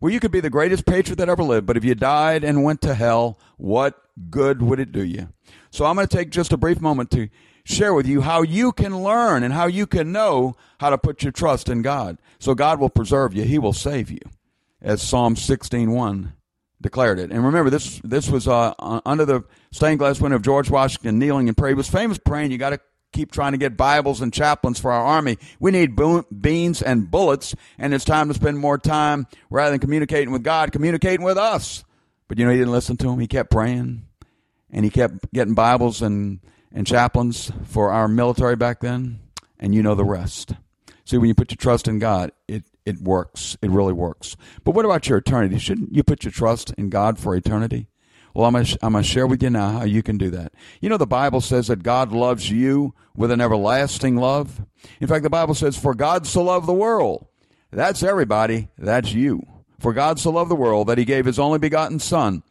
Well, 0.00 0.12
you 0.12 0.20
could 0.20 0.30
be 0.30 0.40
the 0.40 0.50
greatest 0.50 0.84
patriot 0.86 1.16
that 1.16 1.28
ever 1.28 1.42
lived, 1.42 1.66
but 1.66 1.76
if 1.76 1.84
you 1.84 1.94
died 1.94 2.44
and 2.44 2.62
went 2.62 2.82
to 2.82 2.94
hell, 2.94 3.38
what 3.56 4.00
good 4.30 4.62
would 4.62 4.78
it 4.78 4.92
do 4.92 5.02
you? 5.02 5.28
So 5.70 5.86
I'm 5.86 5.96
going 5.96 6.06
to 6.06 6.16
take 6.16 6.30
just 6.30 6.52
a 6.52 6.58
brief 6.58 6.80
moment 6.80 7.10
to 7.12 7.28
share 7.64 7.94
with 7.94 8.06
you 8.06 8.20
how 8.20 8.42
you 8.42 8.72
can 8.72 9.02
learn 9.02 9.42
and 9.42 9.52
how 9.52 9.66
you 9.66 9.86
can 9.86 10.12
know 10.12 10.54
how 10.78 10.90
to 10.90 10.98
put 10.98 11.22
your 11.22 11.32
trust 11.32 11.68
in 11.68 11.82
God. 11.82 12.18
So 12.38 12.54
God 12.54 12.78
will 12.78 12.90
preserve 12.90 13.34
you. 13.34 13.42
He 13.42 13.58
will 13.58 13.72
save 13.72 14.10
you. 14.10 14.20
As 14.80 15.02
Psalm 15.02 15.34
16:1 15.34 16.32
declared 16.86 17.18
it. 17.18 17.32
And 17.32 17.44
remember, 17.44 17.68
this 17.68 18.00
this 18.04 18.30
was 18.30 18.46
uh, 18.46 18.72
under 19.04 19.24
the 19.24 19.44
stained 19.72 19.98
glass 19.98 20.20
window 20.20 20.36
of 20.36 20.42
George 20.42 20.70
Washington 20.70 21.18
kneeling 21.18 21.48
and 21.48 21.56
praying. 21.56 21.74
He 21.74 21.76
was 21.76 21.90
famous 21.90 22.16
praying, 22.16 22.52
you 22.52 22.58
got 22.58 22.70
to 22.70 22.80
keep 23.12 23.32
trying 23.32 23.52
to 23.52 23.58
get 23.58 23.76
Bibles 23.76 24.20
and 24.20 24.32
chaplains 24.32 24.78
for 24.78 24.92
our 24.92 25.04
army. 25.04 25.36
We 25.58 25.72
need 25.72 25.96
bo- 25.96 26.24
beans 26.40 26.82
and 26.82 27.10
bullets, 27.10 27.56
and 27.76 27.92
it's 27.92 28.04
time 28.04 28.28
to 28.28 28.34
spend 28.34 28.58
more 28.58 28.78
time 28.78 29.26
rather 29.50 29.70
than 29.70 29.80
communicating 29.80 30.32
with 30.32 30.44
God, 30.44 30.70
communicating 30.70 31.24
with 31.24 31.36
us. 31.36 31.82
But 32.28 32.38
you 32.38 32.44
know, 32.44 32.52
he 32.52 32.58
didn't 32.58 32.72
listen 32.72 32.96
to 32.98 33.10
him. 33.10 33.18
He 33.18 33.26
kept 33.26 33.50
praying, 33.50 34.06
and 34.70 34.84
he 34.84 34.90
kept 34.90 35.32
getting 35.32 35.54
Bibles 35.54 36.02
and 36.02 36.40
and 36.72 36.86
chaplains 36.86 37.50
for 37.64 37.90
our 37.90 38.06
military 38.06 38.54
back 38.54 38.80
then, 38.80 39.18
and 39.58 39.74
you 39.74 39.82
know 39.82 39.96
the 39.96 40.04
rest. 40.04 40.52
See, 41.04 41.18
when 41.18 41.28
you 41.28 41.34
put 41.34 41.50
your 41.50 41.56
trust 41.56 41.88
in 41.88 41.98
God, 41.98 42.30
it, 42.46 42.64
it 42.86 43.00
works. 43.02 43.56
It 43.60 43.70
really 43.70 43.92
works. 43.92 44.36
But 44.64 44.74
what 44.74 44.84
about 44.84 45.08
your 45.08 45.18
eternity? 45.18 45.58
Shouldn't 45.58 45.94
you 45.94 46.02
put 46.02 46.24
your 46.24 46.32
trust 46.32 46.72
in 46.78 46.88
God 46.88 47.18
for 47.18 47.34
eternity? 47.34 47.88
Well, 48.32 48.46
I'm 48.46 48.52
going 48.52 48.92
to 48.92 49.02
share 49.02 49.26
with 49.26 49.42
you 49.42 49.48
now 49.48 49.78
how 49.78 49.84
you 49.84 50.02
can 50.02 50.18
do 50.18 50.30
that. 50.30 50.52
You 50.82 50.90
know, 50.90 50.98
the 50.98 51.06
Bible 51.06 51.40
says 51.40 51.68
that 51.68 51.82
God 51.82 52.12
loves 52.12 52.50
you 52.50 52.94
with 53.16 53.30
an 53.30 53.40
everlasting 53.40 54.16
love. 54.16 54.60
In 55.00 55.08
fact, 55.08 55.22
the 55.22 55.30
Bible 55.30 55.54
says, 55.54 55.76
For 55.76 55.94
God 55.94 56.26
so 56.26 56.42
loved 56.42 56.66
the 56.66 56.74
world. 56.74 57.26
That's 57.72 58.02
everybody. 58.02 58.68
That's 58.76 59.14
you. 59.14 59.42
For 59.78 59.94
God 59.94 60.18
so 60.18 60.30
loved 60.30 60.50
the 60.50 60.54
world 60.54 60.86
that 60.88 60.98
he 60.98 61.06
gave 61.06 61.24
his 61.24 61.38
only 61.38 61.58
begotten 61.58 61.98
Son. 61.98 62.42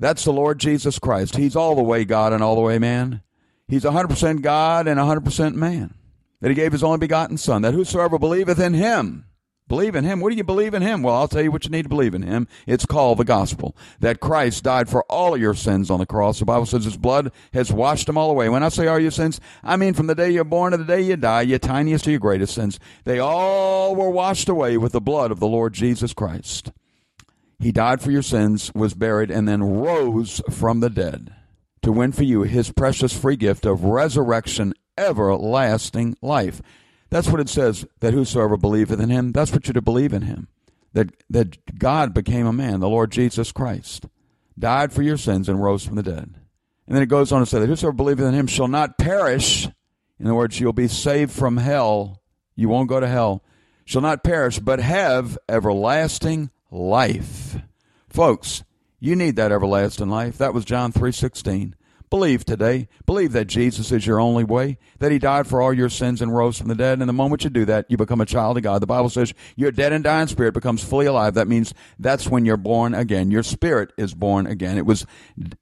That's 0.00 0.24
the 0.24 0.32
Lord 0.32 0.58
Jesus 0.58 0.98
Christ. 0.98 1.36
He's 1.36 1.56
all 1.56 1.76
the 1.76 1.82
way 1.82 2.04
God 2.04 2.32
and 2.32 2.42
all 2.42 2.56
the 2.56 2.60
way 2.60 2.78
man. 2.80 3.22
He's 3.68 3.84
100% 3.84 4.42
God 4.42 4.88
and 4.88 4.98
100% 4.98 5.54
man. 5.54 5.94
That 6.40 6.48
he 6.48 6.54
gave 6.54 6.72
his 6.72 6.82
only 6.82 6.98
begotten 6.98 7.36
Son, 7.36 7.62
that 7.62 7.74
whosoever 7.74 8.18
believeth 8.18 8.58
in 8.58 8.74
him, 8.74 9.24
believe 9.68 9.94
in 9.94 10.04
him. 10.04 10.20
What 10.20 10.30
do 10.30 10.36
you 10.36 10.44
believe 10.44 10.74
in 10.74 10.82
him? 10.82 11.02
Well, 11.02 11.14
I'll 11.14 11.28
tell 11.28 11.42
you 11.42 11.50
what 11.50 11.64
you 11.64 11.70
need 11.70 11.82
to 11.82 11.88
believe 11.88 12.14
in 12.14 12.22
him. 12.22 12.48
It's 12.66 12.86
called 12.86 13.18
the 13.18 13.24
gospel. 13.24 13.76
That 14.00 14.20
Christ 14.20 14.64
died 14.64 14.88
for 14.88 15.04
all 15.04 15.34
of 15.34 15.40
your 15.40 15.54
sins 15.54 15.90
on 15.90 16.00
the 16.00 16.06
cross. 16.06 16.38
The 16.38 16.44
Bible 16.44 16.66
says 16.66 16.84
his 16.84 16.96
blood 16.96 17.32
has 17.52 17.72
washed 17.72 18.06
them 18.06 18.18
all 18.18 18.30
away. 18.30 18.48
When 18.48 18.62
I 18.62 18.68
say 18.70 18.86
all 18.86 18.98
your 18.98 19.10
sins, 19.10 19.40
I 19.62 19.76
mean 19.76 19.94
from 19.94 20.06
the 20.06 20.14
day 20.14 20.30
you're 20.30 20.44
born 20.44 20.72
to 20.72 20.78
the 20.78 20.84
day 20.84 21.02
you 21.02 21.16
die, 21.16 21.42
your 21.42 21.58
tiniest 21.58 22.04
to 22.04 22.10
your 22.10 22.20
greatest 22.20 22.54
sins. 22.54 22.80
They 23.04 23.18
all 23.18 23.94
were 23.94 24.10
washed 24.10 24.48
away 24.48 24.76
with 24.78 24.92
the 24.92 25.00
blood 25.00 25.30
of 25.30 25.40
the 25.40 25.48
Lord 25.48 25.74
Jesus 25.74 26.12
Christ. 26.12 26.72
He 27.60 27.72
died 27.72 28.00
for 28.00 28.10
your 28.10 28.22
sins, 28.22 28.72
was 28.74 28.94
buried, 28.94 29.30
and 29.30 29.48
then 29.48 29.62
rose 29.62 30.40
from 30.48 30.80
the 30.80 30.90
dead 30.90 31.34
to 31.82 31.92
win 31.92 32.12
for 32.12 32.24
you 32.24 32.42
his 32.42 32.72
precious 32.72 33.18
free 33.18 33.36
gift 33.36 33.66
of 33.66 33.84
resurrection, 33.84 34.74
everlasting 34.96 36.16
life. 36.22 36.62
That's 37.10 37.28
what 37.28 37.40
it 37.40 37.48
says 37.48 37.86
that 38.00 38.12
whosoever 38.12 38.56
believeth 38.56 39.00
in 39.00 39.10
him, 39.10 39.32
that's 39.32 39.52
what 39.52 39.66
you're 39.66 39.74
to 39.74 39.82
believe 39.82 40.12
in 40.12 40.22
him. 40.22 40.48
That, 40.92 41.12
that 41.30 41.78
God 41.78 42.14
became 42.14 42.46
a 42.46 42.52
man, 42.52 42.80
the 42.80 42.88
Lord 42.88 43.12
Jesus 43.12 43.52
Christ, 43.52 44.06
died 44.58 44.92
for 44.92 45.02
your 45.02 45.16
sins 45.16 45.48
and 45.48 45.62
rose 45.62 45.84
from 45.84 45.96
the 45.96 46.02
dead. 46.02 46.34
And 46.86 46.96
then 46.96 47.02
it 47.02 47.06
goes 47.06 47.32
on 47.32 47.40
to 47.40 47.46
say 47.46 47.60
that 47.60 47.68
whosoever 47.68 47.92
believeth 47.92 48.26
in 48.26 48.34
him 48.34 48.46
shall 48.46 48.68
not 48.68 48.96
perish. 48.98 49.66
In 50.18 50.26
other 50.26 50.34
words, 50.34 50.58
you'll 50.58 50.72
be 50.72 50.88
saved 50.88 51.32
from 51.32 51.58
hell. 51.58 52.22
You 52.56 52.68
won't 52.68 52.88
go 52.88 52.98
to 52.98 53.06
hell. 53.06 53.44
Shall 53.84 54.02
not 54.02 54.24
perish, 54.24 54.58
but 54.58 54.80
have 54.80 55.38
everlasting 55.48 56.50
life. 56.70 57.56
Folks, 58.08 58.64
you 59.00 59.14
need 59.14 59.36
that 59.36 59.52
everlasting 59.52 60.08
life. 60.08 60.38
That 60.38 60.54
was 60.54 60.64
John 60.64 60.92
3:16. 60.92 61.74
Believe 62.10 62.44
today. 62.44 62.88
Believe 63.04 63.32
that 63.32 63.46
Jesus 63.46 63.92
is 63.92 64.06
your 64.06 64.18
only 64.18 64.44
way, 64.44 64.78
that 64.98 65.12
he 65.12 65.18
died 65.18 65.46
for 65.46 65.60
all 65.60 65.72
your 65.72 65.90
sins 65.90 66.22
and 66.22 66.34
rose 66.34 66.58
from 66.58 66.68
the 66.68 66.74
dead. 66.74 67.00
And 67.00 67.08
the 67.08 67.12
moment 67.12 67.44
you 67.44 67.50
do 67.50 67.66
that, 67.66 67.86
you 67.90 67.96
become 67.96 68.20
a 68.20 68.26
child 68.26 68.56
of 68.56 68.62
God. 68.62 68.80
The 68.80 68.86
Bible 68.86 69.10
says 69.10 69.34
your 69.56 69.70
dead 69.70 69.92
and 69.92 70.02
dying 70.02 70.28
spirit 70.28 70.54
becomes 70.54 70.82
fully 70.82 71.06
alive. 71.06 71.34
That 71.34 71.48
means 71.48 71.74
that's 71.98 72.26
when 72.26 72.46
you're 72.46 72.56
born 72.56 72.94
again. 72.94 73.30
Your 73.30 73.42
spirit 73.42 73.92
is 73.98 74.14
born 74.14 74.46
again. 74.46 74.78
It 74.78 74.86
was 74.86 75.04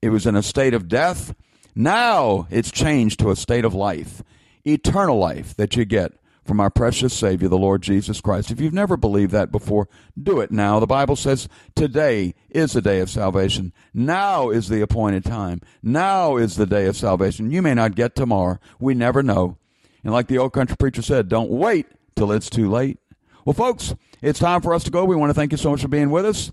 it 0.01 0.09
was 0.09 0.25
in 0.25 0.35
a 0.35 0.43
state 0.43 0.73
of 0.73 0.87
death. 0.87 1.35
Now 1.75 2.47
it's 2.49 2.71
changed 2.71 3.19
to 3.19 3.31
a 3.31 3.35
state 3.35 3.65
of 3.65 3.73
life. 3.73 4.23
Eternal 4.65 5.17
life 5.17 5.55
that 5.55 5.75
you 5.75 5.85
get 5.85 6.13
from 6.47 6.59
our 6.59 6.69
precious 6.69 7.13
Savior, 7.13 7.47
the 7.47 7.57
Lord 7.57 7.81
Jesus 7.81 8.21
Christ. 8.21 8.51
If 8.51 8.61
you've 8.61 8.73
never 8.73 8.97
believed 8.97 9.31
that 9.31 9.51
before, 9.51 9.87
do 10.21 10.39
it 10.39 10.51
now. 10.51 10.79
The 10.79 10.87
Bible 10.87 11.15
says 11.15 11.49
today 11.75 12.33
is 12.49 12.73
the 12.73 12.81
day 12.81 12.99
of 12.99 13.09
salvation. 13.09 13.73
Now 13.93 14.49
is 14.49 14.69
the 14.69 14.81
appointed 14.81 15.25
time. 15.25 15.61
Now 15.83 16.37
is 16.37 16.55
the 16.55 16.65
day 16.65 16.85
of 16.85 16.95
salvation. 16.95 17.51
You 17.51 17.61
may 17.61 17.73
not 17.73 17.95
get 17.95 18.15
tomorrow. 18.15 18.59
We 18.79 18.93
never 18.93 19.21
know. 19.21 19.57
And 20.03 20.13
like 20.13 20.27
the 20.27 20.37
old 20.37 20.53
country 20.53 20.77
preacher 20.77 21.01
said, 21.01 21.27
don't 21.27 21.49
wait 21.49 21.87
till 22.15 22.31
it's 22.31 22.49
too 22.49 22.69
late. 22.69 22.99
Well, 23.45 23.53
folks, 23.53 23.93
it's 24.21 24.39
time 24.39 24.61
for 24.61 24.73
us 24.73 24.83
to 24.85 24.91
go. 24.91 25.05
We 25.05 25.15
want 25.15 25.29
to 25.29 25.33
thank 25.33 25.51
you 25.51 25.57
so 25.57 25.71
much 25.71 25.81
for 25.81 25.87
being 25.87 26.09
with 26.09 26.25
us. 26.25 26.51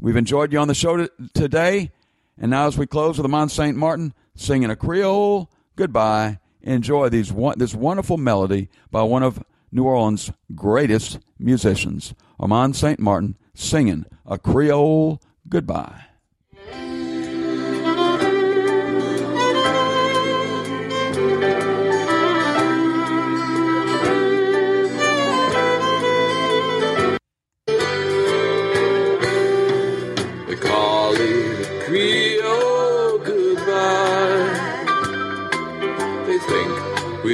We've 0.00 0.16
enjoyed 0.16 0.52
you 0.52 0.58
on 0.58 0.68
the 0.68 0.74
show 0.74 1.08
today. 1.34 1.92
And 2.38 2.50
now, 2.50 2.66
as 2.66 2.76
we 2.76 2.86
close 2.86 3.16
with 3.16 3.24
the 3.24 3.28
Mont 3.28 3.50
St. 3.50 3.76
Martin 3.76 4.12
singing 4.34 4.70
a 4.70 4.76
Creole 4.76 5.50
goodbye 5.76 6.40
enjoy 6.66 7.08
these 7.08 7.32
this 7.56 7.74
wonderful 7.74 8.18
melody 8.18 8.68
by 8.90 9.02
one 9.02 9.22
of 9.22 9.42
New 9.72 9.84
Orleans' 9.84 10.32
greatest 10.54 11.18
musicians, 11.38 12.14
Armand 12.38 12.76
St. 12.76 13.00
Martin, 13.00 13.36
singing 13.54 14.04
a 14.26 14.38
Creole 14.38 15.20
goodbye. 15.48 16.04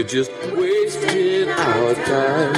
We're 0.03 0.09
just 0.09 0.33
wasting 0.57 1.49
our 1.49 1.95
time. 1.95 2.55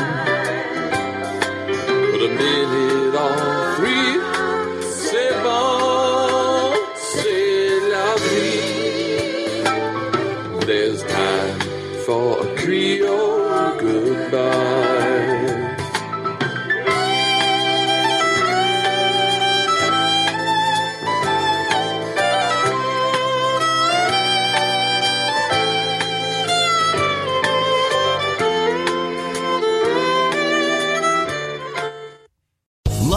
But 2.10 2.22
a 2.22 2.28
minute 2.40 3.14
or 3.14 3.76
three, 3.76 4.12
c'est 4.80 5.32
bon, 5.42 6.72
c'est 6.96 7.80
la 7.92 8.16
vie. 8.24 8.64
There's 10.64 11.02
time 11.02 11.60
for 12.06 12.53